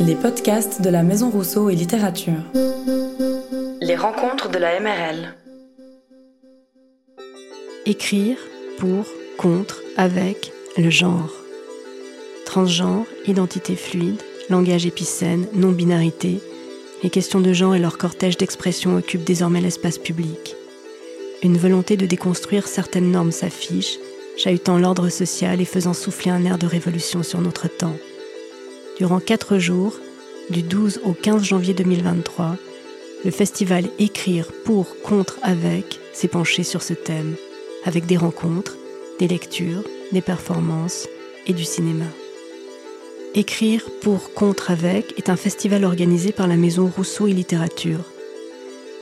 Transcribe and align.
Les 0.00 0.14
podcasts 0.14 0.82
de 0.82 0.90
la 0.90 1.02
Maison 1.02 1.30
Rousseau 1.30 1.70
et 1.70 1.74
Littérature. 1.74 2.42
Les 3.80 3.96
rencontres 3.96 4.50
de 4.50 4.58
la 4.58 4.80
MRL. 4.80 5.34
Écrire 7.86 8.36
pour, 8.78 9.06
contre, 9.36 9.82
avec 9.96 10.52
le 10.76 10.90
genre. 10.90 11.30
Transgenre, 12.46 13.06
identité 13.26 13.76
fluide, 13.76 14.22
langage 14.50 14.86
épicène, 14.86 15.46
non-binarité, 15.54 16.40
les 17.02 17.10
questions 17.10 17.40
de 17.40 17.52
genre 17.52 17.74
et 17.74 17.78
leur 17.78 17.98
cortège 17.98 18.36
d'expression 18.36 18.96
occupent 18.96 19.24
désormais 19.24 19.60
l'espace 19.60 19.98
public. 19.98 20.56
Une 21.42 21.56
volonté 21.56 21.96
de 21.96 22.06
déconstruire 22.06 22.66
certaines 22.66 23.12
normes 23.12 23.32
s'affiche, 23.32 23.98
chahutant 24.36 24.78
l'ordre 24.78 25.08
social 25.08 25.60
et 25.60 25.64
faisant 25.64 25.92
souffler 25.92 26.30
un 26.30 26.44
air 26.44 26.58
de 26.58 26.66
révolution 26.66 27.22
sur 27.22 27.40
notre 27.40 27.68
temps. 27.68 27.96
Durant 28.98 29.20
quatre 29.20 29.58
jours, 29.58 29.94
du 30.50 30.62
12 30.62 31.02
au 31.04 31.12
15 31.12 31.44
janvier 31.44 31.72
2023, 31.72 32.56
le 33.24 33.30
festival 33.30 33.84
Écrire 34.00 34.48
pour, 34.64 35.00
contre, 35.02 35.38
avec 35.42 36.00
s'est 36.12 36.26
penché 36.26 36.64
sur 36.64 36.82
ce 36.82 36.94
thème, 36.94 37.36
avec 37.84 38.06
des 38.06 38.16
rencontres, 38.16 38.76
des 39.20 39.28
lectures, 39.28 39.84
des 40.10 40.20
performances 40.20 41.06
et 41.46 41.52
du 41.52 41.64
cinéma. 41.64 42.06
Écrire 43.36 43.84
pour, 44.00 44.32
contre, 44.34 44.72
avec 44.72 45.16
est 45.16 45.30
un 45.30 45.36
festival 45.36 45.84
organisé 45.84 46.32
par 46.32 46.48
la 46.48 46.56
Maison 46.56 46.90
Rousseau 46.94 47.28
et 47.28 47.32
Littérature. 47.32 48.04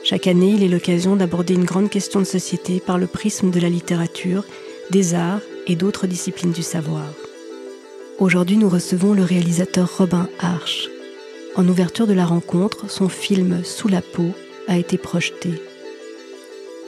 Chaque 0.03 0.27
année, 0.27 0.53
il 0.55 0.63
est 0.63 0.67
l'occasion 0.67 1.15
d'aborder 1.15 1.55
une 1.55 1.65
grande 1.65 1.89
question 1.89 2.19
de 2.19 2.25
société 2.25 2.79
par 2.79 2.99
le 2.99 3.07
prisme 3.07 3.49
de 3.49 3.59
la 3.59 3.69
littérature, 3.69 4.43
des 4.91 5.15
arts 5.15 5.41
et 5.65 5.75
d'autres 5.75 6.05
disciplines 6.05 6.51
du 6.51 6.61
savoir. 6.61 7.03
Aujourd'hui, 8.19 8.57
nous 8.57 8.67
recevons 8.67 9.13
le 9.13 9.21
réalisateur 9.21 9.99
Robin 9.99 10.27
Arch. 10.39 10.89
En 11.55 11.67
ouverture 11.67 12.07
de 12.07 12.13
la 12.13 12.25
rencontre, 12.25 12.89
son 12.89 13.09
film 13.09 13.63
Sous 13.63 13.89
la 13.89 14.01
peau 14.01 14.33
a 14.67 14.75
été 14.77 14.97
projeté. 14.97 15.61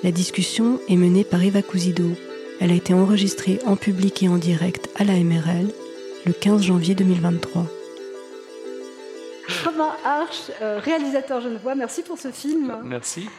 La 0.04 0.12
discussion 0.12 0.80
est 0.90 0.96
menée 0.96 1.24
par 1.24 1.44
Eva 1.44 1.62
Cousido. 1.62 2.16
Elle 2.60 2.72
a 2.72 2.76
été 2.76 2.96
enregistrée 2.96 3.60
en 3.68 3.76
public 3.76 4.24
et 4.24 4.28
en 4.28 4.38
direct 4.38 4.90
à 4.96 5.04
la 5.04 5.14
MRL 5.14 5.68
le 6.26 6.34
15 6.34 6.64
janvier 6.64 6.96
2023. 6.96 7.64
Robin 9.66 9.92
Arch, 10.04 10.52
euh, 10.64 10.80
réalisateur 10.80 11.42
genevois, 11.42 11.76
merci 11.76 12.02
pour 12.02 12.18
ce 12.18 12.32
film. 12.32 12.76
Merci. 12.86 13.30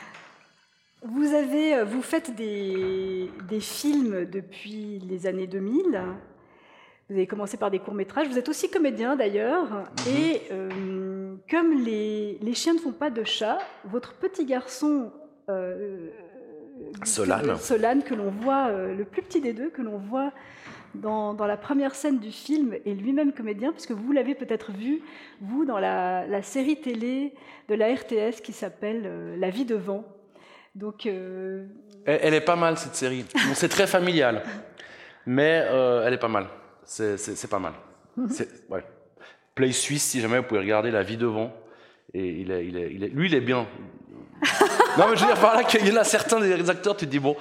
Vous, 1.03 1.35
avez, 1.35 1.75
euh, 1.75 1.85
vous 1.85 2.03
faites 2.03 2.37
des, 2.37 3.33
des 3.49 3.61
films 3.61 4.27
depuis 4.27 5.01
les 5.09 5.27
années 5.27 5.49
2000. 5.49 6.01
Vous 7.11 7.17
avez 7.17 7.27
commencé 7.27 7.57
par 7.57 7.73
des 7.73 7.81
courts-métrages. 7.81 8.29
Vous 8.29 8.39
êtes 8.39 8.49
aussi 8.49 8.71
comédien 8.71 9.17
d'ailleurs. 9.17 9.69
Mhm. 9.69 10.17
Et 10.17 10.43
euh, 10.53 11.35
comme 11.51 11.83
les, 11.83 12.39
les, 12.41 12.55
chiens 12.55 12.75
ne 12.75 12.79
font 12.79 12.93
pas 12.93 13.11
de 13.11 13.25
chat, 13.25 13.59
votre 13.85 14.15
petit 14.15 14.45
garçon. 14.45 15.11
Euh, 15.49 16.09
Solane. 17.03 17.57
Solane, 17.57 18.05
que 18.05 18.15
l'on 18.15 18.31
voit, 18.31 18.69
euh, 18.69 18.95
le 18.95 19.05
plus 19.05 19.23
petit 19.23 19.41
des 19.41 19.53
deux, 19.53 19.71
que 19.71 19.83
l'on 19.83 19.99
voit 19.99 20.33
dans, 20.95 21.35
dans, 21.35 21.47
la 21.47 21.57
première 21.57 21.97
scène 21.97 22.21
du 22.21 22.31
film, 22.31 22.75
est 22.87 22.95
lui-même 22.95 23.33
comédien, 23.33 23.73
puisque 23.73 23.91
vous 23.91 24.13
l'avez 24.13 24.37
peut-être 24.37 24.71
vu, 24.71 25.01
vous, 25.41 25.65
dans 25.65 25.81
la, 25.81 26.29
la, 26.29 26.43
série 26.43 26.81
télé 26.81 27.35
de 27.69 27.75
la 27.75 27.93
RTS 27.93 28.41
qui 28.41 28.53
s'appelle 28.53 29.03
euh, 29.07 29.37
La 29.37 29.51
vie 29.51 29.65
de 29.65 29.75
vent. 29.75 30.05
Donc, 30.77 31.07
elle, 31.07 31.67
elle, 32.07 32.35
est 32.35 32.41
pas 32.41 32.55
mal 32.55 32.79
cette 32.79 32.95
série. 32.95 33.25
Bon, 33.35 33.55
c'est 33.55 33.69
très 33.69 33.89
familial, 33.89 34.45
mais 35.27 35.65
euh, 35.65 36.05
elle 36.07 36.15
est 36.15 36.19
pas 36.19 36.29
mal. 36.29 36.47
C'est 36.91 37.49
pas 37.49 37.59
mal. 37.61 37.75
Ouais. 38.69 38.85
Play 39.55 39.73
Suisse, 39.73 40.03
si 40.03 40.21
jamais 40.21 40.39
vous 40.39 40.45
pouvez 40.45 40.61
regarder 40.61 40.91
La 40.91 41.03
vie 41.03 41.17
devant. 41.17 41.53
Et 42.13 42.41
il 42.41 42.51
est, 42.51 42.67
il 42.67 42.77
est, 42.77 42.93
il 42.93 43.05
est, 43.05 43.09
lui, 43.09 43.29
il 43.29 43.35
est 43.35 43.41
bien. 43.41 43.69
non, 44.99 45.07
mais 45.09 45.17
je 45.17 45.21
veux 45.21 45.27
dire 45.27 45.41
par 45.41 45.55
là 45.55 45.63
qu'il 45.63 45.87
y 45.87 45.93
en 45.93 45.97
a 45.97 46.03
certains 46.03 46.41
des 46.41 46.69
acteurs, 46.71 46.97
tu 46.97 47.07
te 47.07 47.11
dis 47.11 47.21
bon. 47.21 47.37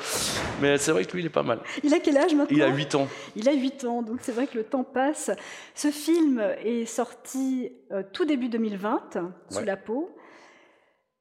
Mais 0.61 0.77
c'est 0.77 0.92
vrai 0.92 1.05
que 1.05 1.14
lui, 1.14 1.21
il 1.23 1.26
est 1.26 1.30
pas 1.32 1.42
mal. 1.42 1.59
Il 1.83 1.92
a 1.93 1.99
quel 1.99 2.17
âge 2.17 2.36
maintenant? 2.36 2.55
Il 2.55 2.61
a 2.61 2.67
8 2.67 2.93
ans. 2.95 3.08
Il 3.36 3.49
a 3.49 3.54
8 3.54 3.86
ans, 3.86 4.02
donc 4.04 4.20
c'est 4.21 4.33
vrai 4.33 4.45
que 4.45 4.58
le 4.58 4.64
temps 4.64 4.83
passe. 4.83 5.32
Ce 5.73 5.89
film 5.89 6.43
est 6.64 6.86
sorti 6.86 7.71
euh, 7.92 8.04
tout 8.14 8.26
début 8.26 8.49
2020, 8.49 9.09
sous 9.49 9.58
Ouais. 9.59 9.65
la 9.65 9.77
peau. 9.77 10.15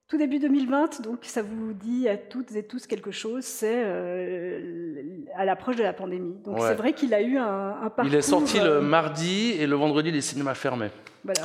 Tout 0.08 0.16
début 0.16 0.38
2020, 0.38 1.02
donc 1.02 1.18
ça 1.24 1.42
vous 1.42 1.74
dit 1.74 2.08
à 2.08 2.16
toutes 2.16 2.52
et 2.56 2.62
tous 2.62 2.86
quelque 2.86 3.10
chose, 3.10 3.44
c'est 3.44 3.82
euh, 3.84 5.02
à 5.36 5.44
l'approche 5.44 5.76
de 5.76 5.82
la 5.82 5.92
pandémie. 5.92 6.34
Donc 6.44 6.58
Ouais. 6.58 6.68
c'est 6.68 6.74
vrai 6.76 6.94
qu'il 6.94 7.12
a 7.12 7.20
eu 7.20 7.36
un, 7.36 7.76
un 7.82 7.90
parcours. 7.90 8.06
Il 8.06 8.14
est 8.14 8.22
sorti 8.22 8.58
euh, 8.58 8.80
le 8.80 8.80
mardi 8.80 9.50
et 9.50 9.66
le 9.66 9.76
vendredi, 9.76 10.10
les 10.10 10.22
cinémas 10.22 10.54
fermaient. 10.54 10.90
Voilà. 11.24 11.42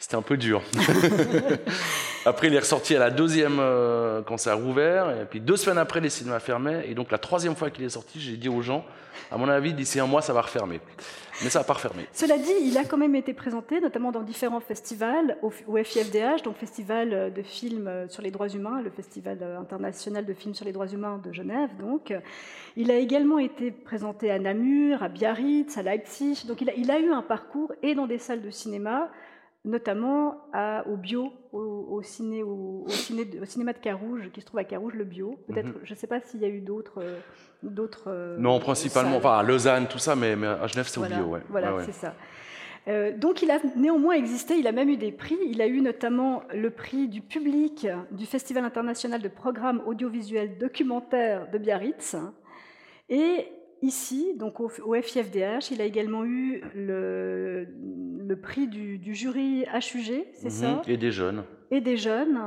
C'était 0.00 0.14
un 0.14 0.22
peu 0.22 0.36
dur. 0.36 0.62
après, 2.24 2.46
il 2.46 2.54
est 2.54 2.60
ressorti 2.60 2.94
à 2.94 3.00
la 3.00 3.10
deuxième 3.10 3.58
euh, 3.58 4.22
quand 4.22 4.36
ça 4.36 4.52
a 4.52 4.54
rouvert. 4.54 5.10
Et 5.20 5.24
puis 5.24 5.40
deux 5.40 5.56
semaines 5.56 5.78
après, 5.78 6.00
les 6.00 6.08
cinémas 6.08 6.38
fermaient. 6.38 6.88
Et 6.88 6.94
donc 6.94 7.10
la 7.10 7.18
troisième 7.18 7.56
fois 7.56 7.70
qu'il 7.70 7.84
est 7.84 7.88
sorti, 7.88 8.20
j'ai 8.20 8.36
dit 8.36 8.48
aux 8.48 8.62
gens, 8.62 8.84
à 9.32 9.36
mon 9.36 9.48
avis, 9.48 9.74
d'ici 9.74 9.98
un 9.98 10.06
mois, 10.06 10.22
ça 10.22 10.32
va 10.32 10.42
refermer. 10.42 10.80
Mais 11.42 11.50
ça 11.50 11.58
n'a 11.58 11.64
pas 11.64 11.72
refermé. 11.72 12.06
Cela 12.12 12.38
dit, 12.38 12.52
il 12.62 12.78
a 12.78 12.84
quand 12.84 12.96
même 12.96 13.16
été 13.16 13.34
présenté, 13.34 13.80
notamment 13.80 14.12
dans 14.12 14.22
différents 14.22 14.60
festivals, 14.60 15.36
au, 15.42 15.52
au 15.66 15.76
FIFDH, 15.76 16.42
donc 16.44 16.56
Festival 16.56 17.32
de 17.32 17.42
films 17.42 18.06
sur 18.08 18.22
les 18.22 18.30
droits 18.30 18.48
humains, 18.48 18.80
le 18.82 18.90
Festival 18.90 19.38
international 19.60 20.24
de 20.24 20.32
films 20.32 20.54
sur 20.54 20.64
les 20.64 20.72
droits 20.72 20.88
humains 20.88 21.20
de 21.24 21.32
Genève. 21.32 21.70
Donc, 21.80 22.14
il 22.76 22.90
a 22.92 22.96
également 22.96 23.38
été 23.40 23.72
présenté 23.72 24.30
à 24.30 24.38
Namur, 24.38 25.02
à 25.02 25.08
Biarritz, 25.08 25.76
à 25.76 25.82
Leipzig. 25.82 26.44
Donc, 26.46 26.60
il 26.60 26.90
a 26.90 26.98
eu 27.00 27.10
un 27.10 27.22
parcours 27.22 27.72
et 27.82 27.96
dans 27.96 28.06
des 28.06 28.18
salles 28.18 28.42
de 28.42 28.50
cinéma, 28.50 29.10
notamment 29.64 30.36
à, 30.52 30.86
au 30.88 30.96
bio, 30.96 31.32
au, 31.52 31.58
au 31.90 32.02
ciné, 32.02 32.42
au, 32.42 32.84
au, 32.86 32.88
ciné, 32.88 33.28
au, 33.40 33.44
cinéma 33.44 33.72
de 33.72 33.78
Carouge, 33.78 34.30
qui 34.32 34.40
se 34.40 34.46
trouve 34.46 34.60
à 34.60 34.64
Carouge, 34.64 34.94
le 34.94 35.04
bio. 35.04 35.38
Peut-être, 35.48 35.66
Mhm. 35.68 35.80
je 35.82 35.92
ne 35.92 35.98
sais 35.98 36.06
pas 36.06 36.20
s'il 36.20 36.40
y 36.40 36.44
a 36.44 36.48
eu 36.48 36.60
d'autres. 36.60 37.00
euh, 37.02 37.18
d'autres 37.62 38.04
euh, 38.08 38.36
Non, 38.38 38.60
principalement, 38.60 39.16
enfin 39.16 39.38
à 39.38 39.42
Lausanne, 39.42 39.88
tout 39.88 39.98
ça, 39.98 40.14
mais, 40.16 40.36
mais 40.36 40.46
à 40.46 40.66
Genève, 40.68 40.86
c'est 40.88 41.00
Voilà, 41.00 41.16
au 41.16 41.24
bio. 41.24 41.32
Ouais. 41.34 41.40
voilà 41.50 41.72
Ouais, 41.72 41.78
ouais. 41.78 41.84
c'est 41.86 41.92
ça. 41.92 42.14
Euh, 42.86 43.14
donc 43.14 43.42
il 43.42 43.50
a 43.50 43.58
néanmoins 43.76 44.14
existé, 44.14 44.54
il 44.56 44.66
a 44.66 44.72
même 44.72 44.88
eu 44.88 44.96
des 44.96 45.12
prix. 45.12 45.36
Il 45.46 45.60
a 45.60 45.66
eu 45.66 45.82
notamment 45.82 46.42
le 46.54 46.70
prix 46.70 47.08
du 47.08 47.20
public 47.20 47.86
du 48.12 48.24
Festival 48.24 48.64
international 48.64 49.20
de 49.20 49.28
programmes 49.28 49.82
audiovisuels 49.84 50.56
documentaires 50.56 51.50
de 51.50 51.58
Biarritz. 51.58 52.16
Et 53.10 53.46
ici, 53.82 54.34
donc 54.36 54.60
au, 54.60 54.70
au 54.84 54.94
FIFDH, 54.94 55.70
il 55.70 55.80
a 55.80 55.84
également 55.84 56.24
eu 56.24 56.62
le, 56.74 57.66
le 58.26 58.36
prix 58.40 58.68
du, 58.68 58.98
du 58.98 59.14
jury 59.14 59.62
HUG, 59.72 60.24
c'est 60.34 60.44
Mhm. 60.44 60.50
ça? 60.50 60.82
Et 60.86 60.96
des 60.96 61.10
jeunes. 61.12 61.44
Et 61.70 61.80
des 61.80 61.96
jeunes. 61.96 62.38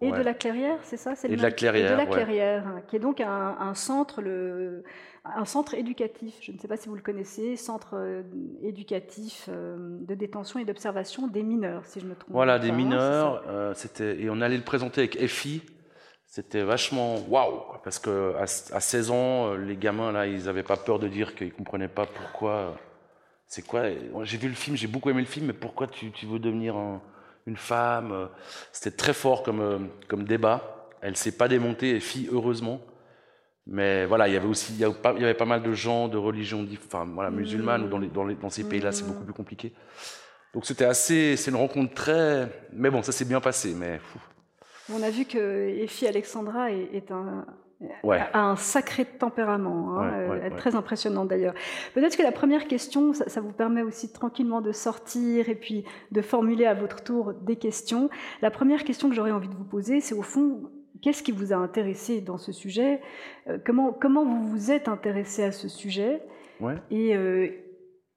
Et 0.00 0.12
Ouais. 0.12 0.18
de 0.18 0.22
la 0.22 0.32
Clairière, 0.32 0.78
c'est 0.84 0.96
ça? 0.96 1.16
C'est 1.16 1.28
Et 1.28 1.34
de 1.34 1.42
la 1.42 1.50
Clairière, 1.50 1.86
Et 1.86 1.92
de 1.92 1.96
la 1.98 2.04
ouais. 2.04 2.10
Clairière, 2.10 2.82
qui 2.86 2.94
est 2.94 3.00
donc 3.00 3.20
un, 3.20 3.56
un 3.58 3.74
centre, 3.74 4.22
le, 4.22 4.84
un 5.24 5.44
centre 5.44 5.74
éducatif. 5.74 6.36
Je 6.40 6.52
ne 6.52 6.58
sais 6.58 6.68
pas 6.68 6.76
si 6.76 6.88
vous 6.88 6.94
le 6.94 7.02
connaissez, 7.02 7.56
centre 7.56 7.94
euh, 7.94 8.22
éducatif 8.62 9.48
euh, 9.48 9.76
de 10.06 10.14
détention 10.14 10.60
et 10.60 10.64
d'observation 10.64 11.26
des 11.26 11.42
mineurs, 11.42 11.84
si 11.84 11.98
je 11.98 12.06
me 12.06 12.14
trompe. 12.14 12.32
Voilà, 12.32 12.58
pas, 12.60 12.64
des 12.66 12.70
hein, 12.70 12.76
mineurs. 12.76 13.42
euh, 13.48 13.72
c'était 13.74 14.20
et 14.22 14.30
on 14.30 14.40
allait 14.40 14.56
le 14.56 14.62
présenter 14.62 15.00
avec 15.00 15.20
EFI. 15.20 15.62
C'était 16.38 16.62
vachement 16.62 17.16
waouh, 17.28 17.62
parce 17.82 17.98
que 17.98 18.32
à, 18.36 18.42
à 18.42 18.80
16 18.80 19.10
ans, 19.10 19.48
euh, 19.48 19.56
les 19.56 19.74
gamins 19.76 20.12
là, 20.12 20.28
ils 20.28 20.48
avaient 20.48 20.62
pas 20.62 20.76
peur 20.76 21.00
de 21.00 21.08
dire 21.08 21.34
qu'ils 21.34 21.52
comprenaient 21.52 21.88
pas 21.88 22.06
pourquoi. 22.06 22.52
euh, 22.52 22.70
C'est 23.48 23.66
quoi 23.66 23.82
J'ai 24.22 24.38
vu 24.38 24.46
le 24.48 24.54
film, 24.54 24.76
j'ai 24.76 24.86
beaucoup 24.86 25.10
aimé 25.10 25.18
le 25.18 25.26
film, 25.26 25.46
mais 25.46 25.52
pourquoi 25.52 25.88
tu, 25.88 26.12
tu 26.12 26.26
veux 26.26 26.38
devenir 26.38 26.76
un- 26.76 27.02
une 27.48 27.56
femme 27.56 28.12
euh, 28.12 28.26
C'était 28.70 28.96
très 28.96 29.14
fort 29.14 29.42
comme 29.42 29.88
comme 30.06 30.22
débat. 30.22 30.86
Elle 31.00 31.16
s'est 31.16 31.36
pas 31.36 31.48
démontée, 31.48 31.96
EFI, 31.96 32.28
heureusement. 32.30 32.82
Mais 33.66 34.06
voilà, 34.06 34.28
il 34.28 34.34
y 34.34 34.36
avait 34.36 34.46
aussi, 34.46 34.74
il 34.74 34.78
y 34.78 34.84
avait 34.84 34.94
pas, 34.94 35.14
il 35.16 35.22
y 35.22 35.24
avait 35.24 35.34
pas 35.34 35.44
mal 35.44 35.64
de 35.64 35.72
gens 35.72 36.06
de 36.06 36.18
religions, 36.18 36.64
enfin 36.86 37.04
voilà, 37.04 37.30
musulmanes 37.32 37.82
ou 37.82 37.88
dans, 37.88 37.98
les, 37.98 38.06
dans, 38.06 38.24
les, 38.24 38.36
dans 38.36 38.48
ces 38.48 38.62
pays-là, 38.62 38.92
c'est 38.92 39.04
beaucoup 39.08 39.24
plus 39.24 39.34
compliqué. 39.34 39.72
Donc 40.54 40.66
c'était 40.66 40.84
assez, 40.84 41.36
c'est 41.36 41.50
une 41.50 41.56
rencontre 41.56 41.94
très, 41.94 42.48
mais 42.72 42.90
bon, 42.90 43.02
ça 43.02 43.10
s'est 43.10 43.24
bien 43.24 43.40
passé, 43.40 43.74
mais 43.76 43.98
On 44.92 45.02
a 45.02 45.10
vu 45.10 45.24
que 45.24 45.68
Effie 45.68 46.06
Alexandra 46.06 46.70
est, 46.72 46.88
est 46.94 47.10
un, 47.10 47.44
Ouais. 48.02 48.18
a 48.32 48.40
un 48.42 48.56
sacré 48.56 49.04
tempérament, 49.04 49.92
hein, 50.00 50.10
Ouais, 50.10 50.16
euh, 50.16 50.50
ouais, 50.50 50.56
très 50.56 50.74
impressionnante 50.74 51.28
d'ailleurs. 51.28 51.54
Peut-être 51.94 52.16
que 52.16 52.24
la 52.24 52.32
première 52.32 52.66
question, 52.66 53.12
ça, 53.12 53.28
ça 53.28 53.40
vous 53.40 53.52
permet 53.52 53.82
aussi 53.82 54.12
tranquillement 54.12 54.60
de 54.60 54.72
sortir 54.72 55.48
et 55.48 55.54
puis 55.54 55.84
de 56.10 56.20
formuler 56.20 56.66
à 56.66 56.74
votre 56.74 57.04
tour 57.04 57.34
des 57.34 57.54
questions. 57.54 58.10
La 58.42 58.50
première 58.50 58.82
question 58.82 59.08
que 59.08 59.14
j'aurais 59.14 59.30
envie 59.30 59.48
de 59.48 59.54
vous 59.54 59.62
poser, 59.64 60.00
c'est 60.00 60.16
au 60.16 60.22
fond, 60.22 60.62
qu'est-ce 61.02 61.22
qui 61.22 61.30
vous 61.30 61.52
a 61.52 61.56
intéressé 61.56 62.20
dans 62.20 62.36
ce 62.38 62.50
sujet? 62.50 63.00
Euh, 63.48 63.58
comment, 63.64 63.92
comment 63.92 64.24
vous 64.24 64.42
vous 64.48 64.72
êtes 64.72 64.88
intéressé 64.88 65.44
à 65.44 65.52
ce 65.52 65.68
sujet? 65.68 66.20
Et, 66.90 67.14
euh, 67.14 67.48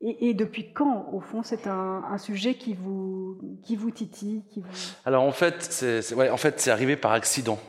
et, 0.01 0.29
et 0.29 0.33
depuis 0.33 0.71
quand, 0.73 1.09
au 1.13 1.19
fond, 1.19 1.43
c'est 1.43 1.67
un, 1.67 2.03
un 2.09 2.17
sujet 2.17 2.55
qui 2.55 2.73
vous, 2.73 3.37
qui 3.63 3.75
vous 3.75 3.91
titille 3.91 4.43
qui 4.49 4.61
vous... 4.61 4.67
Alors 5.05 5.23
en 5.23 5.31
fait, 5.31 5.61
c'est 5.61 6.13
ouais, 6.13 6.29
en 6.29 6.37
fait, 6.37 6.67
arrivé 6.67 6.95
par 6.95 7.11
accident. 7.11 7.59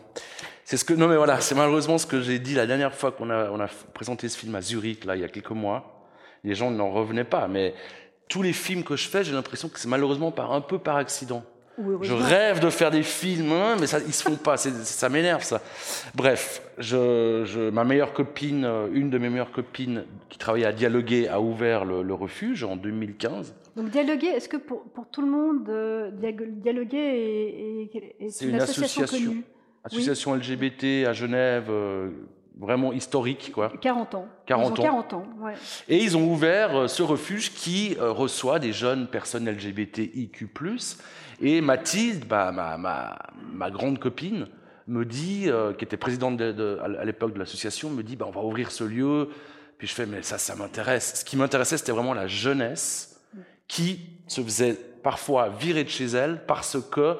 C'est 0.64 0.76
ce 0.76 0.84
que 0.84 0.94
non 0.94 1.08
mais 1.08 1.16
voilà, 1.16 1.40
c'est 1.40 1.54
malheureusement 1.54 1.98
ce 1.98 2.06
que 2.06 2.22
j'ai 2.22 2.38
dit 2.38 2.54
la 2.54 2.66
dernière 2.66 2.94
fois 2.94 3.12
qu'on 3.12 3.28
a 3.30 3.50
on 3.50 3.60
a 3.60 3.68
présenté 3.92 4.28
ce 4.28 4.38
film 4.38 4.54
à 4.54 4.62
Zurich 4.62 5.04
là 5.04 5.16
il 5.16 5.20
y 5.20 5.24
a 5.24 5.28
quelques 5.28 5.50
mois. 5.50 6.08
Les 6.44 6.54
gens 6.54 6.70
n'en 6.70 6.90
revenaient 6.90 7.24
pas, 7.24 7.46
mais 7.48 7.74
tous 8.28 8.42
les 8.42 8.52
films 8.52 8.82
que 8.82 8.96
je 8.96 9.08
fais, 9.08 9.22
j'ai 9.24 9.32
l'impression 9.32 9.68
que 9.68 9.78
c'est 9.78 9.88
malheureusement 9.88 10.30
par 10.30 10.52
un 10.52 10.60
peu 10.60 10.78
par 10.78 10.96
accident. 10.96 11.44
Je 11.78 12.12
rêve 12.12 12.60
de 12.60 12.70
faire 12.70 12.90
des 12.90 13.02
films, 13.02 13.52
hein, 13.52 13.76
mais 13.80 13.86
ça, 13.86 13.98
ils 13.98 14.12
se 14.12 14.22
font 14.22 14.36
pas. 14.36 14.56
ça 14.56 15.08
m'énerve, 15.08 15.42
ça. 15.42 15.62
Bref, 16.14 16.62
je, 16.78 17.70
ma 17.70 17.84
meilleure 17.84 18.12
copine, 18.12 18.64
euh, 18.64 18.88
une 18.92 19.08
de 19.10 19.18
mes 19.18 19.30
meilleures 19.30 19.52
copines 19.52 20.04
qui 20.28 20.38
travaillait 20.38 20.66
à 20.66 20.72
Dialoguer, 20.72 21.28
a 21.28 21.40
ouvert 21.40 21.84
le, 21.84 22.14
refuge 22.14 22.62
en 22.64 22.76
2015. 22.76 23.54
Donc 23.76 23.88
Dialoguer, 23.88 24.28
est-ce 24.28 24.48
que 24.48 24.58
pour, 24.58 24.82
pour, 24.82 25.08
tout 25.08 25.22
le 25.22 25.30
monde, 25.30 25.68
euh, 25.70 26.10
Dialoguer 26.12 27.88
est, 28.20 28.40
une, 28.42 28.56
association, 28.56 29.06
connue? 29.06 29.42
Association 29.84 30.34
LGBT 30.34 31.06
à 31.06 31.14
Genève, 31.14 31.68
euh, 31.70 32.10
vraiment 32.58 32.92
historique. 32.92 33.52
Quoi. 33.52 33.72
40 33.80 34.14
ans. 34.14 34.28
40 34.46 34.78
ans. 34.78 34.82
40 34.82 35.12
ans 35.14 35.26
ouais. 35.40 35.54
Et 35.88 36.02
ils 36.02 36.16
ont 36.16 36.30
ouvert 36.30 36.88
ce 36.88 37.02
refuge 37.02 37.52
qui 37.52 37.96
reçoit 37.98 38.58
des 38.58 38.72
jeunes 38.72 39.06
personnes 39.06 39.48
LGBTIQ+, 39.48 40.48
et 41.42 41.60
Mathilde, 41.60 42.24
bah, 42.26 42.52
ma, 42.52 42.78
ma, 42.78 43.18
ma, 43.52 43.70
grande 43.70 43.98
copine, 43.98 44.46
me 44.86 45.04
dit, 45.04 45.44
euh, 45.46 45.72
qui 45.72 45.84
était 45.84 45.96
présidente 45.96 46.36
de, 46.36 46.78
à 46.80 47.04
l'époque 47.04 47.34
de 47.34 47.40
l'association, 47.40 47.90
me 47.90 48.02
dit, 48.02 48.14
bah, 48.14 48.26
on 48.28 48.30
va 48.30 48.42
ouvrir 48.42 48.70
ce 48.70 48.84
lieu. 48.84 49.28
Puis 49.76 49.88
je 49.88 49.94
fais, 49.94 50.06
mais 50.06 50.22
ça, 50.22 50.38
ça 50.38 50.54
m'intéresse. 50.54 51.14
Ce 51.16 51.24
qui 51.24 51.36
m'intéressait, 51.36 51.76
c'était 51.78 51.92
vraiment 51.92 52.14
la 52.14 52.28
jeunesse 52.28 53.20
qui 53.66 54.00
se 54.28 54.40
faisait 54.40 54.74
parfois 55.02 55.48
virer 55.48 55.82
de 55.82 55.88
chez 55.88 56.06
elle 56.06 56.46
parce 56.46 56.78
que 56.90 57.16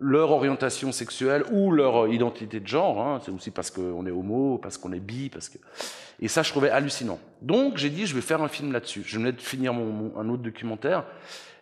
leur 0.00 0.30
orientation 0.30 0.92
sexuelle 0.92 1.44
ou 1.52 1.70
leur 1.70 2.08
identité 2.08 2.58
de 2.58 2.66
genre, 2.66 3.00
hein, 3.00 3.20
c'est 3.22 3.30
aussi 3.30 3.50
parce 3.50 3.70
qu'on 3.70 4.06
est 4.06 4.10
homo, 4.10 4.58
parce 4.58 4.78
qu'on 4.78 4.92
est 4.92 5.00
bi, 5.00 5.28
parce 5.28 5.48
que... 5.48 5.58
Et 6.20 6.28
ça, 6.28 6.42
je 6.42 6.50
trouvais 6.50 6.70
hallucinant. 6.70 7.18
Donc, 7.42 7.76
j'ai 7.76 7.90
dit, 7.90 8.06
je 8.06 8.14
vais 8.14 8.20
faire 8.20 8.42
un 8.42 8.48
film 8.48 8.72
là-dessus. 8.72 9.02
Je 9.04 9.18
venais 9.18 9.32
de 9.32 9.40
finir 9.40 9.72
mon, 9.72 10.12
un 10.18 10.28
autre 10.28 10.42
documentaire. 10.42 11.04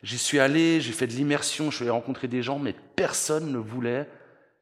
J'y 0.02 0.18
suis 0.18 0.38
allé, 0.38 0.80
j'ai 0.80 0.92
fait 0.92 1.06
de 1.06 1.12
l'immersion, 1.12 1.70
je 1.70 1.76
suis 1.76 1.84
allé 1.84 1.90
rencontrer 1.90 2.28
des 2.28 2.42
gens, 2.42 2.58
mais 2.58 2.74
personne 2.94 3.52
ne 3.52 3.58
voulait 3.58 4.08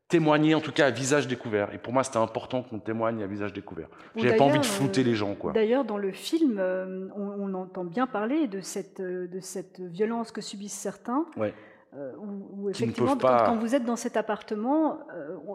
témoigner, 0.08 0.55
en 0.55 0.61
tout 0.61 0.72
cas 0.72 0.87
à 0.87 0.90
visage 0.90 1.26
découvert. 1.26 1.75
Et 1.75 1.79
pour 1.79 1.93
moi, 1.93 2.05
c'était 2.05 2.19
important 2.19 2.62
qu'on 2.62 2.79
témoigne 2.79 3.22
à 3.22 3.26
visage 3.26 3.52
découvert. 3.52 3.88
J'avais 4.14 4.37
pas 4.37 4.44
envie 4.44 4.61
de 4.61 4.64
flouter 4.64 5.02
les 5.02 5.14
gens. 5.14 5.34
quoi. 5.34 5.52
D'ailleurs, 5.52 5.84
dans 5.84 5.99
le 5.99 6.12
film, 6.12 6.58
euh, 6.58 7.08
on, 7.14 7.52
entend 7.55 7.84
bien 7.84 8.06
parler 8.06 8.46
de 8.46 8.61
cette, 8.61 9.00
euh, 9.00 9.26
de 9.26 9.40
cette 9.40 9.81
violence 9.81 10.31
que 10.31 10.40
subissent 10.40 10.72
certains. 10.72 11.26
Ouais. 11.37 11.52
Euh, 11.96 12.12
où, 12.19 12.69
effectivement, 12.69 13.16
quand, 13.16 13.56
vous 13.56 13.75
êtes 13.75 13.84
dans 13.84 13.96
cet 13.96 14.16
appartement, 14.16 14.98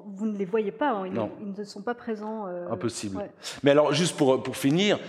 vous 0.08 0.26
ne 0.26 0.38
les 0.38 0.46
voyez 0.46 0.72
pas, 0.72 0.92
hein, 0.92 1.06
ils, 1.40 1.54
ne 1.54 1.64
sont 1.64 1.84
pas 1.84 1.94
présents. 1.94 2.48
Impossible. 2.72 3.30
Mais 3.64 3.72
alors, 3.72 3.94
juste 3.94 4.18
pour, 4.18 4.42
pour 4.42 4.58
finir, 4.58 5.00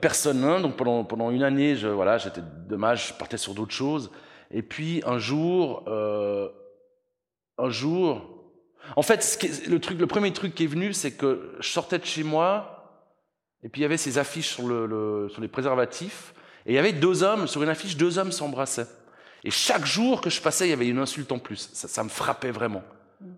personne, 0.00 0.42
hein, 0.42 0.60
donc 0.60 0.76
pendant, 0.76 1.04
pendant 1.04 1.30
une 1.30 1.44
année, 1.44 1.76
je, 1.76 1.88
voilà, 1.88 2.18
j'étais 2.18 2.40
dommage, 2.68 3.08
je 3.08 3.14
partais 3.14 3.36
sur 3.36 3.54
d'autres 3.54 3.74
choses. 3.74 4.10
Et 4.50 4.62
puis 4.62 5.02
un 5.06 5.18
jour, 5.18 5.84
un 5.88 7.70
jour, 7.70 8.32
en 8.96 9.02
fait, 9.02 9.38
le, 9.68 9.78
truc, 9.78 9.98
le 9.98 10.06
premier 10.06 10.32
truc 10.32 10.54
qui 10.54 10.64
est 10.64 10.68
venu, 10.68 10.92
c'est 10.92 11.12
que 11.12 11.54
je 11.60 11.68
sortais 11.68 11.98
de 11.98 12.04
chez 12.04 12.24
moi, 12.24 13.08
et 13.62 13.68
puis 13.68 13.80
il 13.80 13.82
y 13.82 13.86
avait 13.86 13.96
ces 13.96 14.18
affiches 14.18 14.48
sur, 14.48 14.66
le, 14.66 15.28
sur 15.30 15.40
les 15.40 15.48
préservatifs, 15.48 16.34
et 16.66 16.72
il 16.72 16.74
y 16.74 16.78
avait 16.78 16.92
deux 16.92 17.22
hommes, 17.22 17.46
sur 17.46 17.62
une 17.62 17.68
affiche, 17.68 17.96
deux 17.96 18.18
hommes 18.18 18.32
s'embrassaient. 18.32 18.86
Et 19.44 19.50
chaque 19.50 19.84
jour 19.84 20.20
que 20.20 20.30
je 20.30 20.40
passais, 20.40 20.66
il 20.66 20.70
y 20.70 20.72
avait 20.72 20.88
une 20.88 20.98
insulte 20.98 21.32
en 21.32 21.38
plus. 21.38 21.70
Ça, 21.72 22.04
me 22.04 22.08
frappait 22.08 22.50
vraiment. 22.50 22.82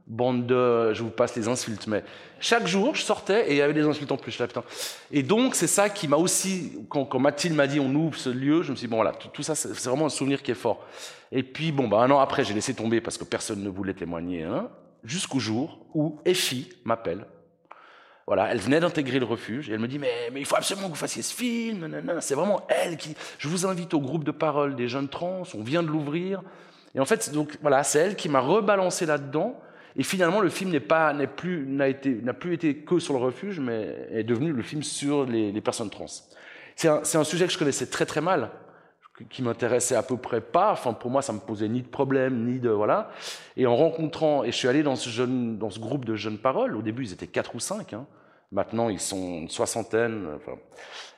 Bande 0.07 0.47
de, 0.47 0.95
je 0.95 1.03
vous 1.03 1.11
passe 1.11 1.37
les 1.37 1.47
insultes, 1.47 1.87
mais 1.87 2.05
chaque 2.41 2.67
jour, 2.67 2.95
je 2.95 3.03
sortais 3.03 3.51
et 3.51 3.53
il 3.53 3.57
y 3.59 3.63
avait 3.63 3.75
des 3.75 3.85
insultes 3.85 4.11
en 4.13 4.17
plus. 4.17 4.33
Je 4.33 4.43
putain. 4.45 4.65
Et 5.11 5.23
donc, 5.23 5.55
c'est 5.55 5.67
ça 5.67 5.91
qui 5.91 6.09
m'a 6.09 6.17
aussi, 6.17 6.73
quand, 6.89 7.19
Mathilde 7.19 7.55
m'a 7.55 7.67
dit 7.67 7.81
on 7.81 7.95
ouvre 7.95 8.17
ce 8.17 8.31
lieu, 8.31 8.63
je 8.63 8.71
me 8.71 8.77
suis 8.77 8.87
dit, 8.87 8.91
bon 8.91 8.97
voilà, 8.97 9.13
tout, 9.13 9.43
ça, 9.43 9.55
c'est 9.55 9.85
vraiment 9.85 10.07
un 10.07 10.11
souvenir 10.11 10.43
qui 10.43 10.51
est 10.51 10.55
fort. 10.55 10.87
Et 11.33 11.43
puis, 11.43 11.71
bon, 11.71 11.89
bah, 11.89 11.99
un 11.99 12.11
an 12.11 12.19
après, 12.19 12.45
j'ai 12.45 12.55
laissé 12.55 12.75
tomber 12.75 13.01
parce 13.01 13.19
que 13.19 13.25
personne 13.25 13.63
ne 13.63 13.69
voulait 13.69 13.95
témoigner. 13.95 14.45
Hein 14.45 14.71
jusqu'au 15.05 15.39
jour 15.39 15.79
où 15.95 16.19
Effie 16.25 16.71
m'appelle. 16.85 17.27
Voilà, 18.27 18.51
elle 18.51 18.59
venait 18.59 18.81
d'intégrer 18.81 19.19
le 19.19 19.27
refuge 19.27 19.69
et 19.69 19.75
elle 19.75 19.81
me 19.81 19.89
dit 19.89 19.99
mais, 19.99 20.31
mais 20.33 20.41
il 20.41 20.47
faut 20.47 20.57
absolument 20.57 20.87
que 20.87 20.93
vous 20.93 20.99
fassiez 20.99 21.23
ce 21.23 21.35
film. 21.35 21.91
C'est 22.21 22.35
vraiment 22.35 22.63
elle 22.69 22.97
qui. 22.97 23.15
Je 23.39 23.49
vous 23.49 23.67
invite 23.67 23.93
au 23.93 24.01
groupe 24.01 24.25
de 24.25 24.31
parole 24.31 24.77
des 24.77 24.89
jeunes 24.89 25.09
trans. 25.09 25.43
On 25.55 25.63
vient 25.63 25.83
de 25.83 25.89
l'ouvrir. 25.89 26.43
Et 26.95 27.01
en 27.01 27.05
fait, 27.05 27.33
donc 27.33 27.59
voilà, 27.61 27.83
c'est 27.83 27.99
elle 27.99 28.17
qui 28.17 28.29
m'a 28.29 28.41
rebalancé 28.41 29.05
là-dedans. 29.05 29.61
Et 29.97 30.03
finalement, 30.03 30.41
le 30.41 30.49
film 30.49 30.71
n'est 30.71 30.81
pas, 30.81 31.13
n'est 31.13 31.27
plus, 31.27 31.67
n'a 31.67 31.89
été, 31.89 32.21
n'a 32.23 32.35
plus 32.35 32.55
été 32.55 32.77
que 32.77 32.99
sur 32.99 33.15
le 33.15 33.21
refuge, 33.21 33.61
mais 33.61 34.09
est 34.11 34.25
devenu 34.25 34.53
le 34.53 34.63
film 34.63 34.83
sur 34.83 35.25
les, 35.25 35.53
les 35.53 35.61
personnes 35.61 35.91
trans. 35.91 36.07
C'est 36.77 36.89
un, 36.89 37.01
c'est 37.05 37.19
un 37.19 37.25
sujet 37.25 37.47
que 37.47 37.53
je 37.53 37.59
connaissais 37.59 37.87
très 37.87 38.07
très 38.07 38.21
mal 38.21 38.51
qui 39.31 39.43
m'intéressait 39.43 39.95
à 39.95 40.03
peu 40.03 40.17
près 40.17 40.41
pas. 40.41 40.73
Enfin, 40.73 40.93
pour 40.93 41.11
moi, 41.11 41.23
ça 41.23 41.33
me 41.33 41.39
posait 41.39 41.69
ni 41.69 41.83
de 41.83 41.89
problème, 41.89 42.45
ni 42.45 42.59
de 42.59 42.71
voilà. 42.71 43.11
Et 43.57 43.67
en 43.67 43.77
rencontrant, 43.77 44.43
et 44.43 44.51
je 44.51 44.57
suis 44.57 44.69
allé 44.69 44.83
dans 44.83 44.97
ce 44.97 45.09
jeune, 45.09 45.57
dans 45.59 45.71
ce 45.71 45.79
groupe 45.79 46.05
de 46.05 46.17
jeunes 46.17 46.39
paroles. 46.39 46.77
Au 46.77 46.83
début, 46.83 47.05
ils 47.05 47.13
étaient 47.13 47.29
quatre 47.29 47.55
ou 47.55 47.61
cinq. 47.61 47.93
Hein. 47.93 48.07
Maintenant, 48.51 48.89
ils 48.89 49.01
sont 49.01 49.39
une 49.39 49.49
soixantaine. 49.49 50.29
Enfin, 50.37 50.59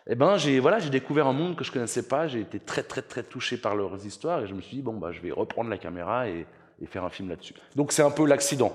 eh 0.07 0.15
ben, 0.15 0.37
j'ai 0.37 0.61
voilà, 0.61 0.79
j'ai 0.79 0.91
découvert 0.91 1.27
un 1.27 1.33
monde 1.33 1.57
que 1.57 1.65
je 1.65 1.73
connaissais 1.73 2.07
pas. 2.07 2.27
J'ai 2.29 2.41
été 2.41 2.61
très, 2.61 2.83
très, 2.83 3.03
très 3.03 3.23
touché 3.23 3.57
par 3.57 3.75
leurs 3.75 4.05
histoires, 4.05 4.43
et 4.43 4.47
je 4.47 4.55
me 4.55 4.61
suis 4.61 4.77
dit 4.77 4.83
bon, 4.83 4.95
bah, 4.95 5.11
je 5.13 5.21
vais 5.21 5.31
reprendre 5.31 5.71
la 5.71 5.79
caméra 5.79 6.29
et, 6.29 6.47
et 6.83 6.87
faire 6.87 7.05
un 7.05 7.11
film 7.11 7.29
là-dessus. 7.31 7.55
Donc, 7.75 7.93
c'est 7.93 8.03
un 8.03 8.11
peu 8.11 8.27
l'accident, 8.27 8.73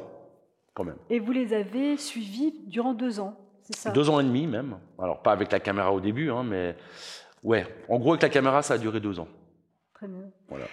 quand 0.74 0.84
même. 0.84 0.98
Et 1.12 1.20
vous 1.20 1.32
les 1.32 1.54
avez 1.54 1.98
suivis 1.98 2.54
durant 2.66 2.94
deux 2.94 3.20
ans, 3.20 3.38
c'est 3.64 3.76
ça? 3.76 3.92
Deux 3.92 4.10
ans 4.10 4.20
et 4.20 4.24
demi 4.24 4.48
même. 4.48 4.78
Alors, 5.00 5.22
pas 5.22 5.32
avec 5.32 5.52
la 5.52 5.60
caméra 5.60 5.94
au 5.94 6.00
début, 6.00 6.32
hein, 6.32 6.44
mais 6.44 6.76
Ouais, 7.44 7.66
en 7.90 8.00
gros, 8.00 8.12
avec 8.12 8.22
la 8.22 8.30
caméra, 8.30 8.62
ça 8.62 8.76
a 8.76 8.78
duré 8.78 9.00
deux 9.00 9.20
ans. 9.20 9.28
Très 9.94 10.08
bien. 10.08 10.30
Voilà. 10.48 10.66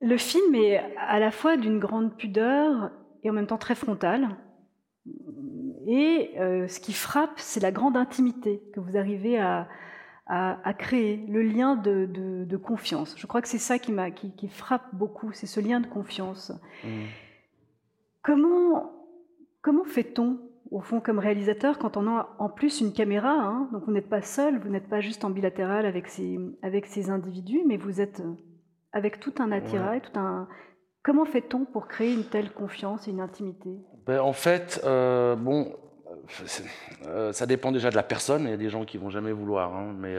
Le 0.00 0.18
film 0.18 0.54
est 0.54 0.82
à 0.98 1.18
la 1.18 1.30
fois 1.30 1.56
d'une 1.56 1.78
grande 1.78 2.16
pudeur 2.16 2.90
et 3.22 3.30
en 3.30 3.32
même 3.32 3.46
temps 3.46 3.58
très 3.58 3.74
frontal. 3.74 4.36
Et 5.86 6.32
euh, 6.38 6.68
ce 6.68 6.80
qui 6.80 6.92
frappe, 6.92 7.38
c'est 7.38 7.60
la 7.60 7.72
grande 7.72 7.96
intimité 7.96 8.62
que 8.74 8.80
vous 8.80 8.96
arrivez 8.96 9.38
à, 9.38 9.68
à, 10.26 10.74
créer, 10.74 11.24
le 11.28 11.42
lien 11.42 11.76
de, 11.76 12.06
de, 12.06 12.56
confiance. 12.56 13.14
Je 13.16 13.26
crois 13.26 13.40
que 13.40 13.48
c'est 13.48 13.58
ça 13.58 13.78
qui, 13.78 13.94
qui, 14.16 14.34
qui, 14.34 14.48
frappe 14.48 14.92
beaucoup, 14.92 15.32
c'est 15.32 15.46
ce 15.46 15.60
lien 15.60 15.80
de 15.80 15.86
confiance. 15.86 16.52
Mmh. 16.84 17.04
Comment, 18.22 18.92
comment 19.62 19.84
fait-on 19.84 20.40
au 20.70 20.80
fond, 20.80 21.00
comme 21.00 21.18
réalisateur, 21.18 21.78
quand 21.78 21.96
on 21.96 22.08
a 22.08 22.34
en 22.38 22.48
plus 22.48 22.80
une 22.80 22.92
caméra, 22.92 23.30
hein, 23.30 23.68
donc 23.72 23.84
vous 23.84 23.92
n'êtes 23.92 24.08
pas 24.08 24.22
seul, 24.22 24.58
vous 24.58 24.68
n'êtes 24.68 24.88
pas 24.88 25.00
juste 25.00 25.24
en 25.24 25.30
bilatéral 25.30 25.86
avec 25.86 26.08
ces, 26.08 26.38
avec 26.62 26.86
ces 26.86 27.10
individus, 27.10 27.62
mais 27.66 27.76
vous 27.76 28.00
êtes 28.00 28.20
euh, 28.20 28.34
avec 28.92 29.20
tout 29.20 29.34
un 29.38 29.52
attirail, 29.52 30.00
tout 30.00 30.18
un. 30.18 30.48
Comment 31.02 31.24
fait-on 31.24 31.64
pour 31.64 31.86
créer 31.86 32.12
une 32.12 32.24
telle 32.24 32.50
confiance 32.50 33.06
et 33.06 33.12
une 33.12 33.20
intimité? 33.20 33.70
Ben, 34.06 34.20
En 34.20 34.32
fait, 34.32 34.80
euh, 34.84 35.36
bon, 35.36 35.72
euh, 37.06 37.32
ça 37.32 37.46
dépend 37.46 37.70
déjà 37.70 37.90
de 37.90 37.96
la 37.96 38.02
personne. 38.02 38.42
Il 38.44 38.50
y 38.50 38.54
a 38.54 38.56
des 38.56 38.70
gens 38.70 38.84
qui 38.84 38.98
vont 38.98 39.10
jamais 39.10 39.32
vouloir, 39.32 39.74
hein, 39.74 39.94
mais 39.96 40.16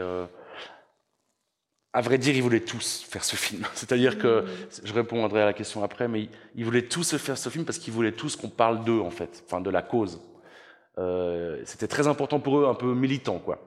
à 1.92 2.00
vrai 2.00 2.16
dire, 2.16 2.34
ils 2.34 2.42
voulaient 2.42 2.60
tous 2.60 3.02
faire 3.02 3.24
ce 3.24 3.36
film. 3.36 3.64
C'est-à-dire 3.74 4.18
que, 4.18 4.42
mmh. 4.42 4.46
je 4.84 4.94
répondrai 4.94 5.42
à 5.42 5.46
la 5.46 5.52
question 5.52 5.82
après, 5.82 6.08
mais 6.08 6.28
ils 6.54 6.64
voulaient 6.64 6.82
tous 6.86 7.16
faire 7.18 7.36
ce 7.36 7.50
film 7.50 7.66
parce 7.66 7.78
qu'ils 7.78 7.92
voulaient 7.92 8.12
tous 8.12 8.36
qu'on 8.36 8.48
parle 8.48 8.82
d'eux, 8.84 9.00
en 9.00 9.10
fait, 9.10 9.42
enfin 9.46 9.60
de 9.60 9.70
la 9.70 9.82
cause. 9.82 10.22
Euh, 10.98 11.60
c'était 11.64 11.86
très 11.86 12.06
important 12.06 12.40
pour 12.40 12.58
eux, 12.58 12.66
un 12.66 12.74
peu 12.74 12.92
militant, 12.94 13.38
quoi. 13.38 13.58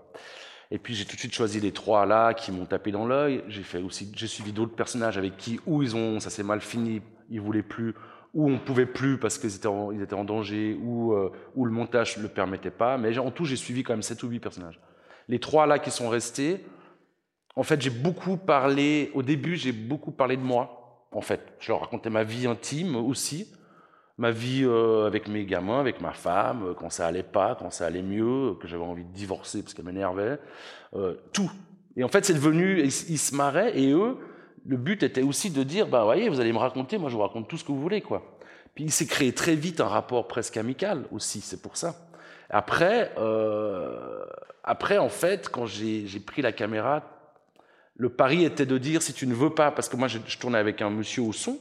Et 0.69 0.77
puis 0.77 0.95
j'ai 0.95 1.05
tout 1.05 1.15
de 1.15 1.19
suite 1.19 1.33
choisi 1.33 1.59
les 1.59 1.73
trois 1.73 2.05
là 2.05 2.33
qui 2.33 2.51
m'ont 2.51 2.65
tapé 2.65 2.91
dans 2.91 3.05
l'œil. 3.05 3.43
J'ai 3.47 3.63
fait 3.63 3.79
aussi, 3.79 4.11
j'ai 4.15 4.27
suivi 4.27 4.53
d'autres 4.53 4.75
personnages 4.75 5.17
avec 5.17 5.37
qui, 5.37 5.59
où 5.65 5.83
ils 5.83 5.95
ont, 5.95 6.19
ça 6.19 6.29
s'est 6.29 6.43
mal 6.43 6.61
fini, 6.61 7.01
ils 7.29 7.41
voulaient 7.41 7.61
plus, 7.61 7.93
où 8.33 8.49
on 8.49 8.57
pouvait 8.57 8.85
plus 8.85 9.17
parce 9.17 9.37
qu'ils 9.37 9.55
étaient, 9.55 9.67
en, 9.67 9.91
ils 9.91 10.01
étaient 10.01 10.13
en 10.13 10.23
danger, 10.23 10.77
ou 10.81 11.13
euh, 11.13 11.31
le 11.57 11.71
montage 11.71 12.17
ne 12.17 12.23
le 12.23 12.29
permettait 12.29 12.71
pas. 12.71 12.97
Mais 12.97 13.17
en 13.17 13.31
tout, 13.31 13.45
j'ai 13.45 13.57
suivi 13.57 13.83
quand 13.83 13.93
même 13.93 14.01
sept 14.01 14.23
ou 14.23 14.27
huit 14.27 14.39
personnages. 14.39 14.79
Les 15.27 15.39
trois 15.39 15.65
là 15.65 15.79
qui 15.79 15.91
sont 15.91 16.09
restés, 16.09 16.65
en 17.55 17.63
fait, 17.63 17.81
j'ai 17.81 17.89
beaucoup 17.89 18.37
parlé. 18.37 19.11
Au 19.13 19.23
début, 19.23 19.57
j'ai 19.57 19.73
beaucoup 19.73 20.11
parlé 20.11 20.37
de 20.37 20.41
moi. 20.41 21.05
En 21.11 21.21
fait, 21.21 21.41
je 21.59 21.69
leur 21.69 21.81
racontais 21.81 22.09
ma 22.09 22.23
vie 22.23 22.47
intime 22.47 22.95
aussi 22.95 23.53
ma 24.21 24.29
vie 24.29 24.63
euh, 24.63 25.07
avec 25.07 25.27
mes 25.27 25.45
gamins, 25.45 25.79
avec 25.79 25.99
ma 25.99 26.11
femme, 26.11 26.63
euh, 26.67 26.73
quand 26.75 26.91
ça 26.91 27.07
allait 27.07 27.23
pas, 27.23 27.57
quand 27.59 27.71
ça 27.71 27.87
allait 27.87 28.03
mieux, 28.03 28.53
que 28.61 28.67
j'avais 28.67 28.83
envie 28.83 29.03
de 29.03 29.11
divorcer 29.11 29.63
parce 29.63 29.73
qu'elle 29.73 29.85
m'énervait, 29.85 30.37
euh, 30.95 31.15
tout. 31.33 31.51
Et 31.97 32.03
en 32.03 32.07
fait, 32.07 32.23
c'est 32.23 32.35
devenu, 32.35 32.81
ils, 32.83 32.91
se 32.91 33.35
marraient 33.35 33.75
et 33.77 33.91
eux, 33.91 34.17
le 34.63 34.77
but 34.77 35.01
était 35.01 35.23
aussi 35.23 35.49
de 35.49 35.63
dire, 35.63 35.87
bah 35.87 36.03
voyez, 36.03 36.29
vous 36.29 36.39
allez 36.39 36.53
me 36.53 36.59
raconter, 36.59 36.99
moi 36.99 37.09
je 37.09 37.15
vous 37.15 37.23
raconte 37.23 37.47
tout 37.47 37.57
ce 37.57 37.63
que 37.63 37.71
vous 37.71 37.81
voulez, 37.81 38.01
quoi. 38.01 38.37
Puis 38.75 38.83
il 38.83 38.91
s'est 38.91 39.07
créé 39.07 39.33
très 39.33 39.55
vite 39.55 39.81
un 39.81 39.87
rapport 39.87 40.27
presque 40.27 40.55
amical 40.55 41.05
aussi, 41.11 41.41
c'est 41.41 41.59
pour 41.59 41.75
ça. 41.75 41.95
Après, 42.51 43.11
après 44.63 44.97
en 44.99 45.09
fait, 45.09 45.49
quand 45.49 45.65
j'ai 45.65 46.05
pris 46.25 46.43
la 46.43 46.51
caméra, 46.51 47.03
le 47.95 48.09
pari 48.09 48.45
était 48.45 48.67
de 48.67 48.77
dire, 48.77 49.01
si 49.01 49.13
tu 49.13 49.25
ne 49.25 49.33
veux 49.33 49.49
pas, 49.49 49.71
parce 49.71 49.89
que 49.89 49.97
moi 49.97 50.07
je, 50.07 50.19
je 50.25 50.37
tournais 50.37 50.59
avec 50.59 50.81
un 50.81 50.91
monsieur 50.91 51.23
au 51.23 51.33
son, 51.33 51.57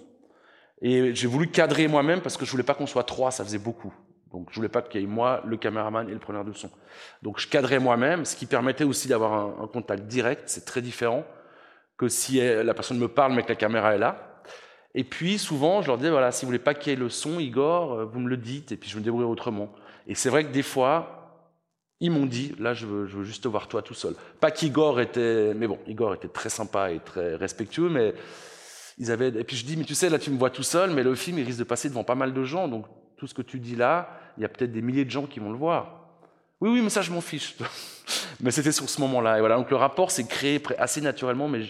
et 0.83 1.15
j'ai 1.15 1.27
voulu 1.27 1.49
cadrer 1.49 1.89
moi-même 1.89 2.21
parce 2.21 2.37
que 2.37 2.45
je 2.45 2.51
voulais 2.51 2.63
pas 2.63 2.75
qu'on 2.75 2.87
soit 2.87 3.05
trois, 3.05 3.31
ça 3.31 3.45
faisait 3.45 3.59
beaucoup. 3.59 3.93
Donc 4.33 4.49
je 4.51 4.57
voulais 4.57 4.69
pas 4.69 4.83
qu'il 4.83 5.01
y 5.01 5.05
ait 5.05 5.07
moi, 5.07 5.43
le 5.45 5.57
caméraman 5.57 6.09
et 6.09 6.13
le 6.13 6.19
preneur 6.19 6.45
de 6.45 6.53
son. 6.53 6.71
Donc 7.23 7.39
je 7.39 7.49
cadrais 7.49 7.79
moi-même, 7.79 8.25
ce 8.25 8.37
qui 8.37 8.47
permettait 8.47 8.85
aussi 8.85 9.09
d'avoir 9.09 9.61
un, 9.61 9.67
contact 9.67 10.05
direct, 10.05 10.45
c'est 10.47 10.65
très 10.65 10.83
différent 10.83 11.25
que 11.97 12.09
si 12.09 12.41
la 12.41 12.73
personne 12.75 12.99
me 12.99 13.09
parle 13.09 13.35
mais 13.35 13.43
que 13.43 13.49
la 13.49 13.57
caméra 13.57 13.95
est 13.95 13.99
là. 13.99 14.31
Et 14.95 15.05
puis 15.05 15.39
souvent, 15.39 15.83
je 15.83 15.89
leur 15.89 15.99
dis 15.99 16.09
voilà, 16.09 16.33
si 16.33 16.45
vous 16.45 16.49
voulez 16.49 16.59
pas 16.59 16.75
qu'il 16.75 16.91
y 16.91 16.95
ait 16.95 16.99
le 16.99 17.09
son, 17.09 17.39
Igor, 17.39 17.93
euh, 17.93 18.05
vous 18.05 18.19
me 18.19 18.29
le 18.29 18.37
dites 18.37 18.73
et 18.73 18.77
puis 18.77 18.91
je 18.91 18.99
me 18.99 19.03
débrouille 19.03 19.25
autrement. 19.25 19.71
Et 20.07 20.15
c'est 20.15 20.31
vrai 20.31 20.45
que 20.45 20.51
des 20.51 20.63
fois, 20.63 21.47
ils 22.01 22.11
m'ont 22.11 22.27
dit 22.27 22.55
là, 22.59 22.75
je 22.75 22.87
veux, 22.87 23.07
je 23.07 23.19
veux 23.19 23.25
juste 23.25 23.45
te 23.45 23.49
voir 23.49 23.69
toi 23.69 23.83
tout 23.83 23.95
seul. 23.95 24.15
Pas 24.41 24.51
qu'Igor 24.51 25.01
était, 25.01 25.53
mais 25.55 25.69
bon, 25.69 25.79
Igor 25.87 26.15
était 26.15 26.29
très 26.29 26.49
sympa 26.49 26.91
et 26.91 26.99
très 27.01 27.37
respectueux, 27.37 27.89
mais 27.89 28.15
ils 29.01 29.11
avaient. 29.11 29.29
Et 29.29 29.45
puis 29.45 29.57
je 29.57 29.65
dis 29.65 29.77
mais 29.77 29.85
tu 29.85 29.97
sais 29.97 30.09
là, 30.09 30.19
tu 30.19 30.31
me 30.31 30.39
vois 30.39 30.51
tout 30.51 30.63
seul, 30.63 30.91
mais 30.91 31.03
le 31.03 31.17
film 31.17 31.39
il 31.39 31.45
risque 31.45 31.59
de 31.59 31.65
passer 31.65 31.89
devant 31.89 32.05
pas 32.05 32.15
mal 32.15 32.33
de 32.33 32.45
gens, 32.45 32.69
donc 32.69 32.85
tout 33.17 33.27
ce 33.27 33.35
que 33.35 33.43
tu 33.43 33.59
dis 33.59 33.75
là, 33.75 34.17
il 34.37 34.43
y 34.43 34.47
a 34.47 34.49
peut-être 34.49 34.71
des 34.71 34.83
milliers 34.83 35.05
de 35.05 35.11
gens 35.11 35.27
qui 35.27 35.41
vont 35.41 35.51
le 35.51 35.59
voir. 35.59 35.97
Oui, 36.61 36.69
oui, 36.71 36.83
mais 36.83 36.91
ça, 36.91 37.01
je 37.01 37.11
m'en 37.11 37.23
fiche. 37.23 37.57
mais 38.41 38.51
c'était 38.51 38.73
sur 38.73 38.89
ce 38.89 39.01
moment-là. 39.01 39.39
Et 39.39 39.41
voilà, 39.41 39.57
donc 39.57 39.71
le 39.71 39.77
rapport 39.77 40.11
s'est 40.11 40.27
créé 40.27 40.63
assez 40.79 41.01
naturellement, 41.01 41.49
mais 41.49 41.63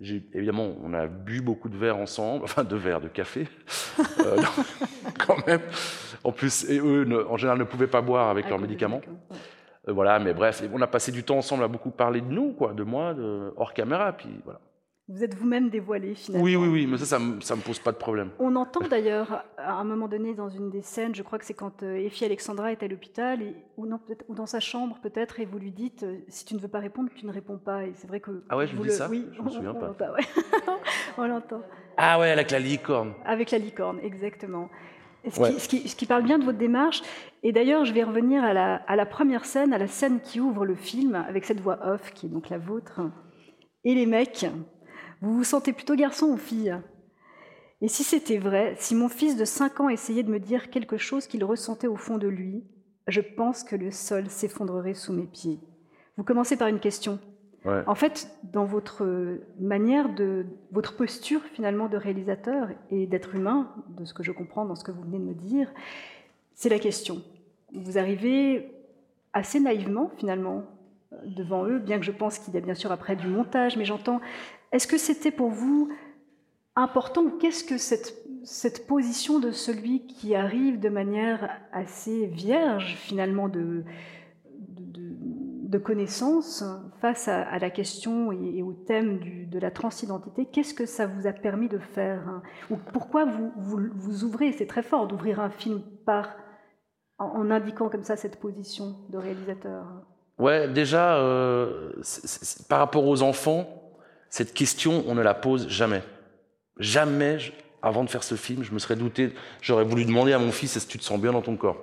évidemment, 0.00 0.74
on 0.82 0.92
a 0.92 1.06
bu 1.06 1.40
beaucoup 1.40 1.70
de 1.70 1.76
verres 1.76 1.96
ensemble, 1.96 2.44
enfin 2.44 2.62
de 2.62 2.76
verres, 2.76 3.00
de 3.00 3.08
café, 3.08 3.48
euh, 4.20 4.36
quand 5.26 5.46
même. 5.46 5.62
En 6.24 6.32
plus, 6.32 6.68
et 6.68 6.78
eux, 6.78 7.26
en 7.30 7.36
général, 7.38 7.58
ne 7.58 7.64
pouvaient 7.64 7.86
pas 7.86 8.02
boire 8.02 8.28
avec, 8.28 8.48
leurs 8.48 8.58
médicaments. 8.58 9.00
Euh, 9.88 9.92
voilà, 9.92 10.18
mais 10.18 10.34
bref, 10.34 10.62
on 10.72 10.82
a 10.82 10.86
passé 10.86 11.12
du 11.12 11.24
temps 11.24 11.38
ensemble 11.38 11.64
à 11.64 11.68
beaucoup 11.68 11.90
parler 11.90 12.20
de 12.20 12.30
nous, 12.30 12.52
quoi, 12.52 12.74
de 12.74 12.82
moi, 12.82 13.14
de, 13.14 13.52
hors 13.56 13.72
caméra, 13.72 14.12
puis 14.12 14.28
voilà. 14.44 14.60
Vous 15.08 15.22
êtes 15.22 15.36
vous-même 15.36 15.70
dévoilé 15.70 16.16
finalement. 16.16 16.44
Oui, 16.44 16.56
oui, 16.56 16.66
oui, 16.66 16.86
mais 16.88 16.98
ça, 16.98 17.06
ça 17.06 17.18
ne 17.20 17.34
me, 17.36 17.62
pose 17.62 17.78
pas 17.78 17.92
de 17.92 17.96
problème. 17.96 18.30
On 18.40 18.56
entend 18.56 18.80
d'ailleurs, 18.88 19.44
à 19.56 19.74
un 19.74 19.84
moment 19.84 20.08
donné, 20.08 20.34
dans 20.34 20.48
une 20.48 20.68
des 20.68 20.82
scènes, 20.82 21.14
je 21.14 21.22
crois 21.22 21.38
que 21.38 21.44
c'est 21.44 21.54
quand 21.54 21.84
euh, 21.84 21.94
Effie 21.94 22.24
Alexandra 22.24 22.72
est 22.72 22.82
à 22.82 22.88
l'hôpital, 22.88 23.40
ou, 23.76 23.86
ou 23.86 24.34
dans 24.34 24.46
sa 24.46 24.58
chambre 24.58 24.98
peut-être, 25.00 25.38
et 25.38 25.44
vous 25.44 25.60
lui 25.60 25.70
dites 25.70 26.02
euh, 26.02 26.18
si 26.26 26.44
tu 26.44 26.56
ne 26.56 26.60
veux 26.60 26.66
pas 26.66 26.80
répondre, 26.80 27.08
tu 27.14 27.24
ne 27.24 27.32
réponds 27.32 27.58
pas. 27.58 27.84
Et 27.84 27.92
c'est 27.94 28.08
vrai 28.08 28.18
que. 28.18 28.42
Ah 28.48 28.56
ouais, 28.56 28.66
je 28.66 28.74
vous 28.74 28.82
dis 28.82 28.90
ça 28.90 29.08
Oui, 29.08 29.28
je 29.32 29.42
me 29.42 29.48
souviens 29.48 29.74
pas. 29.74 29.94
on 31.18 31.26
l'entend. 31.28 31.62
Ah 31.96 32.18
ouais, 32.18 32.32
avec 32.32 32.50
la 32.50 32.58
licorne. 32.58 33.14
Avec 33.24 33.52
la 33.52 33.58
licorne, 33.58 34.00
exactement. 34.02 34.68
Ce, 35.28 35.68
qui, 35.68 35.88
ce, 35.88 35.96
qui, 35.96 36.06
parle 36.06 36.24
bien 36.24 36.38
de 36.38 36.44
votre 36.44 36.58
démarche. 36.58 37.02
Et 37.44 37.52
d'ailleurs, 37.52 37.84
je 37.84 37.92
vais 37.92 38.02
revenir 38.02 38.42
à 38.42 38.52
la, 38.52 38.76
à 38.86 38.96
la 38.96 39.06
première 39.06 39.44
scène, 39.44 39.72
à 39.72 39.78
la 39.78 39.88
scène 39.88 40.20
qui 40.20 40.40
ouvre 40.40 40.64
le 40.64 40.74
film, 40.74 41.14
avec 41.14 41.44
cette 41.44 41.60
voix 41.60 41.78
off 41.84 42.12
qui 42.12 42.26
est 42.26 42.28
donc 42.28 42.48
la 42.48 42.58
vôtre. 42.58 43.00
Et 43.84 43.94
les 43.94 44.06
mecs, 44.06 44.46
vous 45.22 45.34
vous 45.34 45.44
sentez 45.44 45.72
plutôt 45.72 45.94
garçon 45.94 46.26
ou 46.26 46.36
fille? 46.36 46.74
Et 47.82 47.88
si 47.88 48.04
c'était 48.04 48.38
vrai, 48.38 48.74
si 48.78 48.94
mon 48.94 49.08
fils 49.08 49.36
de 49.36 49.44
5 49.44 49.80
ans 49.80 49.88
essayait 49.88 50.22
de 50.22 50.30
me 50.30 50.40
dire 50.40 50.70
quelque 50.70 50.96
chose 50.96 51.26
qu'il 51.26 51.44
ressentait 51.44 51.86
au 51.86 51.96
fond 51.96 52.16
de 52.16 52.28
lui, 52.28 52.64
je 53.06 53.20
pense 53.20 53.64
que 53.64 53.76
le 53.76 53.90
sol 53.90 54.28
s'effondrerait 54.28 54.94
sous 54.94 55.12
mes 55.12 55.26
pieds. 55.26 55.60
Vous 56.16 56.24
commencez 56.24 56.56
par 56.56 56.68
une 56.68 56.80
question. 56.80 57.18
En 57.88 57.96
fait, 57.96 58.30
dans 58.44 58.64
votre 58.64 59.04
manière 59.58 60.14
de, 60.14 60.46
votre 60.70 60.96
posture 60.96 61.42
finalement 61.52 61.88
de 61.88 61.96
réalisateur 61.96 62.68
et 62.90 63.08
d'être 63.08 63.34
humain, 63.34 63.72
de 63.88 64.04
ce 64.04 64.14
que 64.14 64.22
je 64.22 64.30
comprends 64.30 64.64
dans 64.64 64.76
ce 64.76 64.84
que 64.84 64.92
vous 64.92 65.02
venez 65.02 65.18
de 65.18 65.24
me 65.24 65.34
dire, 65.34 65.68
c'est 66.54 66.68
la 66.68 66.78
question. 66.78 67.22
Vous 67.74 67.98
arrivez 67.98 68.70
assez 69.32 69.58
naïvement 69.58 70.12
finalement 70.16 70.62
devant 71.24 71.64
eux, 71.64 71.80
bien 71.80 71.98
que 71.98 72.04
je 72.04 72.12
pense 72.12 72.38
qu'il 72.38 72.54
y 72.54 72.56
a 72.56 72.60
bien 72.60 72.74
sûr 72.74 72.92
après 72.92 73.16
du 73.16 73.26
montage, 73.26 73.76
mais 73.76 73.84
j'entends 73.84 74.20
est-ce 74.72 74.86
que 74.86 74.98
c'était 74.98 75.30
pour 75.30 75.50
vous 75.50 75.90
important 76.74 77.30
Qu'est-ce 77.40 77.64
que 77.64 77.78
cette, 77.78 78.14
cette, 78.44 78.86
position 78.86 79.38
de 79.38 79.50
celui 79.50 80.06
qui 80.06 80.34
arrive 80.34 80.78
de 80.78 80.88
manière 80.88 81.50
assez 81.72 82.26
vierge 82.26 82.94
finalement 82.96 83.48
de, 83.48 83.84
de, 84.58 85.78
connaissance 85.78 86.64
face 87.00 87.28
à, 87.28 87.58
la 87.58 87.70
question 87.70 88.32
et, 88.32 88.62
au 88.62 88.72
thème 88.72 89.20
de 89.48 89.58
la 89.58 89.70
transidentité? 89.70 90.46
Qu'est-ce 90.46 90.74
que 90.74 90.86
ça 90.86 91.06
vous 91.06 91.26
a 91.26 91.32
permis 91.32 91.68
de 91.68 91.78
faire? 91.78 92.42
Ou 92.70 92.76
pourquoi 92.92 93.24
vous, 93.24 93.52
vous, 93.56 94.24
ouvrez, 94.24 94.52
c'est 94.52 94.66
très 94.66 94.82
fort 94.82 95.06
d'ouvrir 95.06 95.40
un 95.40 95.50
film 95.50 95.82
par, 96.06 96.36
en, 97.18 97.50
indiquant 97.50 97.88
comme 97.88 98.04
ça 98.04 98.16
cette 98.16 98.40
position 98.40 98.96
de 99.10 99.18
réalisateur? 99.18 99.84
Ouais, 100.38 100.68
déjà, 100.68 101.16
euh, 101.16 101.92
par 102.68 102.78
rapport 102.78 103.06
aux 103.06 103.22
enfants, 103.22 103.85
cette 104.30 104.54
question, 104.54 105.04
on 105.06 105.14
ne 105.14 105.22
la 105.22 105.34
pose 105.34 105.68
jamais. 105.68 106.02
Jamais, 106.78 107.38
avant 107.82 108.04
de 108.04 108.10
faire 108.10 108.22
ce 108.22 108.34
film, 108.34 108.62
je 108.62 108.72
me 108.72 108.78
serais 108.78 108.96
douté, 108.96 109.32
j'aurais 109.62 109.84
voulu 109.84 110.04
demander 110.04 110.32
à 110.32 110.38
mon 110.38 110.52
fils, 110.52 110.76
est-ce 110.76 110.86
que 110.86 110.92
tu 110.92 110.98
te 110.98 111.04
sens 111.04 111.20
bien 111.20 111.32
dans 111.32 111.42
ton 111.42 111.56
corps? 111.56 111.78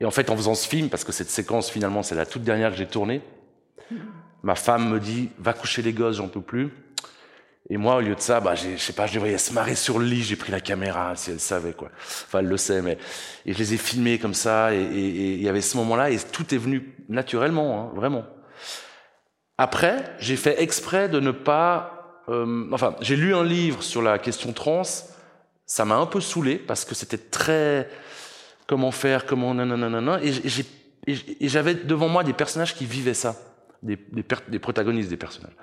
Et 0.00 0.04
en 0.04 0.10
fait, 0.10 0.30
en 0.30 0.36
faisant 0.36 0.54
ce 0.54 0.68
film, 0.68 0.88
parce 0.88 1.04
que 1.04 1.12
cette 1.12 1.30
séquence, 1.30 1.70
finalement, 1.70 2.02
c'est 2.02 2.14
la 2.14 2.26
toute 2.26 2.42
dernière 2.42 2.70
que 2.70 2.76
j'ai 2.76 2.86
tournée, 2.86 3.22
ma 4.42 4.54
femme 4.54 4.90
me 4.90 5.00
dit, 5.00 5.30
va 5.38 5.52
coucher 5.52 5.82
les 5.82 5.92
gosses, 5.92 6.16
j'en 6.16 6.28
peux 6.28 6.40
plus. 6.40 6.70
Et 7.68 7.78
moi, 7.78 7.96
au 7.96 8.00
lieu 8.00 8.14
de 8.14 8.20
ça, 8.20 8.40
bah, 8.40 8.54
je 8.54 8.76
sais 8.76 8.92
pas, 8.92 9.06
je 9.06 9.14
les 9.14 9.18
voyais 9.18 9.38
se 9.38 9.52
marrer 9.52 9.74
sur 9.74 9.98
le 9.98 10.06
lit, 10.06 10.22
j'ai 10.22 10.36
pris 10.36 10.52
la 10.52 10.60
caméra, 10.60 11.16
si 11.16 11.32
elle 11.32 11.40
savait, 11.40 11.72
quoi. 11.72 11.90
Enfin, 11.96 12.38
elle 12.38 12.46
le 12.46 12.56
sait, 12.56 12.80
mais, 12.80 12.96
et 13.44 13.52
je 13.52 13.58
les 13.58 13.74
ai 13.74 13.76
filmés 13.76 14.18
comme 14.18 14.34
ça, 14.34 14.72
et 14.72 14.82
il 14.82 15.42
y 15.42 15.48
avait 15.48 15.62
ce 15.62 15.76
moment-là, 15.78 16.10
et 16.10 16.18
tout 16.18 16.54
est 16.54 16.58
venu 16.58 16.94
naturellement, 17.08 17.80
hein, 17.80 17.92
vraiment. 17.96 18.24
Après, 19.58 20.04
j'ai 20.18 20.36
fait 20.36 20.62
exprès 20.62 21.08
de 21.08 21.20
ne 21.20 21.30
pas... 21.30 22.22
Euh, 22.28 22.66
enfin, 22.72 22.96
j'ai 23.00 23.16
lu 23.16 23.34
un 23.34 23.44
livre 23.44 23.82
sur 23.82 24.02
la 24.02 24.18
question 24.18 24.52
trans, 24.52 24.82
ça 25.64 25.84
m'a 25.84 25.96
un 25.96 26.06
peu 26.06 26.20
saoulé 26.20 26.56
parce 26.56 26.84
que 26.84 26.94
c'était 26.94 27.18
très... 27.18 27.88
Comment 28.66 28.90
faire, 28.90 29.26
comment... 29.26 29.54
Nanana, 29.54 30.20
et 30.22 31.48
j'avais 31.48 31.74
devant 31.74 32.08
moi 32.08 32.24
des 32.24 32.32
personnages 32.32 32.74
qui 32.74 32.84
vivaient 32.84 33.14
ça, 33.14 33.36
des, 33.82 33.96
des, 34.10 34.24
des 34.48 34.58
protagonistes 34.58 35.08
des 35.08 35.16
personnages. 35.16 35.54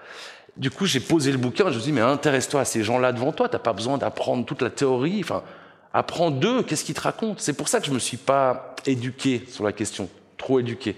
Du 0.56 0.72
coup, 0.72 0.86
j'ai 0.86 1.02
posé 1.02 1.32
le 1.32 1.38
bouquin, 1.38 1.66
je 1.66 1.76
me 1.76 1.82
suis 1.82 1.92
dit, 1.92 1.92
mais 1.92 2.02
intéresse-toi 2.02 2.62
à 2.62 2.66
ces 2.66 2.84
gens-là 2.84 3.12
devant 3.12 3.34
toi, 3.34 3.50
t'as 3.50 3.60
pas 3.60 3.74
besoin 3.74 3.98
d'apprendre 3.98 4.46
toute 4.46 4.62
la 4.62 4.70
théorie, 4.70 5.20
enfin, 5.22 5.44
apprends 5.92 6.32
d'eux, 6.32 6.64
qu'est-ce 6.64 6.86
qu'ils 6.86 6.96
te 6.96 7.02
racontent? 7.02 7.36
C'est 7.40 7.58
pour 7.58 7.68
ça 7.68 7.82
que 7.82 7.88
je 7.88 7.92
me 7.92 8.00
suis 8.00 8.18
pas 8.18 8.76
éduqué 8.86 9.44
sur 9.50 9.66
la 9.66 9.74
question, 9.74 10.10
trop 10.38 10.60
éduqué 10.60 10.96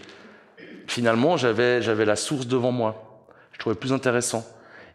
finalement, 0.87 1.37
j'avais, 1.37 1.81
j'avais 1.81 2.05
la 2.05 2.15
source 2.15 2.47
devant 2.47 2.71
moi. 2.71 3.23
Je 3.51 3.59
trouvais 3.59 3.75
plus 3.75 3.93
intéressant. 3.93 4.45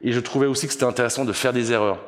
Et 0.02 0.12
je 0.12 0.20
trouvais 0.20 0.46
aussi 0.46 0.66
que 0.66 0.72
c'était 0.72 0.84
intéressant 0.84 1.24
de 1.24 1.32
faire 1.32 1.52
des 1.52 1.72
erreurs. 1.72 1.98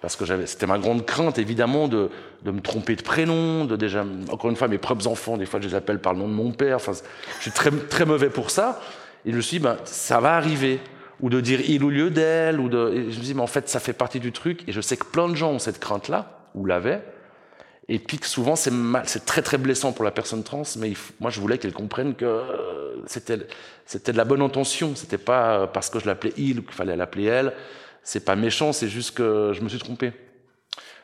Parce 0.00 0.16
que 0.16 0.24
j'avais, 0.24 0.46
c'était 0.46 0.66
ma 0.66 0.78
grande 0.78 1.06
crainte, 1.06 1.38
évidemment, 1.38 1.88
de, 1.88 2.10
de 2.42 2.50
me 2.50 2.60
tromper 2.60 2.96
de 2.96 3.02
prénom, 3.02 3.64
de 3.64 3.76
déjà, 3.76 4.04
encore 4.30 4.50
une 4.50 4.56
fois, 4.56 4.68
mes 4.68 4.78
propres 4.78 5.06
enfants, 5.06 5.36
des 5.36 5.46
fois, 5.46 5.60
je 5.60 5.68
les 5.68 5.74
appelle 5.74 6.00
par 6.00 6.12
le 6.12 6.18
nom 6.18 6.28
de 6.28 6.34
mon 6.34 6.52
père. 6.52 6.76
Enfin, 6.76 6.92
je 7.38 7.42
suis 7.42 7.50
très, 7.50 7.70
très 7.70 8.04
mauvais 8.04 8.28
pour 8.28 8.50
ça. 8.50 8.80
Et 9.24 9.32
je 9.32 9.36
me 9.36 9.40
suis 9.40 9.58
dit, 9.58 9.64
ben, 9.64 9.78
ça 9.84 10.20
va 10.20 10.34
arriver. 10.36 10.80
Ou 11.20 11.30
de 11.30 11.40
dire 11.40 11.60
il 11.66 11.82
au 11.82 11.88
lieu 11.88 12.10
d'elle, 12.10 12.60
ou 12.60 12.68
de, 12.68 12.92
et 12.92 13.10
je 13.10 13.18
me 13.18 13.24
dis, 13.24 13.34
mais 13.34 13.40
en 13.40 13.46
fait, 13.46 13.68
ça 13.70 13.80
fait 13.80 13.94
partie 13.94 14.20
du 14.20 14.32
truc. 14.32 14.68
Et 14.68 14.72
je 14.72 14.82
sais 14.82 14.98
que 14.98 15.06
plein 15.06 15.28
de 15.28 15.34
gens 15.34 15.52
ont 15.52 15.58
cette 15.58 15.80
crainte-là, 15.80 16.40
ou 16.54 16.66
l'avaient. 16.66 17.02
Et 17.88 18.00
puis 18.00 18.18
que 18.18 18.26
souvent, 18.26 18.56
c'est 18.56 18.72
mal, 18.72 19.04
c'est 19.06 19.24
très 19.24 19.42
très 19.42 19.58
blessant 19.58 19.92
pour 19.92 20.04
la 20.04 20.10
personne 20.10 20.42
trans, 20.42 20.62
mais 20.78 20.92
moi 21.20 21.30
je 21.30 21.40
voulais 21.40 21.56
qu'elle 21.58 21.72
comprenne 21.72 22.14
que 22.14 22.24
euh, 22.24 22.96
c'était, 23.06 23.38
c'était 23.84 24.10
de 24.10 24.16
la 24.16 24.24
bonne 24.24 24.42
intention. 24.42 24.96
C'était 24.96 25.18
pas 25.18 25.68
parce 25.68 25.88
que 25.88 26.00
je 26.00 26.06
l'appelais 26.06 26.32
il 26.36 26.58
ou 26.58 26.62
qu'il 26.62 26.72
fallait 26.72 26.96
l'appeler 26.96 27.24
elle. 27.24 27.52
C'est 28.02 28.24
pas 28.24 28.34
méchant, 28.34 28.72
c'est 28.72 28.88
juste 28.88 29.16
que 29.16 29.52
je 29.54 29.60
me 29.62 29.68
suis 29.68 29.78
trompé. 29.78 30.12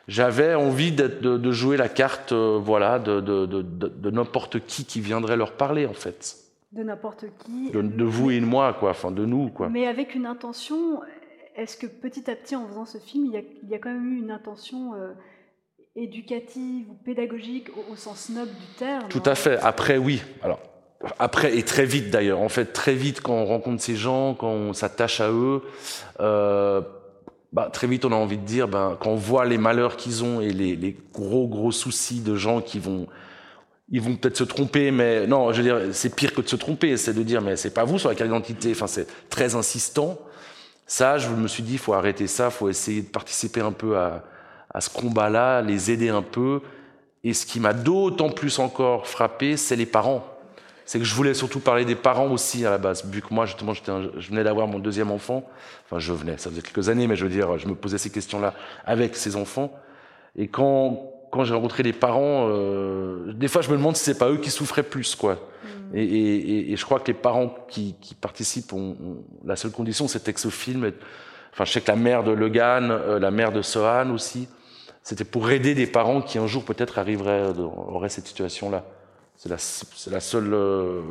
J'avais 0.09 0.53
envie 0.53 0.91
d'être, 0.91 1.21
de, 1.21 1.37
de, 1.37 1.51
jouer 1.51 1.77
la 1.77 1.87
carte, 1.87 2.33
euh, 2.33 2.59
voilà, 2.61 2.99
de, 2.99 3.21
de, 3.21 3.45
de, 3.45 4.09
n'importe 4.09 4.65
qui 4.65 4.83
qui 4.83 4.99
viendrait 4.99 5.37
leur 5.37 5.53
parler 5.53 5.85
en 5.85 5.93
fait. 5.93 6.35
De 6.73 6.83
n'importe 6.83 7.25
qui. 7.45 7.71
De, 7.71 8.03
vous 8.03 8.31
et 8.31 8.39
de 8.41 8.45
moi, 8.45 8.73
quoi, 8.73 8.89
enfin 8.89 9.11
de 9.11 9.25
nous, 9.25 9.49
quoi. 9.49 9.69
Mais 9.69 9.87
avec 9.87 10.15
une 10.15 10.25
intention. 10.25 10.99
Est-ce 11.55 11.77
que 11.77 11.85
petit 11.85 12.29
à 12.31 12.35
petit, 12.35 12.55
en 12.55 12.67
faisant 12.67 12.85
ce 12.85 12.97
film, 12.97 13.27
il 13.27 13.31
y 13.33 13.37
a, 13.37 13.41
il 13.61 13.69
y 13.69 13.75
a 13.75 13.77
quand 13.77 13.91
même 13.91 14.11
eu 14.11 14.17
une 14.17 14.31
intention 14.31 14.95
euh, 14.95 15.13
éducative 15.95 16.89
ou 16.89 16.93
pédagogique 17.05 17.69
au, 17.91 17.95
sens 17.95 18.29
noble 18.29 18.51
du 18.51 18.77
terme. 18.77 19.07
Tout 19.09 19.23
à 19.25 19.35
fait. 19.35 19.59
Après, 19.59 19.97
oui. 19.97 20.21
Alors, 20.41 20.59
après, 21.19 21.57
et 21.57 21.63
très 21.63 21.85
vite 21.85 22.09
d'ailleurs. 22.09 22.39
En 22.39 22.49
fait, 22.49 22.73
très 22.73 22.95
vite, 22.95 23.21
quand 23.21 23.33
on 23.33 23.45
rencontre 23.45 23.81
ces 23.81 23.95
gens, 23.95 24.33
quand 24.33 24.49
on 24.49 24.73
s'attache 24.73 25.21
à 25.21 25.29
eux, 25.29 25.61
euh, 26.19 26.81
bah, 27.51 27.69
très 27.71 27.87
vite, 27.87 28.05
on 28.05 28.11
a 28.11 28.15
envie 28.15 28.37
de 28.37 28.45
dire, 28.45 28.67
ben, 28.67 28.97
quand 28.99 29.11
on 29.11 29.15
voit 29.15 29.45
les 29.45 29.57
malheurs 29.59 29.95
qu'ils 29.95 30.23
ont 30.23 30.41
et 30.41 30.49
les, 30.49 30.75
les, 30.75 30.97
gros, 31.13 31.47
gros 31.47 31.71
soucis 31.71 32.21
de 32.21 32.35
gens 32.35 32.61
qui 32.61 32.79
vont, 32.79 33.07
ils 33.91 34.01
vont 34.01 34.15
peut-être 34.15 34.37
se 34.37 34.43
tromper, 34.43 34.89
mais 34.89 35.27
non, 35.27 35.51
je 35.51 35.61
veux 35.61 35.63
dire, 35.63 35.93
c'est 35.93 36.15
pire 36.15 36.33
que 36.33 36.41
de 36.41 36.47
se 36.47 36.55
tromper, 36.55 36.97
c'est 36.97 37.13
de 37.13 37.21
dire, 37.21 37.41
mais 37.41 37.55
c'est 37.55 37.73
pas 37.73 37.83
vous 37.83 37.99
sur 37.99 38.09
la 38.09 38.15
carte 38.15 38.29
d'identité. 38.29 38.71
Enfin, 38.71 38.87
c'est 38.87 39.07
très 39.29 39.53
insistant. 39.53 40.17
Ça, 40.87 41.19
je 41.19 41.29
me 41.29 41.47
suis 41.47 41.61
dit, 41.61 41.73
il 41.73 41.79
faut 41.79 41.93
arrêter 41.93 42.25
ça, 42.25 42.45
il 42.45 42.51
faut 42.51 42.69
essayer 42.69 43.03
de 43.03 43.09
participer 43.09 43.61
un 43.61 43.71
peu 43.71 43.97
à, 43.97 44.23
à 44.73 44.81
ce 44.81 44.89
combat-là, 44.89 45.61
les 45.61 45.91
aider 45.91 46.09
un 46.09 46.21
peu. 46.21 46.61
Et 47.23 47.33
ce 47.33 47.45
qui 47.45 47.59
m'a 47.59 47.73
d'autant 47.73 48.29
plus 48.29 48.59
encore 48.59 49.07
frappé, 49.07 49.57
c'est 49.57 49.75
les 49.75 49.85
parents. 49.85 50.25
C'est 50.85 50.99
que 50.99 51.05
je 51.05 51.15
voulais 51.15 51.33
surtout 51.33 51.59
parler 51.59 51.85
des 51.85 51.95
parents 51.95 52.29
aussi 52.29 52.65
à 52.65 52.69
la 52.69 52.77
base, 52.77 53.05
vu 53.05 53.21
que 53.21 53.33
moi 53.33 53.45
justement 53.45 53.73
je 53.73 54.29
venais 54.29 54.43
d'avoir 54.43 54.67
mon 54.67 54.79
deuxième 54.79 55.11
enfant. 55.11 55.49
Enfin, 55.85 55.99
je 55.99 56.11
venais, 56.11 56.37
ça 56.37 56.49
faisait 56.49 56.61
quelques 56.61 56.89
années, 56.89 57.07
mais 57.07 57.15
je 57.15 57.23
veux 57.23 57.31
dire, 57.31 57.57
je 57.57 57.67
me 57.67 57.75
posais 57.75 57.97
ces 57.97 58.09
questions-là 58.09 58.53
avec 58.85 59.15
ces 59.15 59.37
enfants. 59.37 59.71
Et 60.35 60.47
quand 60.49 61.13
quand 61.33 61.45
j'ai 61.45 61.55
rencontré 61.55 61.81
les 61.81 61.93
parents, 61.93 62.47
euh, 62.47 63.33
des 63.33 63.47
fois 63.47 63.63
je 63.63 63.69
me 63.71 63.75
demande 63.75 63.97
si 63.97 64.03
c'est 64.03 64.19
pas 64.19 64.29
eux 64.29 64.37
qui 64.37 64.51
souffraient 64.51 64.83
plus, 64.83 65.15
quoi. 65.15 65.39
Et, 65.95 66.75
je 66.75 66.85
crois 66.85 66.99
que 66.99 67.07
les 67.07 67.17
parents 67.17 67.53
qui, 67.67 67.95
participent, 68.21 68.71
ont, 68.73 68.95
la 69.43 69.55
seule 69.55 69.71
condition, 69.71 70.07
c'était 70.07 70.33
que 70.33 70.39
ce 70.39 70.49
film, 70.49 70.91
enfin, 71.51 71.65
je 71.65 71.71
sais 71.71 71.81
que 71.81 71.89
la 71.89 71.97
mère 71.97 72.23
de 72.23 72.31
Logan, 72.31 72.89
euh, 72.91 73.19
la 73.19 73.31
mère 73.31 73.51
de 73.51 73.61
Sohan 73.61 74.11
aussi, 74.11 74.47
c'était 75.03 75.25
pour 75.25 75.51
aider 75.51 75.75
des 75.75 75.87
parents 75.87 76.21
qui 76.21 76.37
un 76.37 76.47
jour 76.47 76.63
peut-être 76.63 76.97
arriveraient, 76.97 77.49
auraient 77.59 78.09
cette 78.09 78.27
situation-là. 78.27 78.85
C'est 79.35 79.49
la, 79.49 79.57
la, 80.11 80.19
seule, 80.19 80.53
euh, 80.53 81.01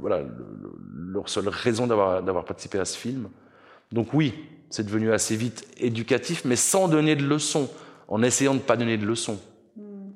voilà, 0.00 0.22
leur 0.94 1.28
seule 1.28 1.48
raison 1.48 1.86
d'avoir 1.86 2.44
participé 2.44 2.78
à 2.78 2.84
ce 2.84 2.96
film. 2.96 3.28
Donc 3.90 4.14
oui, 4.14 4.34
c'est 4.70 4.84
devenu 4.84 5.12
assez 5.12 5.34
vite 5.34 5.66
éducatif, 5.78 6.44
mais 6.44 6.56
sans 6.56 6.86
donner 6.86 7.16
de 7.16 7.26
leçons, 7.26 7.68
en 8.06 8.22
essayant 8.22 8.52
de 8.52 8.58
ne 8.58 8.64
pas 8.64 8.76
donner 8.76 8.96
de 8.96 9.06
leçons. 9.06 9.40
Hmm. 9.76 10.10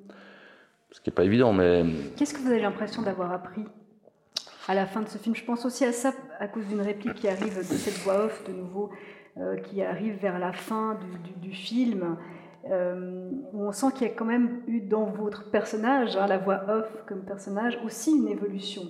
Ce 0.92 1.00
qui 1.00 1.10
n'est 1.10 1.14
pas 1.14 1.24
évident, 1.24 1.52
mais... 1.52 1.84
Qu'est-ce 2.16 2.34
que 2.34 2.38
vous 2.38 2.50
avez 2.50 2.60
l'impression 2.60 3.02
d'avoir 3.02 3.32
appris 3.32 3.64
à 4.68 4.74
la 4.74 4.86
fin 4.86 5.02
de 5.02 5.08
ce 5.08 5.18
film? 5.18 5.34
Je 5.34 5.44
pense 5.44 5.64
aussi 5.64 5.84
à 5.84 5.92
ça 5.92 6.12
à 6.38 6.46
cause 6.46 6.66
d'une 6.66 6.82
réplique 6.82 7.14
qui 7.14 7.28
arrive 7.28 7.58
de 7.58 7.62
cette 7.62 7.98
voix 8.04 8.26
off 8.26 8.44
de 8.46 8.52
nouveau, 8.52 8.90
euh, 9.38 9.56
qui 9.56 9.82
arrive 9.82 10.20
vers 10.20 10.38
la 10.38 10.52
fin 10.52 10.96
du, 11.42 11.52
film. 11.52 12.16
Euh, 12.70 13.28
où 13.52 13.66
on 13.66 13.72
sent 13.72 13.88
qu'il 13.94 14.06
y 14.06 14.10
a 14.10 14.14
quand 14.14 14.24
même 14.24 14.62
eu 14.66 14.80
dans 14.80 15.04
votre 15.04 15.50
personnage, 15.50 16.16
hein, 16.16 16.26
la 16.26 16.38
voix 16.38 16.62
off 16.68 16.86
comme 17.06 17.20
personnage, 17.20 17.78
aussi 17.84 18.10
une 18.12 18.28
évolution. 18.28 18.84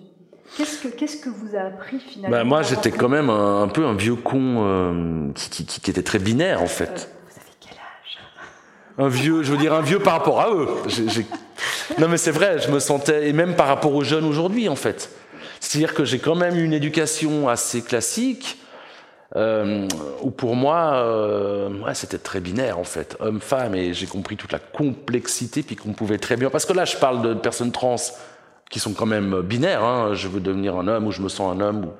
Qu'est-ce 0.56 0.82
que, 0.82 0.88
qu'est-ce 0.88 1.16
que 1.16 1.28
vous 1.28 1.56
a 1.56 1.60
appris 1.60 1.98
finalement 1.98 2.36
bah, 2.36 2.44
Moi, 2.44 2.62
j'étais 2.62 2.92
quand 2.92 3.08
même 3.08 3.30
un, 3.30 3.66
peu 3.66 3.84
un 3.84 3.94
vieux 3.94 4.14
con 4.14 4.58
euh, 4.58 5.32
qui, 5.34 5.50
qui, 5.50 5.80
qui, 5.80 5.90
était 5.90 6.02
très 6.02 6.20
binaire 6.20 6.62
en 6.62 6.66
fait. 6.66 7.10
Euh, 7.10 7.26
vous 7.28 7.40
avez 7.40 7.50
quel 7.60 7.72
âge? 7.72 8.18
Un 8.98 9.08
vieux, 9.08 9.42
je 9.42 9.50
veux 9.50 9.58
dire 9.58 9.72
un 9.72 9.80
vieux 9.80 9.98
par 9.98 10.12
rapport 10.12 10.40
à 10.40 10.50
eux. 10.52 10.68
Non 11.98 12.08
mais 12.08 12.16
c'est 12.16 12.30
vrai, 12.30 12.58
je 12.60 12.70
me 12.70 12.78
sentais, 12.78 13.28
et 13.28 13.32
même 13.32 13.56
par 13.56 13.66
rapport 13.66 13.94
aux 13.94 14.04
jeunes 14.04 14.24
aujourd'hui 14.24 14.68
en 14.68 14.76
fait. 14.76 15.10
C'est-à-dire 15.60 15.94
que 15.94 16.04
j'ai 16.04 16.18
quand 16.18 16.34
même 16.34 16.56
eu 16.56 16.64
une 16.64 16.72
éducation 16.72 17.48
assez 17.48 17.82
classique, 17.82 18.58
euh, 19.36 19.88
où 20.22 20.30
pour 20.30 20.54
moi, 20.54 20.94
euh, 20.94 21.68
ouais, 21.80 21.94
c'était 21.94 22.18
très 22.18 22.40
binaire 22.40 22.78
en 22.78 22.84
fait, 22.84 23.16
homme-femme, 23.20 23.74
et 23.74 23.92
j'ai 23.92 24.06
compris 24.06 24.36
toute 24.36 24.52
la 24.52 24.58
complexité, 24.58 25.62
puis 25.62 25.76
qu'on 25.76 25.92
pouvait 25.92 26.18
très 26.18 26.36
bien. 26.36 26.50
Parce 26.50 26.66
que 26.66 26.72
là, 26.72 26.84
je 26.84 26.96
parle 26.96 27.22
de 27.22 27.34
personnes 27.34 27.72
trans 27.72 27.96
qui 28.70 28.80
sont 28.80 28.92
quand 28.92 29.06
même 29.06 29.42
binaires. 29.42 29.84
Hein, 29.84 30.14
je 30.14 30.28
veux 30.28 30.40
devenir 30.40 30.76
un 30.76 30.88
homme 30.88 31.06
ou 31.06 31.10
je 31.10 31.20
me 31.20 31.28
sens 31.28 31.54
un 31.56 31.60
homme. 31.60 31.86
Ou... 31.86 31.92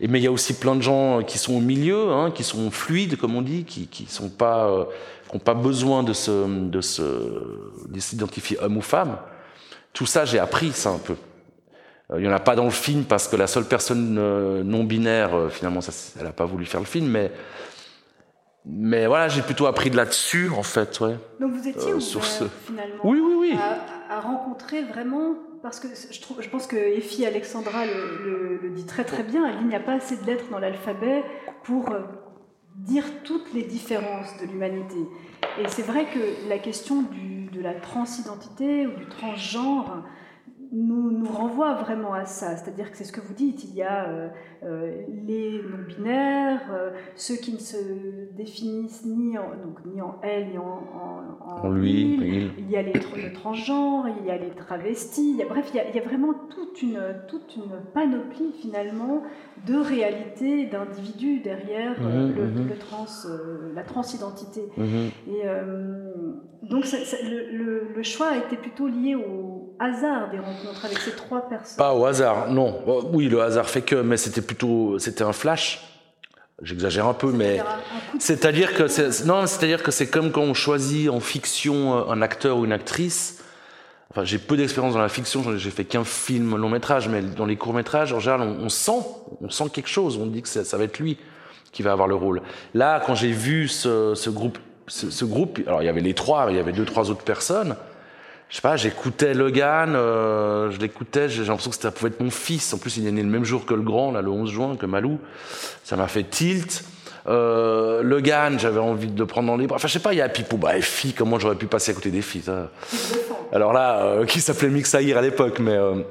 Et, 0.00 0.08
mais 0.08 0.20
il 0.20 0.24
y 0.24 0.28
a 0.28 0.32
aussi 0.32 0.54
plein 0.54 0.76
de 0.76 0.82
gens 0.82 1.22
qui 1.22 1.38
sont 1.38 1.54
au 1.54 1.60
milieu, 1.60 2.12
hein, 2.12 2.30
qui 2.30 2.44
sont 2.44 2.70
fluides, 2.70 3.16
comme 3.16 3.34
on 3.34 3.42
dit, 3.42 3.64
qui 3.64 3.88
qui 3.88 4.06
sont 4.06 4.28
pas, 4.28 4.68
euh, 4.68 4.84
n'ont 5.32 5.40
pas 5.40 5.54
besoin 5.54 6.02
de 6.02 6.12
se, 6.12 6.46
de 6.68 6.80
se, 6.80 7.02
de 7.02 8.00
s'identifier 8.00 8.58
homme 8.60 8.76
ou 8.76 8.82
femme. 8.82 9.16
Tout 9.92 10.06
ça, 10.06 10.24
j'ai 10.24 10.38
appris 10.38 10.72
ça 10.72 10.90
un 10.90 10.98
peu. 10.98 11.16
Euh, 12.10 12.20
il 12.20 12.24
y 12.24 12.28
en 12.28 12.32
a 12.32 12.40
pas 12.40 12.56
dans 12.56 12.64
le 12.64 12.70
film 12.70 13.04
parce 13.04 13.28
que 13.28 13.36
la 13.36 13.46
seule 13.46 13.66
personne 13.66 14.16
euh, 14.18 14.62
non 14.62 14.84
binaire, 14.84 15.50
finalement, 15.50 15.80
ça, 15.80 15.92
elle 16.18 16.26
n'a 16.26 16.32
pas 16.32 16.46
voulu 16.46 16.64
faire 16.64 16.80
le 16.80 16.86
film, 16.86 17.06
mais 17.08 17.30
mais 18.70 19.06
voilà, 19.06 19.28
j'ai 19.28 19.40
plutôt 19.40 19.66
appris 19.66 19.88
de 19.90 19.96
là-dessus, 19.96 20.50
en 20.50 20.62
fait, 20.62 21.00
ouais. 21.00 21.16
Donc 21.40 21.52
vous 21.52 21.66
étiez 21.66 21.92
euh, 21.92 22.00
sur 22.00 22.24
ce... 22.24 22.44
finalement 22.66 23.00
oui, 23.02 23.18
oui, 23.18 23.34
oui. 23.38 23.58
À, 23.58 24.16
à 24.16 24.20
rencontrer 24.20 24.82
vraiment 24.82 25.36
parce 25.62 25.80
que 25.80 25.88
je, 25.88 26.20
trouve, 26.20 26.42
je 26.42 26.48
pense 26.48 26.66
que 26.66 26.76
Effie 26.76 27.24
Alexandra 27.24 27.86
le, 27.86 28.70
dit 28.70 28.84
très 28.84 29.04
très 29.04 29.22
bien, 29.22 29.58
il 29.60 29.66
n'y 29.66 29.74
a 29.74 29.80
pas 29.80 29.94
assez 29.94 30.16
de 30.16 30.24
lettres 30.24 30.44
dans 30.50 30.58
l'alphabet 30.58 31.24
pour 31.64 31.90
euh, 31.90 32.00
dire 32.76 33.04
toutes 33.24 33.52
les 33.54 33.62
différences 33.62 34.36
de 34.40 34.46
l'humanité. 34.46 34.98
Et 35.60 35.68
c'est 35.68 35.82
vrai 35.82 36.04
que 36.04 36.48
la 36.48 36.58
question 36.58 37.02
du, 37.02 37.46
de 37.46 37.60
la 37.62 37.74
transidentité 37.74 38.86
ou 38.86 38.92
du 38.92 39.06
transgenre 39.06 40.04
nous, 40.72 41.10
nous 41.10 41.30
renvoie 41.30 41.74
vraiment 41.74 42.12
à 42.12 42.24
ça. 42.24 42.56
C'est-à-dire 42.56 42.90
que 42.90 42.96
c'est 42.96 43.04
ce 43.04 43.12
que 43.12 43.20
vous 43.20 43.34
dites, 43.34 43.64
il 43.64 43.74
y 43.74 43.82
a 43.82 44.08
euh, 44.08 44.28
les 44.62 45.62
non-binaires, 45.62 46.62
euh, 46.72 46.90
ceux 47.16 47.36
qui 47.36 47.52
ne 47.52 47.58
se 47.58 47.76
définissent 48.36 49.04
ni 49.04 49.38
en, 49.38 49.50
donc, 49.50 49.84
ni 49.86 50.00
en 50.00 50.16
elle, 50.22 50.48
ni 50.48 50.58
en, 50.58 50.82
en, 51.64 51.68
lui, 51.70 52.52
il. 52.58 52.70
y 52.70 52.76
a 52.76 52.82
les 52.82 52.92
transgenres, 53.32 54.06
il 54.20 54.26
y 54.26 54.30
a 54.30 54.36
les 54.36 54.50
travestis, 54.50 55.30
il 55.30 55.36
y 55.36 55.42
a, 55.42 55.46
bref, 55.46 55.68
il 55.72 55.76
y 55.76 55.80
a, 55.80 55.88
il 55.88 55.94
y 55.94 55.98
a, 55.98 56.02
vraiment 56.02 56.34
toute 56.50 56.82
une, 56.82 57.00
toute 57.28 57.56
une 57.56 57.80
panoplie 57.94 58.52
finalement 58.60 59.22
de 59.66 59.76
réalités, 59.76 60.66
d'individus 60.66 61.40
derrière 61.40 62.00
mhm, 62.00 62.34
le, 62.34 62.46
mhm. 62.46 62.68
le, 62.68 62.76
trans, 62.76 63.06
la 63.74 63.82
transidentité. 63.82 64.62
Mhm. 64.76 65.10
Et 65.28 65.42
donc 66.68 66.84
le, 67.24 67.94
le 67.94 68.02
choix 68.02 68.28
a 68.28 68.36
été 68.36 68.56
plutôt 68.56 68.88
lié 68.88 69.14
au 69.14 69.58
hasard 69.78 70.30
des 70.30 70.38
rencontres 70.38 70.84
avec 70.84 70.98
ces 70.98 71.12
trois 71.12 71.48
personnes 71.48 71.78
Pas 71.78 71.94
au 71.94 72.04
hasard, 72.04 72.50
non. 72.50 72.80
Oui, 73.12 73.28
le 73.28 73.40
hasard 73.40 73.68
fait 73.68 73.82
que, 73.82 73.96
mais 73.96 74.16
c'était 74.16 74.40
plutôt, 74.48 74.98
c'était 74.98 75.22
un 75.22 75.32
flash. 75.32 75.80
J'exagère 76.62 77.06
un 77.06 77.14
peu, 77.14 77.30
mais 77.30 77.60
c'est-à-dire 78.18 78.74
que 78.74 78.88
c'est, 78.88 79.24
non, 79.24 79.46
c'est-à-dire 79.46 79.84
que 79.84 79.92
c'est 79.92 80.08
comme 80.08 80.32
quand 80.32 80.42
on 80.42 80.54
choisit 80.54 81.08
en 81.08 81.20
fiction 81.20 81.96
euh, 81.96 82.12
un 82.12 82.20
acteur 82.20 82.56
ou 82.58 82.64
une 82.64 82.72
actrice. 82.72 83.44
Enfin, 84.10 84.24
j'ai 84.24 84.38
peu 84.38 84.56
d'expérience 84.56 84.94
dans 84.94 85.00
la 85.00 85.08
fiction, 85.08 85.56
j'ai 85.56 85.70
fait 85.70 85.84
qu'un 85.84 86.02
film 86.02 86.56
long 86.56 86.70
métrage, 86.70 87.08
mais 87.08 87.20
dans 87.22 87.44
les 87.44 87.56
courts 87.56 87.74
métrages, 87.74 88.12
en 88.12 88.18
général, 88.18 88.40
on, 88.40 88.68
sent, 88.70 89.04
on 89.40 89.50
sent 89.50 89.66
quelque 89.72 89.88
chose. 89.88 90.16
On 90.16 90.26
dit 90.26 90.42
que 90.42 90.48
ça, 90.48 90.64
ça, 90.64 90.78
va 90.78 90.84
être 90.84 90.98
lui 90.98 91.18
qui 91.70 91.82
va 91.82 91.92
avoir 91.92 92.08
le 92.08 92.14
rôle. 92.16 92.42
Là, 92.74 93.00
quand 93.06 93.14
j'ai 93.14 93.30
vu 93.30 93.68
ce, 93.68 94.14
ce 94.16 94.30
groupe, 94.30 94.58
ce, 94.88 95.10
ce, 95.10 95.24
groupe, 95.26 95.60
alors 95.66 95.82
il 95.82 95.84
y 95.84 95.90
avait 95.90 96.00
les 96.00 96.14
trois, 96.14 96.46
il 96.50 96.56
y 96.56 96.58
avait 96.58 96.72
deux, 96.72 96.86
trois 96.86 97.10
autres 97.10 97.22
personnes 97.22 97.76
je 98.48 98.56
sais 98.56 98.62
pas, 98.62 98.76
j'écoutais 98.76 99.34
Logan, 99.34 99.94
euh, 99.94 100.70
je 100.70 100.78
l'écoutais, 100.78 101.28
j'ai 101.28 101.44
l'impression 101.44 101.70
que 101.70 101.76
ça 101.76 101.90
pouvait 101.90 102.10
être 102.10 102.20
mon 102.20 102.30
fils. 102.30 102.72
En 102.72 102.78
plus, 102.78 102.96
il 102.96 103.06
est 103.06 103.12
né 103.12 103.22
le 103.22 103.28
même 103.28 103.44
jour 103.44 103.66
que 103.66 103.74
le 103.74 103.82
grand, 103.82 104.10
là, 104.10 104.22
le 104.22 104.30
11 104.30 104.50
juin, 104.50 104.76
que 104.76 104.86
Malou. 104.86 105.18
Ça 105.84 105.96
m'a 105.96 106.08
fait 106.08 106.24
tilt. 106.24 106.84
Euh, 107.26 108.02
Logan, 108.02 108.58
j'avais 108.58 108.80
envie 108.80 109.08
de 109.08 109.18
le 109.18 109.26
prendre 109.26 109.48
dans 109.48 109.56
les 109.56 109.66
bras. 109.66 109.76
Enfin, 109.76 109.88
je 109.88 109.92
sais 109.92 109.98
pas, 109.98 110.14
il 110.14 110.16
y 110.16 110.22
a 110.22 110.28
Pipo, 110.28 110.56
bah, 110.56 110.80
filles, 110.80 111.12
comment 111.12 111.38
j'aurais 111.38 111.56
pu 111.56 111.66
passer 111.66 111.90
à 111.90 111.94
côté 111.94 112.10
des 112.10 112.22
filles, 112.22 112.42
ça? 112.42 112.70
Alors 113.52 113.72
là, 113.72 114.02
euh, 114.02 114.24
qui 114.24 114.40
s'appelait 114.40 114.68
Mixaïr 114.68 115.18
à 115.18 115.22
l'époque, 115.22 115.58
mais 115.58 115.72
euh, 115.72 116.02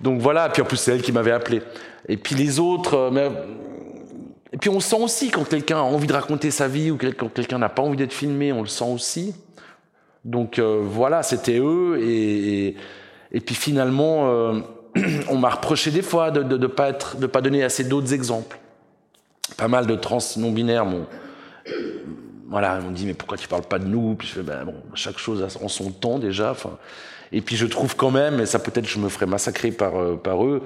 donc 0.00 0.20
voilà. 0.20 0.48
Puis 0.48 0.62
en 0.62 0.64
plus, 0.64 0.76
c'est 0.76 0.92
elle 0.92 1.02
qui 1.02 1.12
m'avait 1.12 1.32
appelé. 1.32 1.62
Et 2.08 2.16
puis 2.16 2.34
les 2.34 2.58
autres, 2.58 2.94
euh, 2.94 3.10
mais 3.10 3.30
et 4.52 4.58
puis 4.58 4.70
on 4.70 4.80
sent 4.80 4.96
aussi 5.00 5.30
quand 5.30 5.44
quelqu'un 5.44 5.78
a 5.78 5.82
envie 5.82 6.06
de 6.06 6.12
raconter 6.12 6.50
sa 6.50 6.68
vie 6.68 6.90
ou 6.90 6.98
quand 6.98 7.28
quelqu'un 7.32 7.58
n'a 7.58 7.68
pas 7.68 7.82
envie 7.82 7.96
d'être 7.96 8.12
filmé, 8.12 8.52
on 8.52 8.62
le 8.62 8.68
sent 8.68 8.86
aussi. 8.88 9.34
Donc 10.26 10.58
euh, 10.58 10.80
voilà, 10.82 11.22
c'était 11.22 11.58
eux. 11.58 11.98
Et, 12.02 12.74
puis 13.40 13.54
finalement, 13.54 14.28
euh, 14.28 14.60
on 15.30 15.38
m'a 15.38 15.50
reproché 15.50 15.90
des 15.90 16.02
fois 16.02 16.30
de 16.30 16.42
ne 16.42 16.66
pas, 16.66 17.40
donner 17.40 17.62
assez 17.62 17.84
d'autres 17.84 18.12
exemples. 18.12 18.58
Pas 19.56 19.68
mal 19.68 19.86
de 19.86 19.94
trans 19.94 20.18
non 20.36 20.50
binaires 20.50 20.84
m'ont 20.84 21.06
voilà, 22.48 22.80
m'ont 22.80 22.92
dit 22.92 23.06
mais 23.06 23.14
pourquoi 23.14 23.36
tu 23.36 23.48
parles 23.48 23.62
pas 23.62 23.78
de 23.78 23.86
nous? 23.86 24.16
Je 24.20 24.26
fais 24.26 24.42
ben 24.42 24.66
chaque 24.94 25.18
chose 25.18 25.46
en 25.62 25.68
son 25.68 25.90
temps 25.90 26.18
déjà. 26.18 26.54
Et 27.32 27.40
puis 27.40 27.56
je 27.56 27.66
trouve 27.66 27.96
quand 27.96 28.10
même, 28.10 28.40
et 28.40 28.46
ça 28.46 28.58
peut-être 28.58 28.86
je 28.86 28.98
me 28.98 29.08
ferai 29.08 29.26
massacrer 29.26 29.70
par 29.70 30.00
euh, 30.00 30.44
eux. 30.44 30.62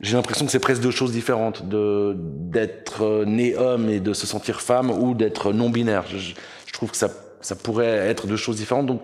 J'ai 0.00 0.16
l'impression 0.16 0.44
que 0.44 0.52
c'est 0.52 0.60
presque 0.60 0.82
deux 0.82 0.90
choses 0.90 1.12
différentes, 1.12 1.62
d'être 1.68 3.24
né 3.24 3.56
homme 3.56 3.88
et 3.88 4.00
de 4.00 4.12
se 4.12 4.26
sentir 4.26 4.60
femme, 4.60 4.90
ou 4.90 5.14
d'être 5.14 5.52
non 5.52 5.70
binaire. 5.70 6.04
Je, 6.08 6.34
je 6.66 6.72
trouve 6.72 6.90
que 6.90 6.96
ça 6.96 7.08
ça 7.44 7.54
pourrait 7.54 7.86
être 7.86 8.26
deux 8.26 8.36
choses 8.36 8.56
différentes. 8.56 8.86
Donc 8.86 9.02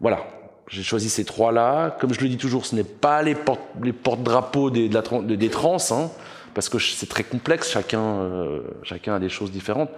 voilà, 0.00 0.26
j'ai 0.68 0.82
choisi 0.82 1.08
ces 1.08 1.24
trois-là. 1.24 1.96
Comme 2.00 2.12
je 2.12 2.20
le 2.20 2.28
dis 2.28 2.36
toujours, 2.36 2.66
ce 2.66 2.74
n'est 2.74 2.84
pas 2.84 3.22
les 3.22 3.34
porte-drapeaux 3.34 4.70
des, 4.70 4.88
de 4.88 5.34
des 5.36 5.48
trans, 5.50 5.76
hein, 5.92 6.10
parce 6.54 6.68
que 6.68 6.78
c'est 6.78 7.08
très 7.08 7.22
complexe, 7.22 7.70
chacun, 7.70 8.02
euh, 8.02 8.62
chacun 8.82 9.14
a 9.14 9.18
des 9.20 9.28
choses 9.28 9.52
différentes. 9.52 9.90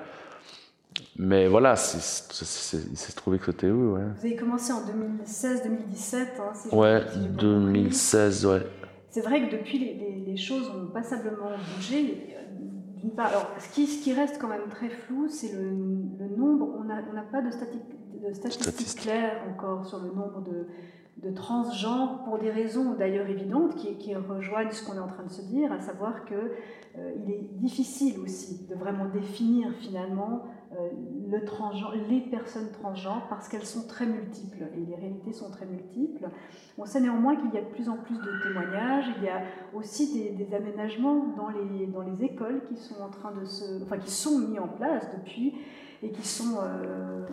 Mais 1.17 1.47
voilà, 1.47 1.75
il 1.75 2.01
s'est 2.01 3.13
trouvé 3.17 3.39
que 3.39 3.47
c'était 3.47 3.69
eux. 3.69 3.93
Ouais. 3.93 4.03
Vous 4.19 4.27
avez 4.27 4.37
commencé 4.37 4.73
en 4.73 4.83
2016-2017. 4.83 6.17
Hein, 6.17 6.77
ouais, 6.77 7.03
2016, 7.39 8.47
ouais. 8.47 8.67
C'est 9.11 9.23
vrai 9.23 9.47
que 9.47 9.53
depuis, 9.53 9.79
les, 9.79 10.25
les, 10.27 10.37
choses 10.37 10.71
ont 10.71 10.87
passablement 10.87 11.51
bougé 11.77 12.35
alors, 13.19 13.49
ce 13.59 13.75
qui, 13.75 13.87
ce 13.87 14.03
qui, 14.03 14.13
reste 14.13 14.39
quand 14.41 14.49
même 14.49 14.69
très 14.71 14.89
flou, 14.89 15.29
c'est 15.29 15.53
le, 15.53 15.71
nombre. 16.37 16.69
On 16.79 16.85
n'a 16.85 17.03
on 17.11 17.33
pas 17.33 17.43
de, 17.43 17.49
de 18.29 18.33
statistiques 18.33 19.01
claires 19.01 19.43
encore 19.51 19.87
sur 19.87 19.99
le 20.01 20.11
nombre 20.11 20.43
de, 20.43 20.67
de 21.23 21.31
transgenres, 21.31 22.25
pour 22.25 22.39
des 22.39 22.51
raisons 22.51 22.95
d'ailleurs 22.95 23.29
évidentes 23.29 23.77
qui, 23.77 23.97
qui, 23.97 24.15
rejoignent 24.15 24.71
ce 24.71 24.85
qu'on 24.85 24.97
est 24.97 25.01
en 25.01 25.07
train 25.07 25.25
de 25.25 25.31
se 25.31 25.43
dire, 25.43 25.73
à 25.73 25.81
savoir 25.81 26.25
qu'il 26.25 26.37
euh, 26.37 27.29
est 27.29 27.49
difficile 27.59 28.21
aussi 28.21 28.67
de 28.67 28.75
vraiment 28.75 29.07
définir 29.07 29.73
finalement 29.75 30.45
transgenre, 31.47 31.95
les 32.09 32.21
personnes 32.21 32.71
transgenres 32.73 33.27
parce 33.29 33.49
qu'elles 33.49 33.67
sont 33.67 33.87
très 33.87 34.07
multiples 34.07 34.65
et 34.77 34.81
les 34.81 34.95
réalités 34.95 35.33
sont 35.33 35.51
très 35.51 35.67
multiples. 35.67 36.29
On 36.79 36.87
sait 36.87 37.01
néanmoins 37.01 37.37
qu'il 37.37 37.53
y 37.53 37.59
a 37.59 37.63
de 37.63 37.71
plus 37.71 37.89
en 37.89 37.97
plus 37.97 38.17
de 38.17 38.43
témoignages, 38.43 39.07
il 39.19 39.25
y 39.25 39.29
a 39.29 39.43
aussi 39.75 40.35
des, 40.35 40.55
aménagements 40.55 41.35
dans 41.37 41.49
les, 41.49 42.25
écoles 42.25 42.63
qui 42.69 42.77
sont 42.77 44.39
mis 44.39 44.59
en 44.59 44.69
place 44.69 45.07
depuis 45.19 45.55
et 46.03 46.11
qui 46.11 46.27
sont 46.27 46.59
euh, 46.63 47.27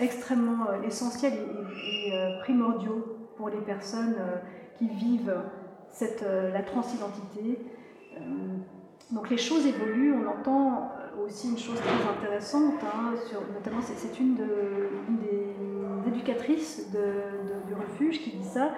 extrêmement 0.00 0.72
essentiels 0.86 1.34
et, 1.34 2.38
primordiaux 2.40 3.16
pour 3.36 3.48
les 3.48 3.60
personnes 3.60 4.16
qui 4.78 4.88
vivent 4.88 5.34
la 6.22 6.62
transidentité. 6.62 7.58
donc 9.10 9.30
les 9.30 9.36
choses 9.36 9.66
évoluent, 9.66 10.14
on 10.14 10.28
entend 10.28 10.90
aussi 11.24 11.50
une 11.50 11.58
chose 11.58 11.80
très 11.80 12.10
intéressante, 12.10 12.74
hein, 12.84 13.14
sur, 13.28 13.40
notamment 13.52 13.80
c'est 13.82 14.20
une, 14.20 14.34
des 14.34 16.08
éducatrices 16.08 16.90
du 16.90 17.74
refuge 17.74 18.22
qui 18.22 18.36
dit 18.36 18.44
ça, 18.44 18.70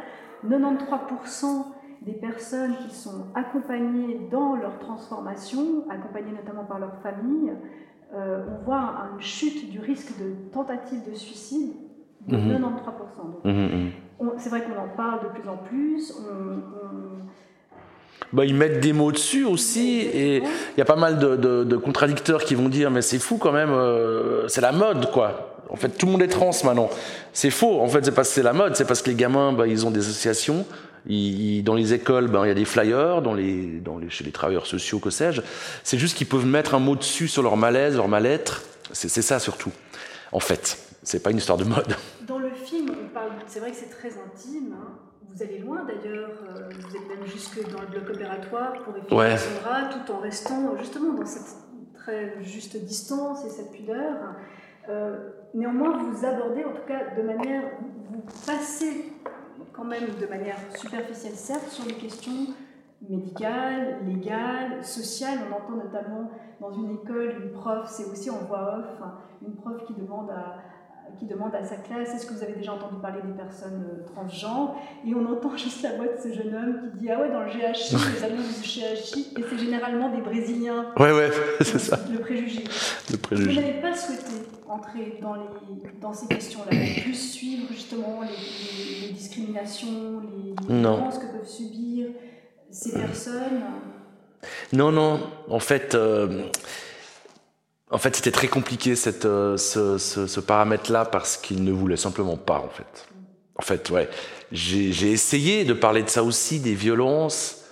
93% 0.47 1.67
des 2.03 2.13
personnes 2.13 2.77
qui 2.79 2.95
sont 2.95 3.27
accompagnées 3.35 4.21
dans 4.31 4.57
leur 4.57 4.79
transformation, 4.79 5.85
accompagnées 5.91 6.33
notamment 6.33 6.65
par 6.65 6.79
leur 6.79 6.97
famille, 7.03 7.53
euh, 8.15 8.45
on 8.49 8.65
voit 8.65 9.11
une 9.15 9.21
chute 9.21 9.71
du 9.71 9.81
risque 9.81 10.19
de 10.19 10.35
tentative 10.51 11.09
de 11.09 11.15
suicide 11.15 11.73
de 12.27 12.37
93%. 12.37 12.41
Mhm. 13.45 13.53
Mhm, 13.53 13.93
mhm. 14.21 14.31
C'est 14.37 14.51
vrai 14.51 14.63
qu'on 14.63 14.79
en 14.79 14.89
parle 14.97 15.23
de 15.23 15.29
plus 15.29 15.49
en 15.49 15.57
plus. 15.57 16.13
Bah, 18.33 18.45
ils 18.45 18.55
mettent 18.55 18.81
des 18.81 18.93
mots 18.93 19.11
dessus 19.11 19.45
aussi, 19.45 20.01
et 20.01 20.37
il 20.37 20.79
y 20.79 20.81
a 20.81 20.85
pas 20.85 20.97
mal 20.97 21.19
de, 21.19 21.77
contradicteurs 21.77 22.45
qui 22.45 22.55
vont 22.55 22.69
dire 22.69 22.91
mais 22.91 23.03
c'est 23.03 23.19
fou 23.19 23.39
quand 23.39 23.53
même, 23.53 23.71
euh, 23.71 24.47
c'est 24.49 24.61
la 24.61 24.73
mode 24.73 25.11
quoi. 25.11 25.57
En 25.69 25.77
fait, 25.77 25.89
tout 25.91 26.07
le 26.07 26.13
monde 26.13 26.23
est 26.23 26.29
trans 26.29 26.51
maintenant. 26.65 26.91
C'est 27.33 27.51
faux. 27.51 27.81
En 27.81 27.87
fait, 27.87 28.05
c'est 28.05 28.13
parce 28.13 28.29
que 28.29 28.35
c'est 28.35 28.43
la 28.43 28.53
mode, 28.53 28.75
c'est 28.75 28.85
parce 28.85 29.03
que 29.03 29.11
les 29.11 29.15
gamins, 29.15 29.53
bah, 29.53 29.69
ils 29.69 29.87
ont 29.87 29.93
des 29.93 30.01
associations 30.01 30.67
dans 31.07 31.75
les 31.75 31.95
écoles, 31.95 32.29
ben, 32.29 32.45
il 32.45 32.49
y 32.49 32.51
a 32.51 32.55
des 32.55 32.65
flyers, 32.65 33.23
dans 33.23 33.35
les, 33.35 33.81
dans 33.81 33.99
les, 33.99 34.11
chez 34.11 34.25
les 34.25 34.33
travailleurs 34.33 34.67
sociaux, 34.67 34.99
que 34.99 35.11
sais-je. 35.11 35.41
C'est 35.83 35.99
juste 35.99 36.17
qu'ils 36.17 36.27
peuvent 36.27 36.47
mettre 36.47 36.75
un 36.75 36.79
mot 36.79 36.97
dessus 36.97 37.29
sur 37.29 37.43
leur 37.43 37.57
malaise, 37.57 37.97
leur 37.97 38.09
mal-être. 38.09 38.63
C'est 38.93 39.23
ça 39.23 39.39
surtout, 39.39 39.71
en 40.33 40.41
fait. 40.41 40.79
C'est 41.03 41.23
pas 41.23 41.31
une 41.31 41.39
histoire 41.39 41.57
de 41.57 41.65
mode. 41.65 41.97
Dans 42.27 42.39
le 42.39 42.51
film, 42.51 42.91
on 42.91 43.09
parle. 43.15 43.31
C'est 43.47 43.61
vrai 43.61 43.71
que 43.71 43.77
c'est 43.77 43.89
très 43.89 44.09
intime. 44.09 44.75
Hein. 44.75 45.10
Vous 45.33 45.43
allez 45.43 45.59
loin 45.59 45.85
d'ailleurs. 45.85 46.31
Euh, 46.49 46.69
vous 46.69 46.97
êtes 46.97 47.09
même 47.09 47.27
jusque 47.27 47.71
dans 47.71 47.81
le 47.83 47.87
bloc 47.87 48.11
opératoire 48.11 48.73
pour 48.85 48.97
éviter 48.97 49.15
ouais. 49.15 49.37
Sandra, 49.37 49.85
tout 49.85 50.13
en 50.13 50.19
restant 50.19 50.77
justement 50.77 51.15
dans 51.15 51.27
cette 51.27 51.57
très 51.95 52.43
juste 52.43 52.77
distance 52.77 53.45
et 53.45 53.51
cette 53.51 53.73
pudeur. 53.73 54.17
Euh, 54.89 55.31
néanmoins, 55.55 55.99
vous 55.99 56.25
abordez, 56.25 56.65
en 56.65 56.73
tout 56.73 56.87
cas 56.87 57.15
de 57.17 57.23
manière, 57.23 57.63
vous 58.11 58.23
passez 58.47 59.13
quand 59.73 59.85
même 59.85 60.07
de 60.21 60.27
manière 60.27 60.57
superficielle, 60.75 61.35
certes, 61.35 61.69
sur 61.69 61.85
les 61.85 61.95
questions 61.95 62.47
médicales, 63.09 63.99
légales, 64.05 64.85
sociales. 64.85 65.39
On 65.49 65.55
entend 65.55 65.85
notamment 65.85 66.31
dans 66.61 66.73
une 66.73 66.95
école 66.97 67.35
une 67.43 67.53
prof, 67.53 67.89
c'est 67.89 68.05
aussi 68.05 68.31
en 68.31 68.39
voix 68.39 68.79
off, 68.79 69.03
hein, 69.03 69.15
une 69.43 69.55
prof 69.55 69.85
qui 69.87 69.95
demande 69.95 70.31
à, 70.31 70.57
qui 71.19 71.27
demande 71.27 71.55
à 71.55 71.65
sa 71.65 71.77
classe 71.77 72.15
est-ce 72.15 72.27
que 72.27 72.35
vous 72.35 72.43
avez 72.43 72.55
déjà 72.55 72.73
entendu 72.73 72.97
parler 73.01 73.21
des 73.25 73.33
personnes 73.33 73.85
euh, 73.91 74.05
transgenres? 74.07 74.77
Et 75.07 75.15
on 75.15 75.27
entend 75.27 75.57
juste 75.57 75.83
la 75.83 75.97
voix 75.97 76.07
de 76.07 76.21
ce 76.23 76.33
jeune 76.33 76.55
homme 76.55 76.91
qui 76.93 76.99
dit 76.99 77.11
ah 77.11 77.21
ouais 77.21 77.31
dans 77.31 77.41
le 77.41 77.51
GHI, 77.51 77.97
les 78.15 78.25
annonces 78.25 78.61
du 78.61 78.69
GHI, 78.69 79.29
et 79.37 79.45
c'est 79.49 79.59
généralement 79.59 80.11
des 80.11 80.21
Brésiliens. 80.21 80.87
Ouais 80.99 81.13
ouais, 81.13 81.31
c'est 81.61 81.79
ça. 81.79 81.99
Le 82.11 82.19
préjugé. 82.19 82.65
Le 83.11 83.17
préjugé. 83.17 83.51
Vous 83.51 83.61
n'avez 83.61 83.81
pas 83.81 83.95
souhaité 83.95 84.47
entrer 84.69 85.19
dans, 85.21 85.35
les, 85.35 86.01
dans 86.01 86.13
ces 86.13 86.27
questions-là, 86.27 86.77
plus 87.03 87.15
suivre 87.15 87.67
justement 87.71 88.23
les, 88.23 89.07
les, 89.07 89.13
discriminations, 89.13 90.23
les, 90.69 90.75
violences 90.75 91.19
que 91.19 91.27
peuvent 91.27 91.49
subir 91.49 92.07
ces 92.71 92.93
personnes? 92.93 93.63
Non, 94.73 94.93
non. 94.93 95.21
En 95.49 95.59
fait, 95.59 95.95
euh, 95.95 96.45
en 97.91 97.99
fait 97.99 98.17
c'était 98.17 98.31
très 98.31 98.49
compliqué 98.49 98.97
cette, 98.97 99.25
euh, 99.25 99.57
ce, 99.57 99.99
ce, 99.99 100.27
ce 100.27 100.41
paramètre-là 100.41 101.05
parce 101.05 101.37
qu'il 101.37 101.65
ne 101.65 101.73
voulait 101.73 101.97
simplement 101.97 102.37
pas, 102.37 102.59
en 102.59 102.69
fait. 102.69 103.09
En 103.57 103.63
fait, 103.63 103.91
ouais. 103.91 104.09
J'ai 104.53 105.13
essayé 105.13 105.65
de 105.65 105.75
parler 105.75 106.03
de 106.03 106.09
ça 106.09 106.25
aussi, 106.25 106.59
des 106.59 106.75
violences, 106.75 107.65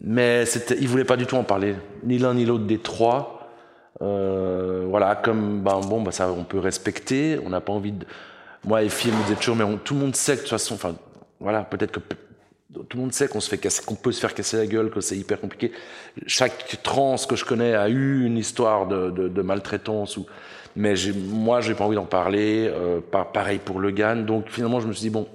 mais 0.00 0.44
il 0.78 0.82
ne 0.82 0.88
voulait 0.88 1.04
pas 1.04 1.16
du 1.16 1.26
tout 1.26 1.36
en 1.36 1.44
parler, 1.44 1.74
ni 2.02 2.18
l'un 2.18 2.34
ni 2.34 2.44
l'autre 2.44 2.64
des 2.64 2.78
trois. 2.78 3.32
Euh, 4.02 4.84
voilà, 4.90 5.14
comme 5.14 5.62
ben, 5.62 5.80
bon, 5.80 6.02
ben, 6.02 6.10
ça 6.10 6.28
on 6.30 6.44
peut 6.44 6.58
respecter. 6.58 7.40
On 7.44 7.48
n'a 7.48 7.62
pas 7.62 7.72
envie 7.72 7.92
de. 7.92 8.04
Moi, 8.64 8.86
filles 8.90 9.12
me 9.12 9.22
disaient 9.22 9.36
toujours, 9.36 9.56
mais 9.56 9.64
tout 9.84 9.94
le 9.94 10.00
monde 10.00 10.16
sait 10.16 10.32
que 10.32 10.38
de 10.38 10.42
toute 10.42 10.50
façon, 10.50 10.74
enfin, 10.74 10.94
voilà, 11.40 11.62
peut-être 11.62 11.92
que 11.92 12.00
tout 12.72 12.96
le 12.96 13.00
monde 13.00 13.12
sait 13.12 13.28
qu'on 13.28 13.40
se 13.40 13.48
fait 13.48 13.58
casser, 13.58 13.84
qu'on 13.84 13.94
peut 13.94 14.12
se 14.12 14.20
faire 14.20 14.34
casser 14.34 14.56
la 14.56 14.66
gueule, 14.66 14.90
que 14.90 15.00
c'est 15.00 15.16
hyper 15.16 15.40
compliqué. 15.40 15.72
Chaque 16.26 16.82
trans 16.82 17.16
que 17.28 17.36
je 17.36 17.44
connais 17.44 17.74
a 17.74 17.88
eu 17.88 18.24
une 18.24 18.36
histoire 18.36 18.86
de, 18.86 19.10
de, 19.10 19.28
de 19.28 19.42
maltraitance 19.42 20.16
ou, 20.16 20.26
mais 20.76 20.94
moi, 21.14 21.62
j'ai 21.62 21.74
pas 21.74 21.84
envie 21.84 21.96
d'en 21.96 22.04
parler. 22.04 22.70
Euh, 22.70 23.00
pareil 23.10 23.58
pour 23.58 23.80
Le 23.80 23.90
Gan. 23.90 24.16
Donc 24.16 24.48
finalement, 24.48 24.80
je 24.80 24.86
me 24.86 24.92
suis 24.92 25.02
dit 25.02 25.10
bon, 25.10 25.26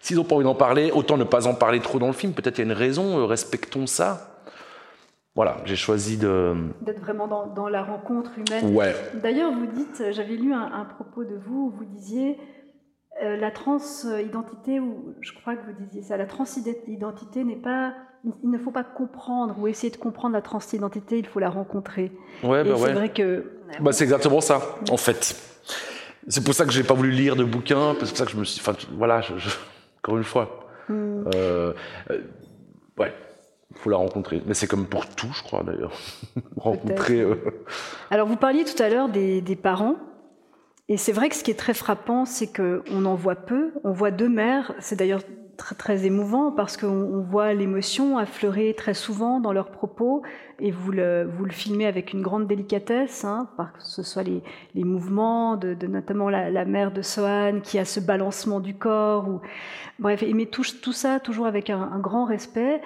s'ils 0.00 0.18
ont 0.18 0.24
pas 0.24 0.34
envie 0.34 0.44
d'en 0.44 0.54
parler, 0.54 0.90
autant 0.90 1.18
ne 1.18 1.24
pas 1.24 1.46
en 1.46 1.54
parler 1.54 1.80
trop 1.80 1.98
dans 1.98 2.06
le 2.06 2.14
film. 2.14 2.32
Peut-être 2.32 2.58
il 2.58 2.62
y 2.62 2.68
a 2.68 2.72
une 2.72 2.78
raison. 2.78 3.18
Euh, 3.18 3.26
respectons 3.26 3.86
ça 3.86 4.32
voilà, 5.36 5.58
j'ai 5.66 5.76
choisi 5.76 6.16
de... 6.16 6.54
D'être 6.80 7.02
vraiment 7.02 7.28
dans, 7.54 7.68
la 7.68 7.82
rencontre 7.82 8.30
humaine. 8.38 8.74
Ouais. 8.74 8.94
D'ailleurs, 9.22 9.52
vous 9.52 9.66
dites, 9.66 10.02
j'avais 10.12 10.34
lu 10.34 10.54
un, 10.54 10.86
propos 10.86 11.24
de 11.24 11.36
vous, 11.36 11.66
où 11.66 11.76
vous 11.76 11.84
disiez, 11.84 12.38
euh, 13.22 13.36
la 13.36 13.50
transidentité, 13.50 14.80
ou 14.80 15.14
je 15.20 15.32
crois 15.32 15.56
que 15.56 15.64
vous 15.66 15.72
disiez 15.84 16.02
ça, 16.02 16.16
la 16.16 16.26
transidentité 16.26 17.44
n'est 17.44 17.56
pas... 17.56 17.94
Il 18.42 18.50
ne 18.50 18.58
faut 18.58 18.72
pas 18.72 18.82
comprendre 18.82 19.56
ou 19.58 19.68
essayer 19.68 19.90
de 19.90 19.96
comprendre 19.96 20.34
la 20.34 20.42
transidentité, 20.42 21.18
il 21.18 21.26
faut 21.26 21.38
la 21.38 21.48
rencontrer. 21.48 22.10
Ouais, 22.42 22.64
bah 22.64 22.74
c'est 22.76 22.92
vrai 22.92 23.12
que... 23.12 23.52
Bah, 23.80 23.92
c'est 23.92 24.04
exactement 24.04 24.40
ça, 24.40 24.60
en 24.90 24.96
fait. 24.96 25.36
C'est 26.26 26.44
pour 26.44 26.54
ça 26.54 26.64
que 26.64 26.72
j'ai 26.72 26.82
pas 26.82 26.94
voulu 26.94 27.10
lire 27.10 27.36
de 27.36 27.44
bouquins, 27.44 27.92
c'est 28.00 28.08
pour 28.08 28.16
ça 28.16 28.24
que 28.24 28.32
je 28.32 28.36
me 28.36 28.44
suis... 28.44 28.60
Enfin, 28.60 28.76
voilà, 28.96 29.20
encore 29.98 30.16
une 30.16 30.24
fois. 30.24 30.66
Hmm. 30.88 31.24
Euh, 31.34 31.72
euh, 32.10 32.20
ouais 32.98 33.12
faut 33.76 33.90
la 33.90 33.96
rencontrer. 33.96 34.42
Mais 34.46 34.54
c'est 34.54 34.66
comme 34.66 34.86
pour 34.86 35.06
tout, 35.06 35.30
je 35.32 35.42
crois 35.42 35.62
d'ailleurs. 35.62 35.92
rencontrer. 36.56 37.20
Euh. 37.20 37.36
Alors 38.10 38.26
vous 38.26 38.36
parliez 38.36 38.64
tout 38.64 38.80
à 38.82 38.88
l'heure 38.88 39.08
des, 39.08 39.58
parents. 39.60 39.96
Et 40.88 40.96
c'est 40.96 41.12
vrai 41.12 41.28
que 41.28 41.34
ce 41.34 41.42
qui 41.42 41.50
est 41.50 41.58
très 41.58 41.74
frappant, 41.74 42.24
c'est 42.24 42.46
qu'on 42.46 43.04
en 43.04 43.14
voit 43.14 43.34
peu. 43.34 43.72
On 43.82 43.92
voit 43.92 44.12
deux 44.12 44.28
mères. 44.28 44.72
C'est 44.78 44.96
d'ailleurs 44.96 45.22
très, 45.56 45.74
très 45.74 46.06
émouvant 46.06 46.52
parce 46.52 46.76
qu'on 46.76 47.22
voit 47.22 47.54
l'émotion 47.54 48.18
affleurer 48.18 48.74
très 48.74 48.94
souvent 48.94 49.40
dans 49.40 49.52
leurs 49.52 49.70
propos 49.70 50.22
et 50.60 50.70
vous 50.70 50.92
le, 50.92 51.24
vous 51.24 51.44
le 51.44 51.50
filmez 51.50 51.86
avec 51.86 52.12
une 52.12 52.22
grande 52.22 52.46
délicatesse, 52.46 53.24
hein, 53.24 53.48
que 53.58 53.82
ce 53.82 54.02
soit 54.02 54.22
les, 54.22 54.42
les 54.74 54.84
mouvements 54.84 55.56
de, 55.56 55.74
notamment 55.86 56.30
la, 56.30 56.64
mère 56.64 56.92
de 56.92 57.02
Sohan 57.02 57.60
qui 57.62 57.78
a 57.78 57.84
ce 57.84 57.98
balancement 57.98 58.60
du 58.60 58.74
corps. 58.74 59.28
Ou, 59.28 59.40
bref, 59.98 60.22
mais 60.34 60.46
tout, 60.46 60.64
tout 60.82 60.92
ça 60.92 61.18
toujours 61.18 61.46
avec 61.46 61.68
un, 61.68 61.80
un 61.80 61.98
grand 61.98 62.26
respect. 62.26 62.80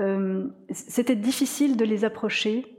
Euh, 0.00 0.48
c'était 0.70 1.16
difficile 1.16 1.76
de 1.76 1.84
les 1.84 2.04
approcher. 2.04 2.75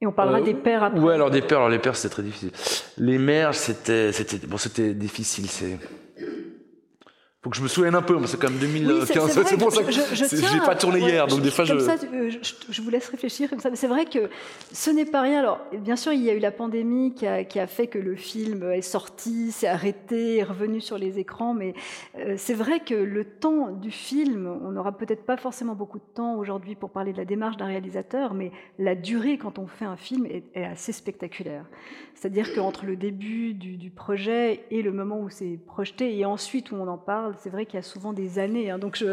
Et 0.00 0.06
on 0.06 0.12
parlera 0.12 0.40
euh, 0.40 0.44
des 0.44 0.54
pères 0.54 0.82
après. 0.82 1.00
Oui, 1.00 1.12
alors 1.12 1.30
des 1.30 1.40
pères, 1.40 1.58
alors 1.58 1.70
les 1.70 1.78
pères 1.78 1.96
c'était 1.96 2.12
très 2.12 2.22
difficile. 2.22 2.50
Les 2.98 3.18
mères 3.18 3.54
c'était 3.54 4.12
c'était 4.12 4.46
bon 4.46 4.56
c'était 4.56 4.94
difficile, 4.94 5.48
c'est 5.48 5.78
faut 7.44 7.50
que 7.50 7.58
je 7.58 7.62
me 7.62 7.68
souvienne 7.68 7.94
un 7.94 8.00
peu, 8.00 8.18
c'est 8.24 8.40
quand 8.40 8.48
même 8.48 8.58
2015. 8.58 9.42
c'est 9.46 9.58
pour 9.58 9.70
ça 9.70 9.82
que 9.82 9.92
je, 9.92 10.00
je, 10.00 10.64
pas 10.64 10.74
tourné 10.76 11.00
hier, 11.00 11.26
donc 11.26 11.42
des 11.42 11.50
fois 11.50 11.66
je... 11.66 11.78
Ça, 11.78 11.96
je, 12.00 12.80
vous 12.80 12.88
laisse 12.88 13.06
réfléchir 13.08 13.50
comme 13.50 13.60
ça. 13.60 13.68
Mais 13.68 13.76
c'est 13.76 13.86
vrai 13.86 14.06
que 14.06 14.30
ce 14.72 14.88
n'est 14.88 15.04
pas 15.04 15.20
rien. 15.20 15.40
Alors, 15.40 15.60
bien 15.78 15.96
sûr, 15.96 16.14
il 16.14 16.22
y 16.22 16.30
a 16.30 16.32
eu 16.32 16.38
la 16.38 16.52
pandémie 16.52 17.12
qui 17.12 17.26
a, 17.26 17.44
qui 17.44 17.60
a 17.60 17.66
fait 17.66 17.86
que 17.86 17.98
le 17.98 18.16
film 18.16 18.72
est 18.72 18.80
sorti, 18.80 19.52
s'est 19.52 19.66
arrêté, 19.66 20.38
est 20.38 20.42
revenu 20.42 20.80
sur 20.80 20.96
les 20.96 21.18
écrans. 21.18 21.52
Mais 21.52 21.74
euh, 22.16 22.36
c'est 22.38 22.54
vrai 22.54 22.80
que 22.80 22.94
le 22.94 23.26
temps 23.26 23.72
du 23.72 23.90
film, 23.90 24.46
on 24.64 24.70
n'aura 24.70 24.96
peut-être 24.96 25.26
pas 25.26 25.36
forcément 25.36 25.74
beaucoup 25.74 25.98
de 25.98 26.14
temps 26.14 26.36
aujourd'hui 26.36 26.76
pour 26.76 26.88
parler 26.88 27.12
de 27.12 27.18
la 27.18 27.26
démarche 27.26 27.58
d'un 27.58 27.66
réalisateur, 27.66 28.32
mais 28.32 28.52
la 28.78 28.94
durée 28.94 29.36
quand 29.36 29.58
on 29.58 29.66
fait 29.66 29.84
un 29.84 29.98
film 29.98 30.24
est, 30.24 30.44
est 30.54 30.64
assez 30.64 30.92
spectaculaire. 30.92 31.66
C'est-à-dire 32.14 32.54
qu'entre 32.54 32.86
le 32.86 32.96
début 32.96 33.52
du, 33.52 33.76
du 33.76 33.90
projet 33.90 34.64
et 34.70 34.80
le 34.80 34.92
moment 34.92 35.20
où 35.20 35.28
c'est 35.28 35.58
projeté 35.66 36.16
et 36.16 36.24
ensuite 36.24 36.70
où 36.72 36.76
on 36.76 36.88
en 36.88 36.96
parle, 36.96 37.33
c'est 37.42 37.50
vrai 37.50 37.66
qu'il 37.66 37.76
y 37.76 37.78
a 37.78 37.82
souvent 37.82 38.12
des 38.12 38.38
années, 38.38 38.70
hein, 38.70 38.78
donc 38.78 38.96
je, 38.96 39.06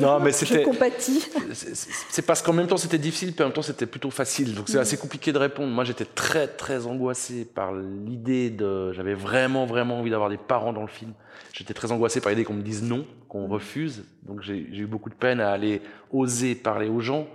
non, 0.00 0.20
mais 0.20 0.32
je 0.32 0.64
compatis. 0.64 1.26
C'est 1.52 2.26
parce 2.26 2.42
qu'en 2.42 2.52
même 2.52 2.66
temps 2.66 2.76
c'était 2.76 2.98
difficile, 2.98 3.32
puis 3.32 3.42
en 3.42 3.46
même 3.46 3.54
temps 3.54 3.62
c'était 3.62 3.86
plutôt 3.86 4.10
facile, 4.10 4.54
donc 4.54 4.68
c'est 4.68 4.78
mm. 4.78 4.80
assez 4.80 4.96
compliqué 4.96 5.32
de 5.32 5.38
répondre. 5.38 5.72
Moi 5.72 5.84
j'étais 5.84 6.04
très 6.04 6.46
très 6.48 6.86
angoissé 6.86 7.44
par 7.44 7.74
l'idée 7.74 8.50
de, 8.50 8.92
j'avais 8.92 9.14
vraiment 9.14 9.66
vraiment 9.66 10.00
envie 10.00 10.10
d'avoir 10.10 10.30
des 10.30 10.36
parents 10.36 10.72
dans 10.72 10.82
le 10.82 10.88
film. 10.88 11.12
J'étais 11.52 11.74
très 11.74 11.92
angoissé 11.92 12.20
par 12.20 12.30
l'idée 12.30 12.44
qu'on 12.44 12.54
me 12.54 12.62
dise 12.62 12.82
non, 12.82 13.06
qu'on 13.28 13.48
mm. 13.48 13.52
refuse, 13.52 14.04
donc 14.22 14.42
j'ai 14.42 14.56
eu 14.56 14.86
beaucoup 14.86 15.10
de 15.10 15.14
peine 15.14 15.40
à 15.40 15.50
aller 15.50 15.82
oser 16.12 16.54
parler 16.54 16.88
aux 16.88 17.00
gens. 17.00 17.26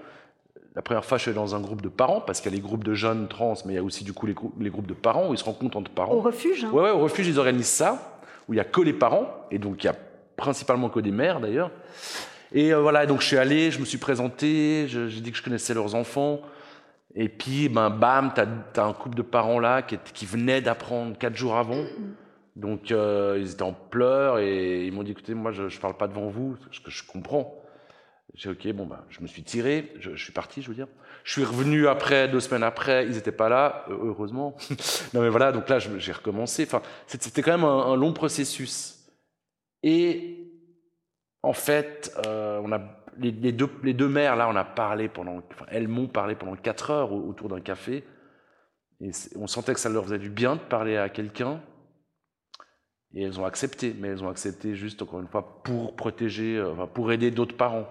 La 0.73 0.81
première 0.81 1.03
fois, 1.03 1.17
je 1.17 1.23
suis 1.23 1.33
dans 1.33 1.53
un 1.53 1.59
groupe 1.59 1.81
de 1.81 1.89
parents, 1.89 2.21
parce 2.21 2.39
qu'il 2.39 2.49
y 2.49 2.53
a 2.53 2.55
les 2.55 2.61
groupes 2.61 2.85
de 2.85 2.93
jeunes 2.93 3.27
trans, 3.27 3.55
mais 3.65 3.73
il 3.73 3.75
y 3.75 3.79
a 3.79 3.83
aussi 3.83 4.05
du 4.05 4.13
coup 4.13 4.25
les, 4.25 4.35
les 4.59 4.69
groupes 4.69 4.87
de 4.87 4.93
parents 4.93 5.29
où 5.29 5.33
ils 5.33 5.37
se 5.37 5.43
rencontrent 5.43 5.77
entre 5.77 5.91
parents. 5.91 6.13
Au 6.13 6.21
refuge 6.21 6.63
hein. 6.63 6.71
ouais, 6.71 6.83
ouais, 6.83 6.89
au 6.91 6.99
refuge, 6.99 7.27
ils 7.27 7.37
organisent 7.37 7.65
ça, 7.65 8.20
où 8.47 8.53
il 8.53 8.57
y 8.57 8.59
a 8.59 8.65
que 8.65 8.81
les 8.81 8.93
parents, 8.93 9.27
et 9.51 9.59
donc 9.59 9.83
il 9.83 9.87
y 9.87 9.89
a 9.89 9.95
principalement 10.35 10.89
que 10.89 10.99
des 10.99 11.11
mères 11.11 11.39
d'ailleurs. 11.39 11.71
Et 12.51 12.73
euh, 12.73 12.81
voilà, 12.81 13.05
donc 13.05 13.21
je 13.21 13.27
suis 13.27 13.37
allé, 13.37 13.71
je 13.71 13.79
me 13.79 13.85
suis 13.85 13.97
présenté, 13.97 14.87
j'ai 14.87 15.21
dit 15.21 15.31
que 15.31 15.37
je 15.37 15.43
connaissais 15.43 15.73
leurs 15.73 15.95
enfants. 15.95 16.41
Et 17.15 17.29
puis, 17.29 17.69
ben, 17.69 17.89
bam, 17.89 18.31
tu 18.33 18.41
as, 18.41 18.83
un 18.83 18.93
couple 18.93 19.15
de 19.15 19.21
parents 19.21 19.59
là 19.59 19.81
qui, 19.81 20.25
venaient 20.25 20.61
d'apprendre 20.61 21.17
quatre 21.17 21.35
jours 21.35 21.57
avant. 21.57 21.83
Donc, 22.55 22.91
euh, 22.91 23.37
ils 23.39 23.51
étaient 23.51 23.63
en 23.63 23.73
pleurs 23.73 24.39
et 24.39 24.85
ils 24.85 24.93
m'ont 24.93 25.03
dit 25.03 25.11
écoutez, 25.11 25.33
moi, 25.33 25.51
je 25.51 25.63
ne 25.63 25.81
parle 25.81 25.95
pas 25.95 26.07
devant 26.07 26.29
vous, 26.29 26.57
ce 26.71 26.79
que 26.79 26.91
je 26.91 27.05
comprends. 27.05 27.57
J'ai 28.33 28.49
ok, 28.49 28.71
bon 28.73 28.85
bah, 28.85 29.05
je 29.09 29.19
me 29.21 29.27
suis 29.27 29.43
tiré, 29.43 29.91
je, 29.99 30.15
suis 30.15 30.31
parti, 30.31 30.61
je 30.61 30.69
veux 30.69 30.75
dire. 30.75 30.87
Je 31.23 31.33
suis 31.33 31.43
revenu 31.43 31.87
après, 31.87 32.27
deux 32.27 32.39
semaines 32.39 32.63
après, 32.63 33.05
ils 33.05 33.13
n'étaient 33.13 33.31
pas 33.31 33.49
là, 33.49 33.85
heureusement. 33.89 34.55
non 35.13 35.21
mais 35.21 35.29
voilà, 35.29 35.51
donc 35.51 35.69
là 35.69 35.79
j'ai 35.79 36.11
recommencé. 36.11 36.63
Enfin, 36.63 36.81
c'était 37.07 37.41
quand 37.41 37.51
même 37.51 37.65
un, 37.65 37.95
long 37.95 38.13
processus. 38.13 38.97
Et 39.83 40.47
en 41.43 41.53
fait, 41.53 42.15
euh, 42.25 42.61
on 42.63 42.71
a 42.71 42.79
les, 43.17 43.51
deux, 43.51 43.69
les 43.83 43.93
deux 43.93 44.07
mères 44.07 44.35
là, 44.35 44.47
on 44.49 44.55
a 44.55 44.63
parlé 44.63 45.09
pendant, 45.09 45.41
elles 45.67 45.87
m'ont 45.87 46.07
parlé 46.07 46.35
pendant 46.35 46.55
quatre 46.55 46.91
heures 46.91 47.11
autour 47.11 47.49
d'un 47.49 47.61
café. 47.61 48.03
Et 49.01 49.11
on 49.35 49.47
sentait 49.47 49.73
que 49.73 49.79
ça 49.79 49.89
leur 49.89 50.03
faisait 50.03 50.19
du 50.19 50.29
bien 50.29 50.55
de 50.55 50.61
parler 50.61 50.97
à 50.97 51.09
quelqu'un. 51.09 51.61
Et 53.13 53.23
elles 53.23 53.39
ont 53.39 53.45
accepté, 53.45 53.93
mais 53.97 54.09
elles 54.09 54.23
ont 54.23 54.29
accepté 54.29 54.75
juste, 54.75 55.01
encore 55.01 55.19
une 55.19 55.27
fois, 55.27 55.61
pour 55.63 55.95
protéger, 55.95 56.57
euh, 56.57 56.71
enfin, 56.71 56.87
pour 56.87 57.11
aider 57.11 57.31
d'autres 57.31 57.57
parents. 57.57 57.87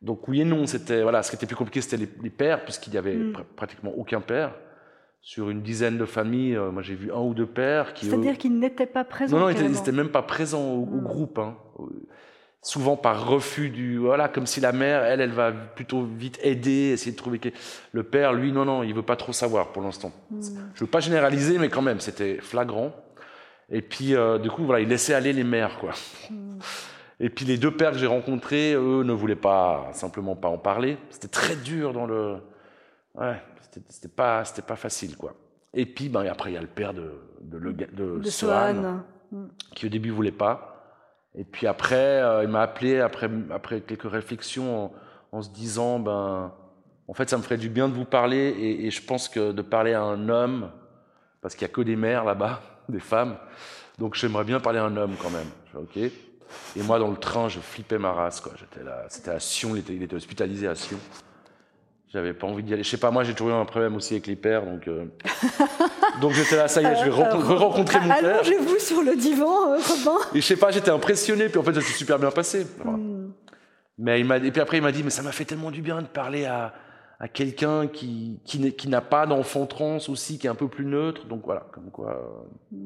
Donc 0.00 0.28
oui 0.28 0.42
et 0.42 0.44
non, 0.44 0.66
c'était 0.66 1.02
voilà, 1.02 1.22
ce 1.22 1.30
qui 1.30 1.36
était 1.36 1.46
plus 1.46 1.56
compliqué, 1.56 1.80
c'était 1.80 1.96
les, 1.96 2.30
pères, 2.30 2.64
puisqu'il 2.64 2.90
n'y 2.90 2.98
avait 2.98 3.16
mm. 3.16 3.32
pratiquement 3.56 3.92
aucun 3.96 4.20
père. 4.20 4.54
Sur 5.20 5.50
une 5.50 5.62
dizaine 5.62 5.98
de 5.98 6.04
familles, 6.04 6.56
euh, 6.56 6.70
moi 6.70 6.82
j'ai 6.82 6.94
vu 6.94 7.12
un 7.12 7.20
ou 7.20 7.34
deux 7.34 7.46
pères 7.46 7.92
qui. 7.92 8.06
C'est-à-dire 8.06 8.38
qu'ils 8.38 8.58
n'étaient 8.58 8.86
pas 8.86 9.04
présents. 9.04 9.36
Non, 9.36 9.46
non, 9.46 9.50
ils 9.50 9.70
n'étaient 9.70 9.92
même 9.92 10.10
pas 10.10 10.22
présents 10.22 10.62
au, 10.62 10.86
mm. 10.86 11.02
groupe. 11.02 11.38
Hein. 11.38 11.56
Souvent 12.62 12.96
par 12.96 13.28
refus 13.28 13.70
du 13.70 13.98
voilà, 13.98 14.28
comme 14.28 14.46
si 14.46 14.60
la 14.60 14.72
mère, 14.72 15.04
elle, 15.04 15.20
elle 15.20 15.32
va 15.32 15.52
plutôt 15.52 16.02
vite 16.04 16.38
aider, 16.42 16.90
essayer 16.92 17.12
de 17.12 17.16
trouver 17.16 17.40
le 17.92 18.02
père. 18.04 18.32
Lui, 18.32 18.52
non, 18.52 18.64
non, 18.64 18.82
il 18.82 18.94
veut 18.94 19.02
pas 19.02 19.16
trop 19.16 19.32
savoir 19.32 19.72
pour 19.72 19.82
l'instant. 19.82 20.12
Mm. 20.30 20.40
Je 20.74 20.80
veux 20.80 20.90
pas 20.90 21.00
généraliser, 21.00 21.58
mais 21.58 21.68
quand 21.68 21.82
même, 21.82 21.98
c'était 21.98 22.38
flagrant. 22.40 22.92
Et 23.70 23.82
puis, 23.82 24.14
euh, 24.14 24.38
du 24.38 24.50
coup, 24.50 24.64
voilà, 24.64 24.80
il 24.80 24.88
laissait 24.88 25.14
aller 25.14 25.32
les 25.32 25.44
mères, 25.44 25.78
quoi. 25.78 25.92
Et 27.20 27.30
puis 27.30 27.44
les 27.44 27.58
deux 27.58 27.72
pères 27.72 27.92
que 27.92 27.98
j'ai 27.98 28.06
rencontrés, 28.06 28.74
eux, 28.74 29.02
ne 29.02 29.12
voulaient 29.12 29.34
pas 29.36 29.90
simplement 29.92 30.36
pas 30.36 30.48
en 30.48 30.58
parler. 30.58 30.98
C'était 31.10 31.28
très 31.28 31.56
dur 31.56 31.92
dans 31.92 32.06
le. 32.06 32.36
Ouais, 33.14 33.42
c'était 33.88 34.08
pas, 34.08 34.44
c'était 34.44 34.62
pas 34.62 34.76
facile, 34.76 35.16
quoi. 35.16 35.34
Et 35.74 35.84
puis, 35.86 36.08
ben, 36.08 36.24
après, 36.26 36.52
il 36.52 36.54
y 36.54 36.56
a 36.56 36.60
le 36.60 36.66
père 36.66 36.94
de, 36.94 37.12
de, 37.40 37.58
de, 37.58 38.18
de 38.18 38.30
Sohan, 38.30 39.02
qui 39.74 39.86
au 39.86 39.88
début 39.88 40.10
voulait 40.10 40.32
pas. 40.32 40.74
Et 41.34 41.44
puis 41.44 41.66
après, 41.66 42.22
euh, 42.22 42.42
il 42.42 42.48
m'a 42.48 42.62
appelé 42.62 43.00
après, 43.00 43.28
après 43.50 43.80
quelques 43.80 44.10
réflexions 44.10 44.92
en, 45.32 45.42
se 45.42 45.50
disant, 45.50 45.98
ben, 45.98 46.52
en 47.06 47.14
fait, 47.14 47.28
ça 47.28 47.36
me 47.36 47.42
ferait 47.42 47.58
du 47.58 47.68
bien 47.68 47.88
de 47.88 47.94
vous 47.94 48.04
parler. 48.04 48.48
Et, 48.58 48.86
et 48.86 48.90
je 48.90 49.02
pense 49.02 49.28
que 49.28 49.52
de 49.52 49.62
parler 49.62 49.92
à 49.92 50.02
un 50.02 50.28
homme, 50.28 50.70
parce 51.40 51.54
qu'il 51.54 51.66
y 51.66 51.70
a 51.70 51.74
que 51.74 51.80
des 51.80 51.96
mères 51.96 52.24
là-bas, 52.24 52.62
des 52.88 53.00
femmes, 53.00 53.36
donc 53.98 54.14
j'aimerais 54.14 54.44
bien 54.44 54.60
parler 54.60 54.78
à 54.78 54.84
un 54.84 54.96
homme 54.96 55.16
quand 55.20 55.30
même. 55.30 55.48
ok. 55.74 56.10
Et 56.76 56.82
moi, 56.82 56.98
dans 56.98 57.10
le 57.10 57.16
train, 57.16 57.48
je 57.48 57.60
flippais 57.60 57.98
ma 57.98 58.12
race. 58.12 58.40
Quoi. 58.40 58.52
J'étais 58.58 58.84
là, 58.84 59.04
c'était 59.08 59.30
à 59.30 59.40
Sion, 59.40 59.74
il 59.74 59.80
était, 59.80 59.94
il 59.94 60.02
était, 60.02 60.16
hospitalisé 60.16 60.66
à 60.68 60.74
Sion. 60.74 60.98
J'avais 62.12 62.32
pas 62.32 62.46
envie 62.46 62.62
d'y 62.62 62.72
aller. 62.72 62.82
Je 62.82 62.88
sais 62.88 62.96
pas, 62.96 63.10
moi, 63.10 63.22
j'ai 63.22 63.34
toujours 63.34 63.52
eu 63.52 63.60
un 63.60 63.66
problème 63.66 63.96
aussi 63.96 64.14
avec 64.14 64.26
les 64.26 64.36
pères, 64.36 64.64
donc. 64.64 64.88
Euh, 64.88 65.04
donc 66.22 66.32
j'étais 66.32 66.56
là, 66.56 66.66
ça 66.66 66.80
y 66.80 66.86
est, 66.86 66.96
je 66.96 67.04
vais 67.04 67.10
re-rencontrer 67.10 68.00
mon 68.00 68.08
père. 68.08 68.36
Allongez-vous 68.36 68.78
sur 68.78 69.02
le 69.02 69.14
divan, 69.14 69.72
euh, 69.72 69.76
Robin. 69.76 70.18
Et 70.34 70.40
je 70.40 70.46
sais 70.46 70.56
pas, 70.56 70.70
j'étais 70.70 70.90
impressionné, 70.90 71.48
puis 71.48 71.58
en 71.58 71.62
fait, 71.62 71.74
ça 71.74 71.82
s'est 71.82 71.92
super 71.92 72.18
bien 72.18 72.30
passé. 72.30 72.66
Hmm. 72.82 73.30
Mais 73.98 74.20
il 74.20 74.26
m'a, 74.26 74.38
et 74.38 74.50
puis 74.50 74.60
après, 74.60 74.78
il 74.78 74.82
m'a 74.82 74.92
dit, 74.92 75.02
mais 75.02 75.10
ça 75.10 75.22
m'a 75.22 75.32
fait 75.32 75.44
tellement 75.44 75.70
du 75.70 75.82
bien 75.82 76.00
de 76.00 76.06
parler 76.06 76.46
à, 76.46 76.72
à 77.20 77.28
quelqu'un 77.28 77.88
qui, 77.88 78.40
qui, 78.44 78.88
n'a 78.88 79.00
pas 79.00 79.26
d'enfant 79.26 79.66
trans 79.66 79.98
aussi, 80.08 80.38
qui 80.38 80.46
est 80.46 80.50
un 80.50 80.54
peu 80.54 80.68
plus 80.68 80.84
neutre. 80.84 81.26
Donc 81.26 81.42
voilà, 81.44 81.66
comme 81.72 81.90
quoi. 81.90 82.46
Euh, 82.72 82.76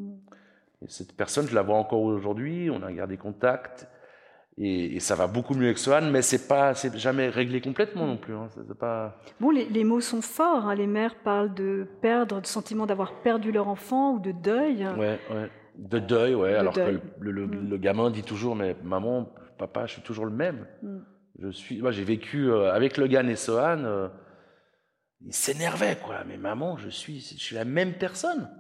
cette 0.89 1.17
personne, 1.17 1.47
je 1.49 1.55
la 1.55 1.63
vois 1.63 1.77
encore 1.77 2.01
aujourd'hui, 2.01 2.71
on 2.71 2.83
a 2.83 2.93
gardé 2.93 3.17
contact. 3.17 3.89
Et, 4.59 5.01
ça 5.01 5.15
va 5.15 5.27
beaucoup 5.27 5.55
mieux 5.55 5.67
avec 5.67 5.79
Sohan, 5.79 6.11
mais 6.11 6.21
c'est 6.21 6.47
pas, 6.47 6.75
c'est 6.75 6.97
jamais 6.99 7.31
réglé 7.31 7.63
complètement 7.63 8.07
non 8.07 8.19
plus. 8.19 8.35
Hein. 8.35 8.49
pas... 8.79 9.19
Bon, 9.41 9.51
les, 9.51 9.85
mots 9.85 10.03
sont 10.03 10.21
forts. 10.21 10.67
Hein. 10.67 10.75
Les 10.75 10.87
mères 10.87 11.15
parlent 11.15 11.55
de 11.55 11.87
perdre, 12.03 12.41
de 12.41 12.47
sentiment 12.47 12.85
d'avoir 12.85 13.15
perdu 13.23 13.51
leur 13.51 13.69
enfant 13.69 14.15
ou 14.15 14.21
de 14.21 14.33
deuil. 14.33 14.87
Ouais, 14.99 15.19
ouais. 15.31 15.51
De 15.79 15.99
deuil, 15.99 16.35
ouais. 16.35 16.55
alors 16.55 16.75
que 16.75 17.01
le, 17.19 17.47
mm. 17.47 17.79
gamin 17.79 18.11
dit 18.11 18.23
toujours, 18.23 18.55
mais 18.55 18.77
maman, 18.85 19.33
papa, 19.59 19.87
je 19.87 19.95
suis 19.95 20.03
toujours 20.03 20.27
le 20.27 20.33
même. 20.33 20.67
Mm. 20.83 20.99
Je 21.39 21.49
suis, 21.49 21.81
moi, 21.81 21.91
j'ai 21.91 22.05
vécu 22.05 22.51
euh, 22.51 22.75
avec 22.75 22.99
Logan 22.99 23.31
et 23.31 23.37
Sohan. 23.37 23.85
Euh, 23.85 24.09
ils 25.25 25.33
s'énervaient, 25.33 25.97
quoi. 25.97 26.25
Mais 26.29 26.37
maman, 26.37 26.77
je 26.77 26.91
suis, 26.91 27.21
je 27.21 27.43
suis 27.43 27.55
la 27.55 27.65
même 27.65 27.95
personne. 27.95 28.51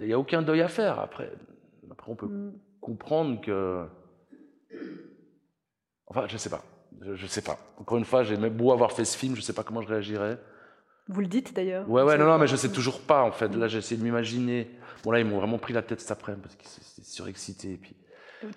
Il 0.00 0.06
n'y 0.06 0.12
a 0.12 0.18
aucun 0.18 0.42
deuil 0.42 0.62
à 0.62 0.68
faire. 0.68 0.98
Après, 0.98 1.30
après 1.90 2.10
on 2.10 2.16
peut 2.16 2.26
mm. 2.26 2.52
comprendre 2.80 3.40
que. 3.40 3.86
Enfin, 6.06 6.26
je 6.28 6.34
ne 6.34 6.38
sais 6.38 6.50
pas. 6.50 6.62
Je 7.14 7.26
sais 7.26 7.42
pas. 7.42 7.58
Encore 7.78 7.98
une 7.98 8.04
fois, 8.04 8.22
j'ai 8.22 8.36
beau 8.36 8.72
avoir 8.72 8.92
fait 8.92 9.04
ce 9.04 9.16
film, 9.16 9.34
je 9.34 9.40
ne 9.40 9.44
sais 9.44 9.52
pas 9.52 9.64
comment 9.64 9.82
je 9.82 9.88
réagirais. 9.88 10.38
Vous 11.08 11.20
le 11.20 11.26
dites 11.26 11.54
d'ailleurs. 11.54 11.88
Ouais, 11.90 12.02
ouais, 12.02 12.16
non, 12.16 12.26
non, 12.26 12.38
mais 12.38 12.46
je 12.46 12.52
ne 12.52 12.58
sais 12.58 12.70
toujours 12.70 13.00
pas 13.00 13.22
en 13.22 13.32
fait. 13.32 13.54
Là, 13.56 13.68
j'ai 13.68 13.78
essayé 13.78 13.96
de 13.98 14.04
m'imaginer. 14.04 14.70
Bon, 15.02 15.10
là, 15.10 15.18
ils 15.18 15.26
m'ont 15.26 15.38
vraiment 15.38 15.58
pris 15.58 15.72
la 15.72 15.82
tête 15.82 16.00
cet 16.00 16.12
après-midi 16.12 16.42
parce 16.42 16.56
qu'ils 16.56 16.70
étaient 16.70 17.08
surexcités. 17.08 17.72
Et 17.72 17.76
puis... 17.76 17.96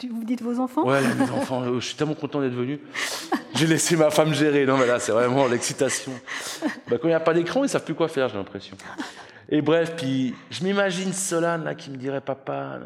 Vous 0.09 0.23
dites 0.23 0.41
vos 0.41 0.59
enfants? 0.59 0.85
Ouais, 0.85 1.01
mes 1.15 1.29
enfants. 1.31 1.63
Euh, 1.63 1.79
je 1.79 1.87
suis 1.87 1.95
tellement 1.95 2.15
content 2.15 2.41
d'être 2.41 2.53
venu. 2.53 2.79
J'ai 3.55 3.67
laissé 3.67 3.95
ma 3.95 4.09
femme 4.09 4.33
gérer. 4.33 4.65
Non, 4.65 4.77
mais 4.77 4.87
là, 4.87 4.99
c'est 4.99 5.11
vraiment 5.11 5.47
l'excitation. 5.47 6.11
Bah, 6.89 6.97
quand 6.97 7.07
il 7.07 7.11
n'y 7.11 7.13
a 7.13 7.19
pas 7.19 7.33
d'écran, 7.33 7.61
ils 7.61 7.63
ne 7.63 7.67
savent 7.69 7.83
plus 7.83 7.95
quoi 7.95 8.07
faire, 8.07 8.29
j'ai 8.29 8.37
l'impression. 8.37 8.75
Et 9.49 9.61
bref, 9.61 9.95
puis 9.95 10.35
je 10.49 10.63
m'imagine 10.63 11.13
Solane 11.13 11.63
là 11.63 11.75
qui 11.75 11.91
me 11.91 11.97
dirait 11.97 12.21
papa. 12.21 12.79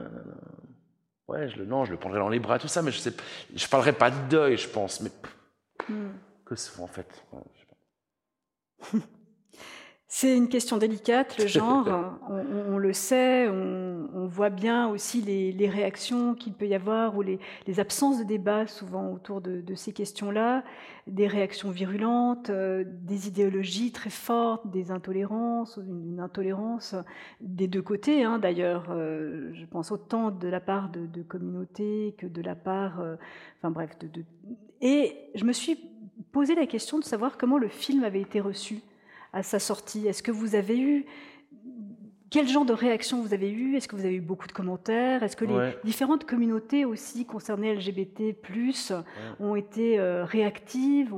Ouais, 1.28 1.48
je 1.50 1.58
le, 1.58 1.66
non, 1.66 1.86
je 1.86 1.92
le 1.92 1.98
prendrais 1.98 2.20
dans 2.20 2.30
les 2.30 2.40
bras, 2.40 2.58
tout 2.58 2.68
ça, 2.68 2.82
mais 2.82 2.92
je 2.92 2.98
sais, 2.98 3.14
je 3.56 3.68
parlerai 3.68 3.94
pas 3.94 4.10
de 4.10 4.30
deuil, 4.30 4.58
je 4.58 4.68
pense, 4.68 5.00
mais 5.02 5.12
hmm. 5.88 6.10
que 6.44 6.56
c'est 6.56 6.80
en 6.80 6.88
fait. 6.88 7.24
C'est 10.12 10.36
une 10.36 10.50
question 10.50 10.78
délicate, 10.78 11.38
le 11.38 11.46
genre. 11.48 11.88
on, 12.28 12.80
le 12.80 12.94
sait, 12.94 13.48
on, 13.48 14.26
voit 14.26 14.50
bien 14.50 14.90
aussi 14.90 15.22
les, 15.22 15.70
réactions 15.70 16.34
qu'il 16.34 16.54
peut 16.54 16.68
y 16.68 16.74
avoir 16.74 17.16
ou 17.16 17.22
les, 17.22 17.40
absences 17.78 18.18
de 18.18 18.24
débat 18.24 18.66
souvent 18.66 19.12
autour 19.12 19.40
de, 19.40 19.76
ces 19.76 19.94
questions-là, 19.94 20.64
des 21.06 21.28
réactions 21.28 21.70
virulentes, 21.70 22.50
euh, 22.50 22.84
des 22.88 23.28
idéologies 23.28 23.92
très 23.92 24.10
fortes, 24.10 24.68
des 24.72 24.90
intolérances, 24.90 25.78
une, 25.78 26.20
intolérance 26.20 26.96
des 27.40 27.68
deux 27.68 27.84
côtés 27.84 28.24
hein, 28.24 28.40
d'ailleurs. 28.40 28.88
Euh, 28.90 29.52
je 29.54 29.66
pense 29.68 29.92
autant 29.92 30.32
de 30.32 30.48
la 30.48 30.60
part 30.60 30.90
de, 30.90 31.22
communautés 31.22 32.16
que 32.18 32.26
de 32.26 32.42
la 32.42 32.56
part, 32.56 33.00
euh, 33.00 33.16
enfin 33.60 33.70
bref, 33.70 33.92
de, 34.00 34.24
et 34.82 35.16
je 35.36 35.46
me 35.46 35.54
suis 35.54 35.80
posé 36.32 36.56
la 36.56 36.66
question 36.66 36.98
de 36.98 37.04
savoir 37.04 37.38
comment 37.38 37.60
le 37.60 37.68
film 37.68 38.04
avait 38.04 38.22
été 38.22 38.40
reçu 38.40 38.82
à 39.34 39.44
sa 39.44 39.60
sortie 39.60 40.08
Est-ce 40.08 40.24
que 40.24 40.32
vous 40.32 40.56
avez 40.56 40.80
eu 40.80 41.06
quel 42.30 42.48
genre 42.48 42.66
de 42.66 42.74
réaction 42.74 43.22
vous 43.22 43.34
avez 43.34 43.50
eu? 43.50 43.76
Est-ce 43.76 43.88
que 43.88 43.96
vous 43.96 44.06
avez 44.06 44.16
eu 44.16 44.22
beaucoup 44.22 44.48
de 44.48 44.52
commentaires? 44.52 45.24
Est-ce 45.24 45.36
que 45.36 45.46
les 45.46 45.76
différentes 45.84 46.26
communautés 46.26 46.86
aussi 46.86 47.26
concernées 47.26 47.74
LGBT+ 47.74 48.36
ont 49.40 49.56
été 49.56 50.00
euh, 50.00 50.26
réactives 50.26 51.14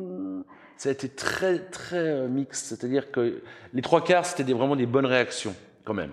Ça 0.78 0.90
a 0.90 0.92
été 0.94 1.10
très 1.10 1.60
très 1.60 1.98
euh, 1.98 2.28
mixte, 2.28 2.68
c'est-à-dire 2.68 3.12
que 3.12 3.42
les 3.74 3.82
trois 3.82 4.04
quarts 4.04 4.26
c'était 4.26 4.52
vraiment 4.54 4.76
des 4.76 4.86
bonnes 4.86 5.06
réactions 5.06 5.56
quand 5.84 5.94
même. 5.94 6.12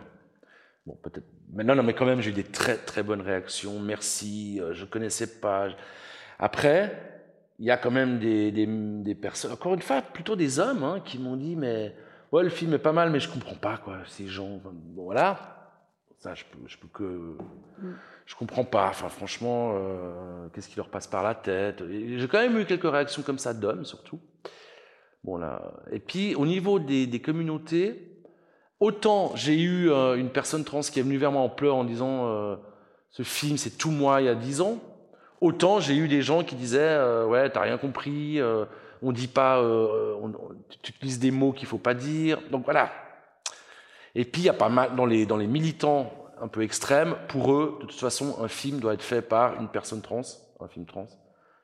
Bon 0.87 0.99
peut-être, 1.03 1.27
mais 1.53 1.63
non 1.63 1.77
non 1.77 1.83
mais 1.83 1.95
quand 1.95 2.07
même 2.07 2.21
j'ai 2.21 2.31
eu 2.31 2.35
des 2.35 2.45
très 2.45 2.77
très 2.77 3.03
bonnes 3.03 3.21
réactions. 3.21 3.79
Merci, 3.79 4.59
euh, 4.61 4.75
je 4.75 4.85
connaissais 4.85 5.39
pas. 5.39 5.69
Après, 6.41 7.18
il 7.59 7.67
y 7.67 7.71
a 7.71 7.77
quand 7.77 7.91
même 7.91 8.19
des, 8.19 8.53
des, 8.53 9.15
personnes, 9.15 9.53
encore 9.53 9.75
une 9.75 9.83
fois, 9.83 10.01
plutôt 10.03 10.37
des 10.37 10.61
hommes, 10.61 10.85
hein, 10.85 11.01
qui 11.05 11.19
m'ont 11.19 11.37
dit, 11.37 11.57
mais 11.57 11.95
ouais, 12.31 12.45
le 12.45 12.51
film 12.51 12.73
est 12.75 12.79
pas 12.79 12.93
mal, 12.93 13.11
mais 13.11 13.19
je 13.19 13.29
comprends 13.29 13.57
pas, 13.57 13.79
quoi, 13.79 13.99
ces 14.07 14.29
gens. 14.29 14.61
Bon, 14.63 15.05
voilà. 15.05 15.55
Ça, 16.19 16.35
je 16.35 16.45
peux, 16.45 16.59
je 16.67 16.77
peux 16.79 16.89
que. 16.89 17.37
Je 18.27 18.35
comprends 18.35 18.65
pas. 18.65 18.89
Enfin, 18.89 19.09
franchement, 19.09 19.73
euh, 19.75 20.49
qu'est-ce 20.53 20.69
qui 20.69 20.77
leur 20.77 20.89
passe 20.89 21.07
par 21.07 21.23
la 21.23 21.35
tête? 21.35 21.83
J'ai 21.89 22.29
quand 22.29 22.41
même 22.41 22.59
eu 22.59 22.65
quelques 22.65 22.91
réactions 22.91 23.23
comme 23.23 23.39
ça 23.39 23.55
d'hommes, 23.55 23.85
surtout. 23.85 24.21
Bon, 25.25 25.37
là. 25.37 25.75
Et 25.93 26.01
puis, 26.01 26.35
au 26.35 26.45
niveau 26.45 26.79
des, 26.79 27.07
des 27.07 27.21
communautés, 27.21 28.09
autant 28.81 29.35
j'ai 29.35 29.61
eu 29.61 29.91
euh, 29.91 30.17
une 30.17 30.31
personne 30.31 30.65
trans 30.65 30.81
qui 30.81 31.01
est 31.01 31.03
venue 31.03 31.19
vers 31.19 31.33
moi 31.33 31.43
en 31.43 31.49
pleurs 31.49 31.77
en 31.77 31.85
disant 31.85 32.29
euh, 32.29 32.57
ce 33.11 33.23
film, 33.23 33.57
c'est 33.57 33.77
tout 33.79 33.91
moi 33.91 34.21
il 34.21 34.27
y 34.27 34.29
a 34.29 34.35
dix 34.35 34.61
ans. 34.61 34.79
Autant 35.41 35.79
j'ai 35.79 35.97
eu 35.97 36.09
des 36.09 36.23
gens 36.23 36.43
qui 36.43 36.57
disaient 36.57 36.81
euh, 36.81 37.27
ouais 37.27 37.49
t'as 37.51 37.61
rien 37.61 37.79
compris, 37.79 38.41
euh, 38.41 38.65
on 39.03 39.13
dit 39.13 39.29
pas, 39.29 39.61
euh, 39.61 40.17
tu 40.83 40.91
utilises 40.93 41.21
des 41.21 41.31
mots 41.31 41.53
qu'il 41.53 41.69
faut 41.69 41.79
pas 41.79 41.95
dire, 41.95 42.41
donc 42.51 42.65
voilà. 42.65 42.91
Et 44.17 44.25
puis 44.25 44.43
il 44.43 44.45
y 44.47 44.49
a 44.49 44.55
pas 44.55 44.69
mal 44.69 44.97
dans 44.97 45.07
les 45.07 45.27
dans 45.27 45.37
les 45.37 45.47
militants 45.47 46.13
un 46.41 46.49
peu 46.49 46.63
extrêmes, 46.63 47.15
pour 47.29 47.53
eux 47.53 47.79
de 47.81 47.87
toute 47.87 48.01
façon 48.01 48.37
un 48.43 48.49
film 48.49 48.81
doit 48.81 48.95
être 48.95 49.03
fait 49.03 49.23
par 49.23 49.61
une 49.61 49.69
personne 49.69 50.03
trans, 50.03 50.23
un 50.61 50.69
film 50.69 50.87
trans. 50.87 51.09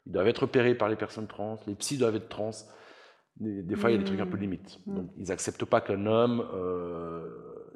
Ils 0.07 0.13
doivent 0.13 0.29
être 0.29 0.43
repérés 0.43 0.75
par 0.75 0.89
les 0.89 0.97
personnes 0.97 1.27
trans, 1.27 1.59
les 1.67 1.75
psys 1.75 1.99
doivent 1.99 2.17
être 2.17 2.29
trans. 2.29 2.53
Des, 3.37 3.75
fois 3.75 3.91
il 3.91 3.95
y 3.95 3.97
a 3.97 3.99
des 3.99 4.05
trucs 4.05 4.21
un 4.21 4.27
peu 4.27 4.37
mmh. 4.37 4.41
limites. 4.41 4.79
Mmh. 4.87 4.95
Donc 4.95 5.11
ils 5.19 5.33
acceptent 5.33 5.65
pas 5.65 5.81
qu'un 5.81 6.07
homme 6.07 6.47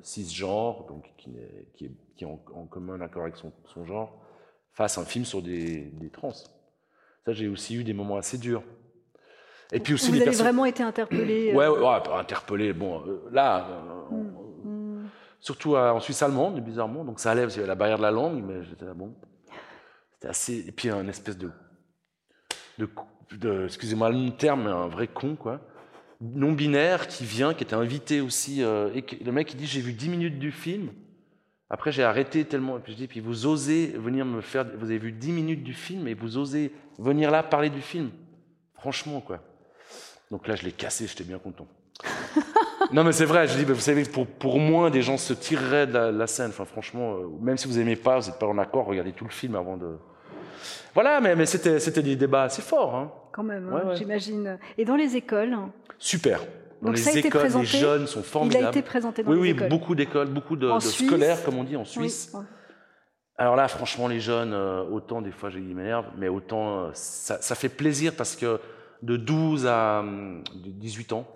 cisgenre, 0.03 0.87
donc 0.87 1.13
qui, 1.17 1.31
est, 1.31 1.69
qui, 1.75 1.87
est, 1.87 1.93
qui 2.17 2.23
est 2.23 2.29
en, 2.29 2.67
commun 2.67 3.01
accord 3.01 3.23
avec 3.23 3.37
son, 3.37 3.53
son 3.65 3.85
genre 3.85 4.28
fasse 4.73 4.99
un 4.99 5.05
film 5.05 5.25
sur 5.25 5.43
des, 5.43 5.93
trans. 6.13 6.33
Ça, 6.33 7.33
j'ai 7.33 7.49
aussi 7.49 7.77
eu 7.77 7.85
des 7.85 7.93
moments 7.93 8.17
assez 8.17 8.39
durs. 8.39 8.63
Et 9.73 9.81
puis 9.81 9.95
aussi, 9.95 10.11
vous 10.11 10.23
avez 10.23 10.31
vraiment 10.31 10.65
été 10.65 10.83
interpellé. 10.83 11.53
Ouais, 11.53 11.69
ouais, 11.69 12.01
interpellé. 12.15 12.73
Bon, 12.73 13.03
là, 13.31 13.67
mm, 14.11 14.69
mm. 14.69 15.09
surtout 15.41 15.77
en 15.77 16.01
Suisse 16.01 16.23
allemande, 16.23 16.61
bizarrement. 16.61 17.05
Donc 17.05 17.21
ça 17.21 17.33
allait, 17.33 17.43
parce 17.43 17.55
qu'il 17.55 17.61
y 17.61 17.65
avait 17.65 17.69
la 17.69 17.75
barrière 17.75 17.99
de 17.99 18.03
la 18.03 18.11
langue, 18.11 18.43
mais 18.43 18.65
j'étais 18.65 18.87
là, 18.87 18.95
bon. 18.95 19.15
C'était 20.15 20.29
assez. 20.29 20.67
Et 20.67 20.73
puis 20.73 20.89
un 20.89 21.07
espèce 21.07 21.37
de, 21.37 21.51
de, 22.79 23.65
excusez-moi 23.67 24.11
le 24.11 24.31
terme, 24.31 24.65
mais 24.65 24.71
un 24.71 24.89
vrai 24.89 25.07
con, 25.09 25.37
quoi. 25.37 25.61
Non 26.21 26.53
binaire 26.53 27.07
qui 27.07 27.25
vient, 27.25 27.55
qui 27.55 27.63
était 27.63 27.75
invité 27.75 28.21
aussi. 28.21 28.63
Euh, 28.63 28.91
et 28.95 29.05
le 29.23 29.33
mec, 29.33 29.53
il 29.53 29.57
dit 29.57 29.67
J'ai 29.67 29.81
vu 29.81 29.93
10 29.93 30.09
minutes 30.09 30.39
du 30.39 30.51
film. 30.51 30.91
Après, 31.71 31.93
j'ai 31.93 32.03
arrêté 32.03 32.45
tellement. 32.45 32.79
Et 32.79 32.81
puis 32.81 32.93
je 32.93 32.97
dis 32.97 33.07
Puis 33.07 33.21
vous 33.21 33.47
osez 33.47 33.89
venir 33.97 34.25
me 34.25 34.41
faire. 34.41 34.65
Vous 34.77 34.87
avez 34.87 34.99
vu 34.99 35.13
10 35.13 35.33
minutes 35.33 35.63
du 35.63 35.75
film 35.75 36.09
et 36.09 36.15
vous 36.15 36.39
osez 36.39 36.73
venir 36.99 37.31
là 37.31 37.43
parler 37.43 37.71
du 37.71 37.81
film. 37.81 38.11
Franchement, 38.75 39.21
quoi. 39.21 39.41
Donc 40.31 40.47
là, 40.47 40.55
je 40.55 40.65
l'ai 40.65 40.73
cassé, 40.73 41.07
j'étais 41.07 41.25
bien 41.25 41.39
content. 41.39 41.67
non, 42.93 43.03
mais 43.03 43.13
c'est 43.13 43.25
vrai, 43.25 43.49
je 43.49 43.57
dis, 43.57 43.65
vous 43.65 43.75
savez, 43.75 44.05
pour, 44.05 44.27
pour 44.27 44.61
moi, 44.61 44.91
des 44.91 45.03
gens 45.03 45.17
se 45.17 45.33
tireraient 45.33 45.87
de 45.87 45.99
la, 45.99 46.27
scène. 46.27 46.51
Enfin, 46.51 46.65
franchement, 46.65 47.15
euh, 47.15 47.29
même 47.41 47.57
si 47.57 47.67
vous 47.67 47.79
n'aimez 47.79 47.97
pas, 47.97 48.19
vous 48.19 48.29
n'êtes 48.29 48.39
pas 48.39 48.47
en 48.47 48.59
accord, 48.59 48.87
regardez 48.87 49.13
tout 49.13 49.25
le 49.25 49.31
film 49.31 49.57
avant 49.57 49.77
de. 49.77 49.97
Voilà, 50.95 51.21
mais, 51.21 51.35
mais 51.35 51.47
c'était, 51.47 51.81
c'était 51.81 52.03
des 52.03 52.17
débats 52.17 52.45
assez 52.45 52.63
forts. 52.63 52.95
Hein. 52.95 53.13
Quand 53.33 53.43
même, 53.43 53.73
hein, 53.73 53.95
j'imagine. 53.95 54.59
Et 54.77 54.85
dans 54.85 54.97
les 54.97 55.17
écoles? 55.17 55.57
Super. 55.99 56.41
Dans 56.81 56.93
les 56.93 57.19
écoles, 57.19 57.49
les 57.49 57.65
jeunes 57.65 58.07
sont 58.07 58.23
formidables. 58.23 58.63
Il 58.63 58.67
a 58.67 58.71
été 58.71 58.83
présenté 58.83 59.23
dans 59.23 59.31
oui, 59.31 59.37
les 59.37 59.43
oui, 59.43 59.49
écoles. 59.51 59.63
Oui, 59.65 59.69
beaucoup 59.69 59.95
d'écoles, 59.95 60.29
beaucoup 60.29 60.57
de, 60.57 60.73
de 60.73 60.81
scolaires, 60.81 61.43
comme 61.45 61.59
on 61.59 61.65
dit, 61.65 61.77
en 61.77 61.85
Suisse. 61.85 62.33
Alors 63.37 63.55
là, 63.55 63.69
franchement, 63.69 64.09
les 64.09 64.19
jeunes, 64.19 64.53
euh, 64.53 64.83
autant 64.83 65.23
des 65.23 65.31
fois, 65.31 65.49
j'ai 65.49 65.61
dit 65.61 65.73
m'énerve, 65.73 66.07
mais 66.17 66.29
autant 66.29 66.81
euh, 66.81 66.91
ça, 66.93 67.41
ça, 67.41 67.55
fait 67.55 67.69
plaisir 67.69 68.13
parce 68.17 68.35
que 68.35 68.59
de 69.03 69.17
12 69.17 69.67
à 69.67 70.05
18 70.65 71.13
hum, 71.13 71.19
ans, 71.21 71.27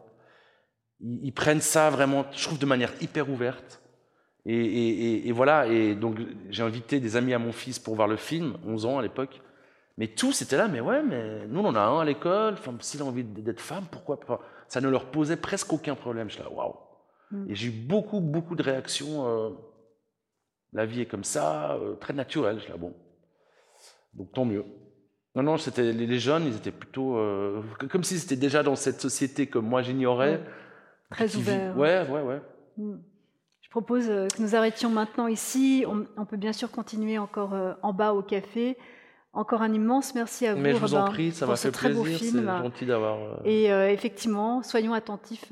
ils, 1.01 1.33
prennent 1.33 1.61
ça 1.61 1.91
vraiment, 1.91 2.27
je 2.33 2.45
trouve, 2.45 2.59
de 2.59 2.67
manière 2.67 2.93
hyper 3.01 3.31
ouverte. 3.31 3.81
Et, 4.45 5.31
voilà, 5.31 5.69
et 5.69 5.95
donc 5.95 6.19
j'ai 6.51 6.65
invité 6.65 6.99
des 6.99 7.15
amis 7.15 7.33
à 7.33 7.39
mon 7.39 7.53
fils 7.53 7.79
pour 7.79 7.95
voir 7.95 8.09
le 8.09 8.17
film, 8.17 8.57
11 8.67 8.87
ans 8.87 8.99
à 8.99 9.03
l'époque. 9.03 9.41
Mais 9.97 10.09
tous 10.09 10.43
étaient 10.43 10.57
là, 10.57 10.67
mais 10.67 10.81
ouais, 10.81 11.05
mais 11.05 11.47
nous 11.47 11.61
on 11.61 11.67
en 11.67 11.77
a 11.77 11.81
un 11.81 12.01
à 12.01 12.05
l'école, 12.05 12.57
s'il 12.81 13.03
a 13.03 13.05
envie 13.05 13.23
d'être 13.23 13.61
femme, 13.61 13.85
pourquoi 13.89 14.19
pas? 14.19 14.41
Ça 14.73 14.81
ne 14.81 14.89
leur 14.89 15.11
posait 15.11 15.37
presque 15.37 15.71
aucun 15.75 15.95
problème. 15.95 16.31
Je 16.31 16.37
suis 16.37 16.43
là, 16.43 16.51
waouh 16.51 16.75
hmm. 17.31 17.51
Et 17.51 17.55
j'ai 17.55 17.69
eu 17.69 17.71
beaucoup, 17.71 18.21
beaucoup 18.21 18.57
de 18.57 18.63
réactions. 18.63 19.29
Euh, 19.29 19.51
la 20.73 20.87
vie 20.87 21.03
est 21.03 21.07
comme 21.07 21.25
ça, 21.25 21.73
euh, 21.73 21.95
très 21.97 22.15
naturelle. 22.15 22.57
Je 22.57 22.63
suis 22.63 22.73
là, 22.73 22.79
bon. 22.79 22.95
Donc 24.15 24.33
tant 24.33 24.47
mieux. 24.47 24.65
Non, 25.35 25.43
non, 25.43 25.59
c'était 25.59 25.93
les 25.93 26.19
jeunes, 26.19 26.47
ils 26.47 26.57
étaient 26.57 26.71
plutôt 26.73 27.19
euh, 27.19 27.61
comme 27.91 28.03
si 28.03 28.19
c'était 28.19 28.37
déjà 28.37 28.63
dans 28.63 28.75
cette 28.75 29.03
société 29.03 29.47
que 29.47 29.59
moi 29.59 29.83
j'ignorais. 29.83 30.43
Très 31.11 31.37
ouvert. 31.37 31.77
Ouais, 31.77 32.09
ouais, 32.09 32.23
ouais. 32.23 32.41
Hmm. 32.79 32.97
Je 33.61 33.69
propose 33.69 34.07
que 34.07 34.41
nous 34.41 34.57
arrêtions 34.57 34.89
maintenant 34.89 35.27
ici. 35.27 35.85
On, 36.17 36.25
peut 36.25 36.39
bien 36.39 36.55
sûr 36.55 36.71
continuer 36.71 37.19
encore 37.19 37.55
en 37.83 37.93
bas 37.93 38.15
au 38.15 38.23
café. 38.23 38.79
Encore 39.35 39.63
un 39.63 39.73
immense 39.73 40.15
merci 40.15 40.47
à 40.47 40.55
vous. 40.55 40.61
Mais 40.61 40.73
je 40.73 40.79
vous 40.79 40.95
en 40.95 41.07
prie, 41.07 41.33
ça 41.33 41.47
m'a 41.47 41.57
fait 41.57 41.71
très 41.71 41.91
plaisir. 41.91 42.19
C'est 42.19 42.45
gentil 42.45 42.87
d'avoir. 42.87 43.19
Et 43.45 43.67
effectivement, 43.67 44.63
soyons 44.63 44.93
attentifs 44.93 45.51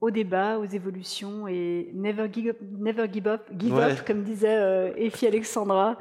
au 0.00 0.10
débat, 0.10 0.58
aux 0.58 0.64
évolutions 0.64 1.46
et 1.46 1.90
never 1.92 2.28
give 2.32 2.48
up, 2.48 2.56
never 2.78 3.06
give 3.12 3.26
up, 3.26 3.42
give 3.58 3.76
up 3.76 4.06
comme 4.06 4.22
disait 4.22 4.94
Effie 4.96 5.26
Alexandra. 5.26 5.98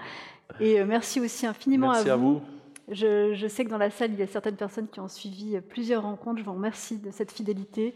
Et 0.59 0.83
merci 0.85 1.19
aussi 1.19 1.45
infiniment 1.45 1.91
merci 1.91 2.09
à 2.09 2.15
vous. 2.15 2.41
Je, 2.89 3.47
sais 3.47 3.65
que 3.65 3.69
dans 3.69 3.77
la 3.77 3.89
salle, 3.89 4.11
il 4.13 4.19
y 4.19 4.23
a 4.23 4.27
certaines 4.27 4.55
personnes 4.55 4.87
qui 4.87 4.99
ont 4.99 5.07
suivi 5.07 5.59
plusieurs 5.61 6.03
rencontres. 6.03 6.39
Je 6.39 6.43
vous 6.43 6.53
remercie 6.53 6.97
de 6.97 7.11
cette 7.11 7.31
fidélité. 7.31 7.95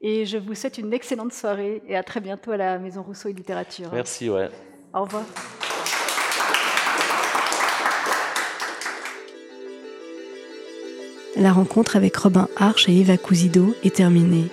Et 0.00 0.24
je 0.26 0.38
vous 0.38 0.54
souhaite 0.54 0.78
une 0.78 0.92
excellente 0.92 1.32
soirée 1.32 1.82
et 1.88 1.96
à 1.96 2.04
très 2.04 2.20
bientôt 2.20 2.52
à 2.52 2.56
la 2.56 2.78
Maison 2.78 3.02
Rousseau 3.02 3.28
et 3.28 3.32
Littérature. 3.32 3.90
Merci, 3.92 4.30
ouais. 4.30 4.48
Au 4.94 5.02
revoir. 5.02 5.24
La 11.38 11.52
rencontre 11.52 11.94
avec 11.94 12.16
Robin 12.16 12.48
Arch 12.56 12.88
et 12.88 12.98
Eva 12.98 13.16
Cousido 13.16 13.72
est 13.84 13.94
terminée. 13.94 14.46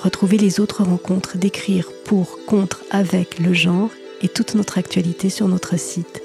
Retrouvez 0.00 0.38
les 0.38 0.58
autres 0.58 0.82
rencontres 0.82 1.38
d'écrire 1.38 1.88
pour, 2.04 2.44
contre, 2.46 2.82
avec 2.90 3.38
le 3.38 3.52
genre 3.52 3.90
et 4.22 4.28
toute 4.28 4.56
notre 4.56 4.76
actualité 4.76 5.30
sur 5.30 5.46
notre 5.46 5.78
site. 5.78 6.20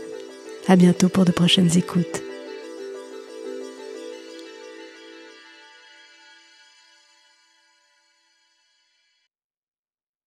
À 0.68 0.76
bientôt 0.76 1.08
pour 1.08 1.24
de 1.24 1.32
prochaines 1.32 1.78
écoutes. 1.78 2.24